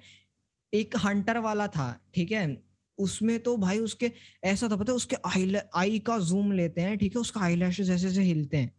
[0.73, 2.63] एक हंटर वाला था, ठीक है?
[2.97, 4.11] उसमें तो भाई उसके,
[4.43, 7.21] ऐसा था, पता है, उसके आई आई का जूम लेते हैं, ठीक है?
[7.21, 8.71] उसका आई ऐसे ऐसे हिलते हैं।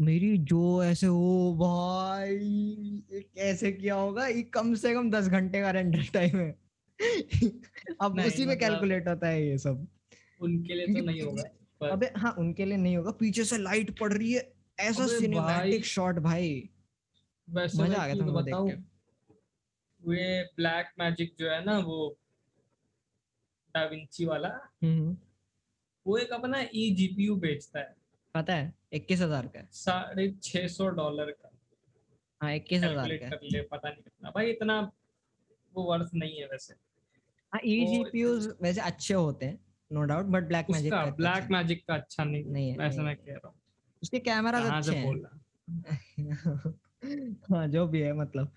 [0.00, 4.26] मेरी जो ऐसे हो भाई कैसे किया होगा?
[4.26, 6.58] ये कम से कम दस घंटे का रेंडर टाइम है।
[8.00, 9.86] अब उसी में मतलब- कैलकुलेट होता है ये सब।
[10.40, 11.42] उनके लिए तो नहीं होगा
[11.80, 15.84] पर अबे हाँ उनके लिए नहीं होगा पीछे से लाइट पड़ रही है। ऐसा सिनेमैटिक
[15.84, 16.70] शॉट भाई।
[17.50, 22.18] वैसे मज़ा आ गया था वो देख के। ये ब्लैक मैजिक जो है ना वो
[23.74, 24.48] डाविंची वाला
[24.84, 25.16] हम्म।
[26.06, 27.97] वो एक अपना ई जीपीयू बेचता है।
[28.34, 28.72] पता है?
[28.92, 31.50] इक्कीस हज़ार का साढ़े छह सौ डॉलर का।
[32.40, 34.80] हाँ इक्कीस हज़ार का। ले पता नहीं कितना। भाई इतना
[35.74, 36.74] वो वर्थ नहीं है वैसे।
[37.52, 39.58] हाँ ई वो- जीपीयूज वैसे अच्छे होते हैं
[39.90, 43.16] no doubt but black magic का ब्लैक मैजिक का अच्छा नहीं नहीं है, वैसे मैं
[43.16, 43.54] कह रहा हूँ।
[44.02, 45.14] उसके कैमरा अच्छे हैं।
[47.52, 48.52] हाँ जो भी है मतलब।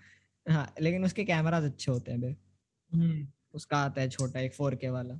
[0.46, 2.36] हाँ लेकिन उसके कैमराज अच्छे होते हैं बे।
[2.92, 5.14] हम्म। उसका आता है छोटा एक फोर के वाला।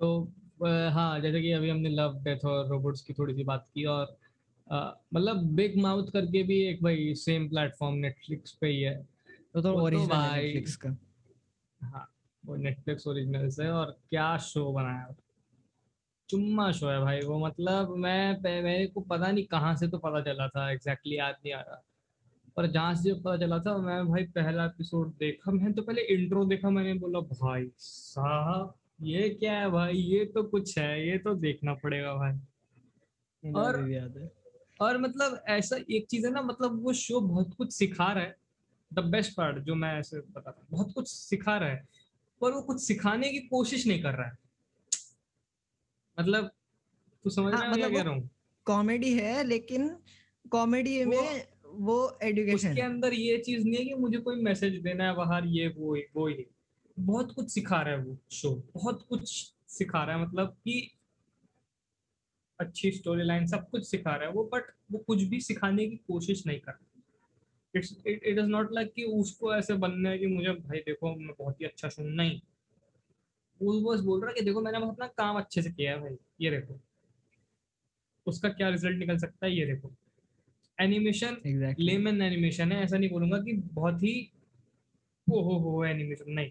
[0.00, 0.32] तो
[0.64, 4.16] हाँ जैसे कि अभी हमने लव डेथ और रोबोट्स की थोड़ी सी बात की और
[5.14, 8.94] मतलब बिग माउथ करके भी एक भाई सेम प्लेटफॉर्म नेटफ्लिक्स पे ही है।
[9.54, 10.96] तो तो वो तो ओरिजिनल नेटफ्लिक्स का।
[11.80, 12.06] हाँ
[12.44, 15.14] वो नेटफ्लिक्स ओरिजिनल है और क्या शो बनाया
[16.28, 20.20] चुम्मा शो है भाई वो मतलब मैं मेरे को पता नहीं कहाँ से तो पता
[20.22, 21.82] चला था एग्जैक्टली याद नहीं आ रहा।
[22.56, 26.44] पर जहाँ से पता चला था मैं भाई पहला एपिसोड देखा मैं तो पहले इंट्रो
[26.44, 29.96] देखा मैंने बोला भाई साहब ये क्या है भाई?
[29.96, 32.32] ये तो कुछ है ये तो देखना पड़ेगा भाई।
[33.52, 34.32] और- याद है।
[34.80, 38.36] और मतलब ऐसा एक चीज़ है ना मतलब वो शो बहुत कुछ सिखा रहा है।
[38.94, 41.88] द बेस्ट पार्ट जो मैं ऐसे बता रहा बहुत कुछ सिखा रहा है
[42.40, 44.36] पर वो कुछ सिखाने की कोशिश नहीं कर रहा है।
[46.20, 46.50] मतलब
[47.24, 48.30] तू समझ हाँ, रहा है क्या मतलब कह रहा हूँ?
[48.64, 49.96] कॉमेडी है लेकिन
[50.50, 55.04] कॉमेडी में वो एजुकेशन उसके अंदर ये चीज़ नहीं है कि मुझे कोई मैसेज देना
[55.04, 56.50] है बाहर ये वो वो ये।
[57.00, 60.90] बहुत कुछ सिखा रहा है वो शो बहुत कुछ सिखा रहा है मतलब कि
[62.60, 64.62] अच्छी स्टोरी लाइन सब कुछ सिखा रहा है वो बट
[64.92, 67.02] वो कुछ भी सिखाने की कोशिश नहीं कर रहा।
[67.74, 71.34] It's it is not like कि उसको ऐसे बनना है कि मुझे भाई देखो मैं
[71.38, 72.40] बहुत ही अच्छा सुन नहीं।
[73.62, 76.16] वो बस बोल रहा है कि देखो मैंने अपना काम अच्छे से किया है भाई
[76.40, 76.80] ये देखो।
[78.26, 79.92] उसका क्या रिज़ल्ट निकल सकता है ये देखो।
[80.80, 84.30] एनिमेशन एग्जैक्टली लेमन एनिमेशन है ऐसा नहीं बोलूँगा कि बहुत ही
[85.30, 86.50] ओ हो हो एनिमेशन नहीं।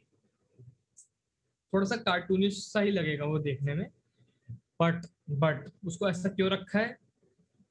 [1.74, 3.90] थोड़ा सा कार्टूनिश सा ही लगेगा वो देखने में।
[4.82, 6.98] बट बट उसको ऐसा क्यों रखा है?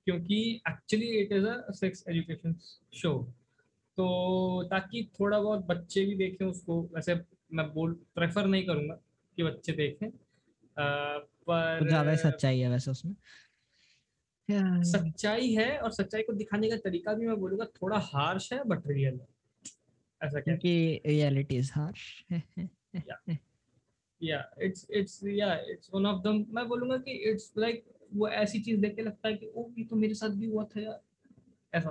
[0.04, 2.54] क्योंकि actually it is a sex education
[2.94, 3.22] show
[3.96, 7.20] तो ताकि थोड़ा बहुत बच्चे भी देखें उसको वैसे
[7.52, 8.94] मैं बोल प्रेफर नहीं करूँगा
[9.36, 10.12] कि बच्चे देखें। अ,
[11.18, 13.14] पर ज़्यादा सच्चाई है वैसे उसमें।
[14.82, 18.86] सच्चाई है और सच्चाई को दिखाने का तरीका भी मैं बोलूँगा थोड़ा हार्श है बट
[18.86, 19.26] रियल है।
[20.22, 20.40] ऐसा क्या?
[20.40, 22.24] क्योंकि reality is harsh
[24.22, 27.84] yeah it's it's yeah it's one of them मैं बोलूँगा कि इट्स लाइक
[28.14, 30.64] वो ऐसी चीज़ देख के लगता है कि ओ ये तो मेरे साथ भी हुआ
[30.64, 31.00] था यार।
[31.72, 31.90] ऐसा।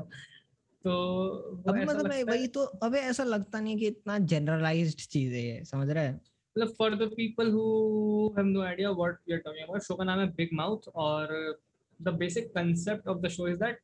[0.85, 5.43] तो ऐसा मतलब है वही तो अबे ऐसा लगता नहीं कि इतना जनरलाइज्ड चीज़ है
[5.43, 6.13] ये समझ रहा है?
[6.13, 10.03] मतलब for the people who have no idea what we are talking about show का
[10.03, 11.59] नाम है बिग माउथ और
[12.01, 13.79] the basic concept of the show is that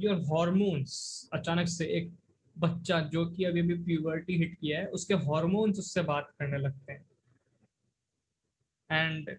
[0.00, 2.12] your hormones अचानक से एक
[2.58, 6.92] बच्चा जो कि अभी अभी प्यूबर्टी हिट किया है उसके हार्मोन्स उससे बात करने लगते
[6.92, 7.05] हैं।
[8.90, 9.30] एंड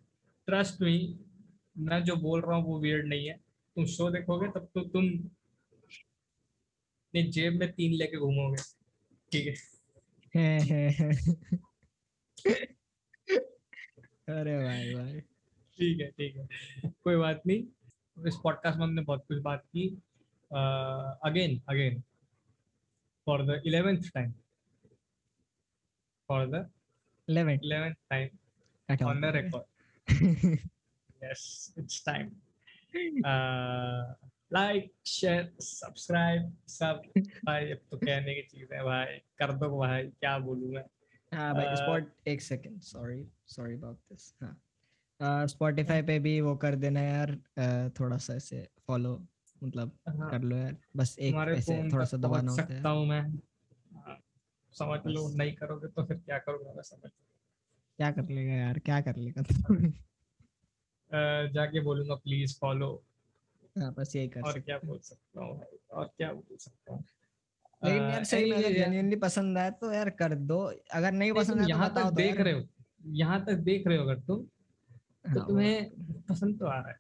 [0.48, 1.20] ट्रस्ट मी
[1.78, 3.38] मैं जो बोल रहा हूँ वो वियर्ड नहीं है।
[3.76, 5.10] तुम शो देखोगे तब तो तुम
[7.14, 8.62] अपनी जेब में तीन लेके घूमोगे।
[9.32, 9.54] ठीक है?
[14.30, 15.20] अरे भाई भाई।
[15.78, 16.48] ठीक है ठीक है।
[17.04, 17.64] कोई बात नहीं।
[18.28, 19.88] इस पॉडकास्ट में हमने बहुत कुछ बात की।
[21.26, 22.04] Again again
[23.28, 24.32] for the eleventh time
[26.30, 26.70] for the
[27.28, 28.30] 11 eleventh time
[28.90, 29.66] on the record.
[31.22, 32.36] Yes it's time.
[33.26, 34.14] Uh,
[34.52, 37.02] like share subscribe सब
[37.46, 40.84] भाई अब तो कहने की चीज़ है भाई कर दो भाई क्या बोलूँ मैं?
[41.32, 45.48] हाँ भाई स्पॉट एक second sorry sorry about this हाँ.
[45.48, 49.18] स्पॉटिफाई पे भी वो कर देना यार अह, थोड़ा सा ऐसे फॉलो
[49.64, 53.06] मतलब हाँ, कर लो यार बस एक ऐसे थोड़ा सा दबाना होता सकता है हूँ
[53.08, 53.22] मैं।
[54.06, 54.22] हाँ,
[54.74, 57.10] समझ लो नहीं करोगे तो फिर क्या करोगे मैं समझ
[58.00, 59.76] क्या कर लेगा यार क्या कर लेगा तू?
[61.12, 62.90] अह, जाके बोलूँगा प्लीज़ फॉलो।
[63.78, 65.62] हाँ बस यही कर और क्या बोल सकता हूँ
[65.92, 67.04] और क्या बोल सकता हूँ?
[67.82, 70.60] लेकिन यार सही में जेन्युइनली पसंद आए तो यार कर दो।
[70.92, 72.64] अगर नहीं नहीं, पसंद तुम तो यहाँ तक तो देख रहे हो।
[73.14, 75.90] यहाँ तक देख रहे हो अगर तुम तो हाँ, तुम्हें
[76.30, 77.00] पसंद तो आ रहा है।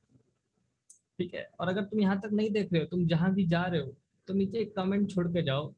[1.19, 1.49] ठीक है?
[1.59, 3.93] और अगर तुम यहाँ तक नहीं देख रहे हो तुम जहाँ भी जा रहे हो
[4.27, 5.73] तो नीचे एक कमेंट छोड़ के जाओ।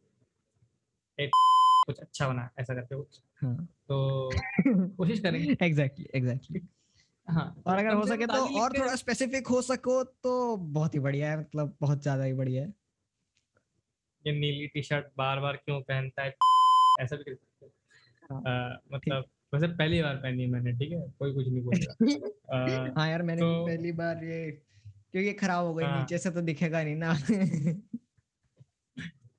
[1.19, 1.31] एक
[1.85, 3.55] कुछ अच्छा बना ऐसा करके कुछ। हाँ।
[3.89, 4.29] तो
[4.67, 6.61] कोशिश करेंगे। एग्जैक्टली एग्जैक्टली
[7.27, 11.29] हाँ और अगर हो सके तो और थोड़ा स्पेसिफिक हो सको तो बहुत ही बढ़िया
[11.31, 12.73] है मतलब बहुत ज़्यादा ही बढ़िया है।
[14.27, 16.35] ये नीली टी शर्ट बार बार क्यों पहनता है?
[16.99, 18.41] ऐसा भी कर सकते हो।
[18.95, 21.01] मतलब वैसे पहली बार पहनी मैंने ठीक है?
[21.19, 21.99] कोई कुछ नहीं बोलेगा।
[22.99, 24.51] हाँ यार मैंने तो- पहली बार ये
[25.11, 27.13] क्योंकि खराब हो गई हाँ। नीचे से तो दिखेगा नहीं ना।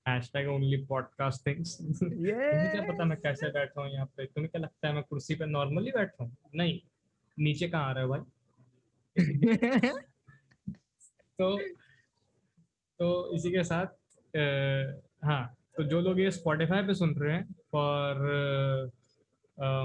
[0.09, 4.27] हैशटैग ओनली पॉडकास्ट थिंग्स क्या पता मैं कैसे बैठा हूँ यहाँ पे?
[4.27, 6.37] तुम्हें क्या लगता है मैं कुर्सी पे नॉर्मली बैठा हूँ?
[6.55, 6.81] नहीं।
[7.39, 8.21] नीचे कहाँ आ रहा है भाई?
[11.39, 11.59] तो
[13.01, 13.87] तो इसी के साथ
[15.25, 18.93] हाँ तो जो लोग ये स्पॉटिफाई पे सुन रहे हैं फॉर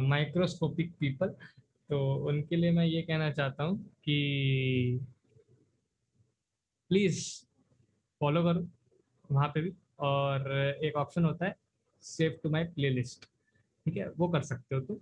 [0.02, 1.28] माइक्रोस्कोपिक पीपल
[1.90, 5.00] तो उनके लिए मैं ये कहना चाहता हूँ कि
[6.90, 7.46] प्लीज़
[8.20, 8.68] फॉलो करो
[9.32, 10.52] वहाँ पे भी। और
[10.84, 11.56] एक ऑप्शन होता है
[12.02, 13.26] सेव टू माय प्लेलिस्ट
[13.86, 14.10] ठीक है?
[14.10, 14.98] वो कर सकते हो तुम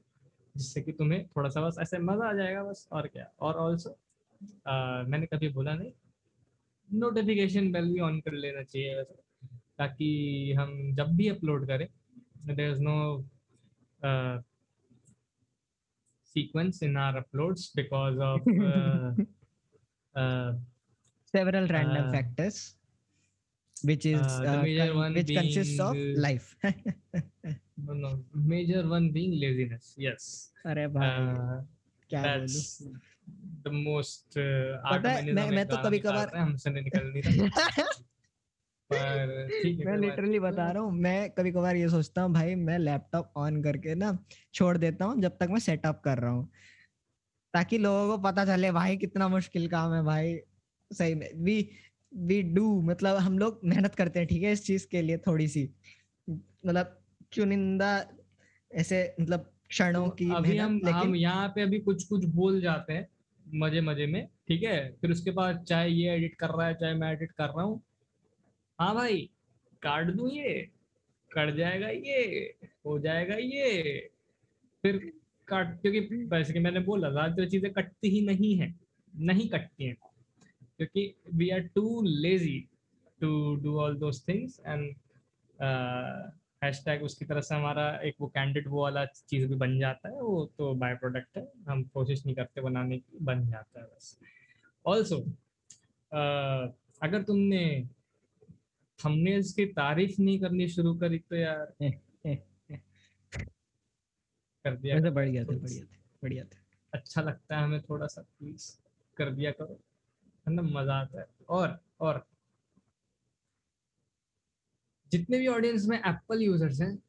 [0.57, 3.31] जिससे कि तुम्हें थोड़ा सा बस ऐसे मज़ा आ जाएगा बस और क्या?
[3.39, 3.97] और ऑल्सो
[5.09, 5.91] मैंने कभी बोला नहीं
[6.93, 9.13] नोटिफिकेशन बेल भी ऑन कर लेना चाहिए वैसे
[9.77, 11.87] ताकि हम जब भी अपलोड करें
[12.45, 12.97] there is no
[16.35, 19.11] sequence in our uploads because of uh,
[20.15, 20.53] uh,
[21.33, 22.75] several random Uh, factors.
[23.83, 26.55] Which is uh, uh, major con- one which being, consists of uh, life.
[27.77, 29.95] no, no, major one being laziness.
[29.99, 31.61] Yes, अरे भाई uh,
[32.09, 32.83] that's
[33.63, 34.37] the most.
[34.37, 37.85] Uh, पता है, मैं- मैं तो निकाल रहे हमसे निकल नहीं रहा
[39.85, 43.63] मैं लिटरली बता रहा हूँ मैं कभी कभार ये सोचता हूँ भाई मैं लैपटॉप ऑन
[43.63, 44.17] करके ना
[44.53, 46.49] छोड़ देता हूँ जब तक मैं सेटअप कर रहा हूँ।
[47.53, 50.39] ताकि लोगों को पता चले भाई कितना मुश्किल काम है भाई।
[50.93, 51.69] सही में वी
[52.13, 55.47] वी डू मतलब हम लोग मेहनत करते हैं ठीक है इस चीज़ के लिए थोड़ी
[55.47, 55.69] सी
[56.27, 56.99] मतलब
[57.33, 57.89] चुनिंदा
[58.71, 62.93] ऐसे मतलब क्षणों की अभी हम मेहनत हम यहाँ पे अभी कुछ कुछ बोल जाते
[62.93, 63.07] हैं
[63.45, 64.91] मज़े मज़े में ठीक है?
[65.01, 67.81] फिर उसके बाद चाहे ये एडिट कर रहा है चाहे मैं एडिट कर रहा हूँ।
[68.79, 69.17] हाँ भाई
[69.81, 70.53] काट दू ये
[71.31, 72.21] कट जाएगा ये
[72.85, 74.09] हो जाएगा ये
[74.83, 74.97] फिर
[75.47, 75.99] काट क्योंकि
[76.31, 78.73] वैसे कि मैंने बोला ज़्यादातर चीज़ें कटती ही नहीं है
[79.13, 79.95] नहीं कटती हैं।
[80.77, 82.59] क्योंकि we are too lazy
[83.21, 84.95] to do all those things and
[86.63, 90.21] hashtag उसकी तरह से हमारा एक वो कैंडिड वो वाला चीज़ भी बन जाता है
[90.21, 94.17] वो तो बाय प्रोडक्ट है। हम कोशिश नहीं करते बनाने की बन जाता है बस।
[94.85, 96.71] ऑल्सो uh,
[97.01, 97.63] अगर तुमने
[98.99, 101.73] थंबनेल्स की तारीफ़ नहीं करनी शुरू करी तो यार
[104.65, 106.57] कर दिया बढ़िया थे बढ़िया। थे बढ़िया थे।
[106.93, 108.67] अच्छा लगता है हमें थोड़ा सा प्लीज़
[109.17, 109.79] कर दिया करो।
[110.47, 112.25] मतलब मज़ा आता है। और और
[115.11, 117.03] जितने भी ऑडियंस में एप्पल यूज़र्स हैं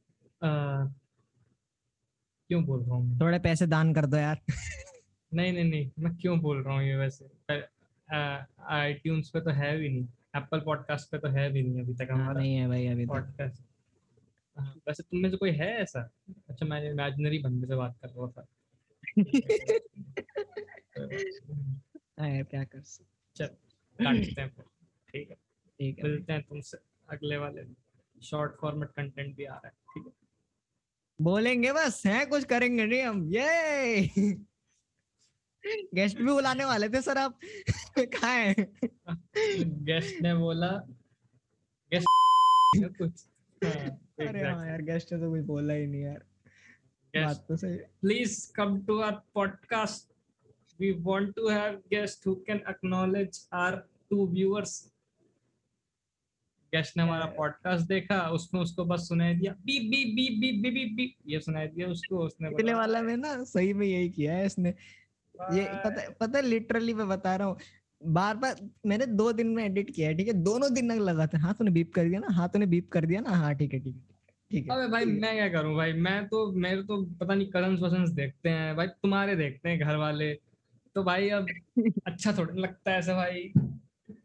[2.51, 4.41] क्यों बोल रहा हूँ थोड़े पैसे दान कर दो यार।
[5.35, 7.25] नहीं नहीं नहीं मैं क्यों बोल रहा हूँ ये वैसे?
[8.69, 12.09] आई पे तो है भी नहीं एप्पल पॉडकास्ट पे तो है भी नहीं अभी तक
[12.11, 13.63] हाँ, हमारा नहीं है भाई अभी पॉडकास्ट
[14.57, 16.11] हाँ, वैसे तुम में से कोई है ऐसा?
[16.49, 18.47] अच्छा मैं इमेजिनरी बंदे से बात कर रहा था।
[22.21, 23.47] हाँ क्या कर सकते चल
[23.99, 24.49] काटते हैं
[25.09, 26.79] ठीक है। ठीक है। मिलते हैं तुमसे
[27.09, 27.63] अगले वाले
[28.23, 30.13] शॉर्ट फॉर्मेट कंटेंट भी आ रहा है। ठीक है।
[31.21, 34.09] बोलेंगे बस हैं कुछ करेंगे नहीं हम। ये
[35.95, 37.39] गेस्ट भी बुलाने वाले थे सर आप
[37.99, 38.55] कहा है?
[39.89, 40.71] गेस्ट ने बोला
[41.93, 42.07] गेस्ट
[42.99, 43.25] कुछ?
[43.63, 43.73] हाँ,
[44.29, 46.25] अरे हाँ यार गेस्ट ने तो कुछ बोला ही नहीं यार।
[47.15, 50.14] बात तो सही please come to our podcast.
[50.79, 54.73] We want to have guests who can acknowledge our two viewers.
[56.73, 60.71] Guest ने हमारा पॉडकास्ट देखा उसने उसको बस सुनाई दिया। B B B B B
[60.71, 64.35] B B ये सुनाई दिया उसको उसने पिछले वाला में ना सही में यही किया
[64.35, 65.65] है इसने। ये.
[65.85, 67.57] पता पता लिटरली मैं बता रहा हूँ
[68.03, 68.57] बार बार
[68.87, 70.33] मैंने दो दिन में एडिट किया है ठीक है?
[70.33, 73.21] दोनों दिन तक लगाते हाँ तूने बीप कर दिया ना हाँ तूने बीप कर दिया
[73.21, 74.03] ना हाँ ठीक है ठीक है
[74.51, 75.93] ठीक है अबे भाई मैं क्या करूँ भाई?
[75.93, 79.97] मैं तो मेरे तो पता नहीं कजन्स वजन्स देखते हैं भाई तुम्हारे देखते हैं घर
[79.97, 80.33] वाले
[80.97, 81.47] तो भाई अब
[82.07, 83.41] अच्छा थोड़ा लगता है ऐसे भाई।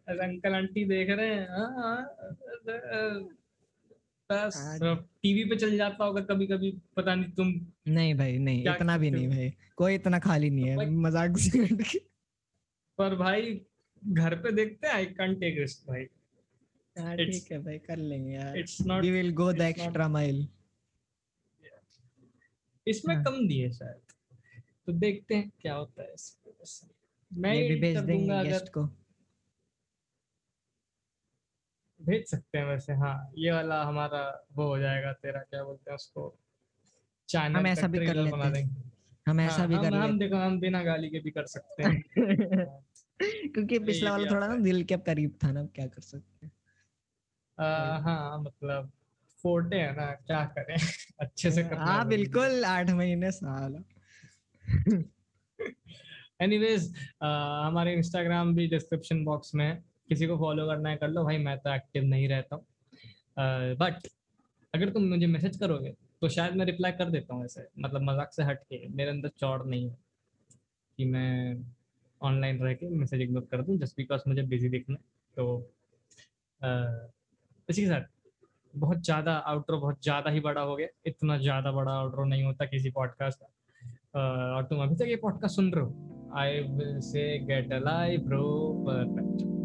[0.10, 2.00] ऐसे अंकल आंटी देख रहे हैं हाँ, हाँ,
[4.30, 7.48] बस। हाँ। टीवी पे चल जाता होगा कभी कभी पता नहीं तुम
[7.88, 12.00] नहीं भाई नहीं इतना भी नहीं भाई कोई इतना खाली नहीं है मज़ाक से
[13.00, 13.62] पर भाई
[14.04, 16.06] घर पे देखते हैं आई कांट टेक रिस्क भाई।
[16.96, 20.48] हाँ ठीक है भाई कर लेंगे यार। It's not we will go the extra mile
[22.88, 24.02] इसमें। कम दिए शायद।
[24.86, 26.39] तो देखते हैं क्या होता है इस पे बस।
[27.32, 28.84] मैं ये भी भेज देंगे गेस्ट को।
[32.02, 35.96] भेज सकते हैं वैसे हाँ ये वाला हमारा वो हो जाएगा तेरा क्या बोलते हैं
[35.96, 36.40] उसको?
[37.30, 38.92] चैनल हम ऐसा भी कर लेते हैं।
[39.28, 41.84] हम ऐसा हाँ, भी हम, कर हम देखो हम बिना गाली के भी कर सकते
[41.84, 42.02] हैं।
[43.54, 46.52] क्योंकि पिछला वाला थोड़ा ना दिल के करीब था ना क्या कर सकते हैं?
[48.04, 48.92] हाँ मतलब
[49.44, 50.78] फोटे है ना क्या करें?
[51.20, 53.84] अच्छे से हाँ बिल्कुल आठ महीने साल।
[56.40, 56.94] एनीवेज
[57.24, 59.74] हमारे इंस्टाग्राम भी डिस्क्रिप्शन बॉक्स में है।
[60.10, 62.66] किसी को फॉलो करना है कर लो। भाई मैं तो एक्टिव नहीं रहता हूँ।
[63.78, 64.08] बट
[64.74, 68.34] अगर तुम मुझे मैसेज करोगे तो शायद मैं रिप्लाई कर देता हूँ ऐसे। मतलब मज़ाक
[68.34, 69.98] से हट के मेरे अंदर चौड़ नहीं है
[71.00, 71.64] कि मैं
[72.22, 74.98] ऑनलाइन रह के मैसेज इग्नोर कर दूँ। जस्ट बिकॉज़ मुझे बिज़ी दिखना
[75.38, 75.58] तो
[76.62, 77.08] अह,
[77.70, 78.08] इसी के साथ
[78.74, 82.66] बहुत ज़्यादा आउटरो बहुत ज़्यादा ही बड़ा हो गया। इतना ज़्यादा बड़ा आउटरो नहीं होता
[82.66, 86.19] किसी पॉडकास्ट का। और तुम अभी तक ये पॉडकास्ट सुन रहे हो?
[86.38, 88.44] I will say get a live bro
[88.88, 89.59] perfect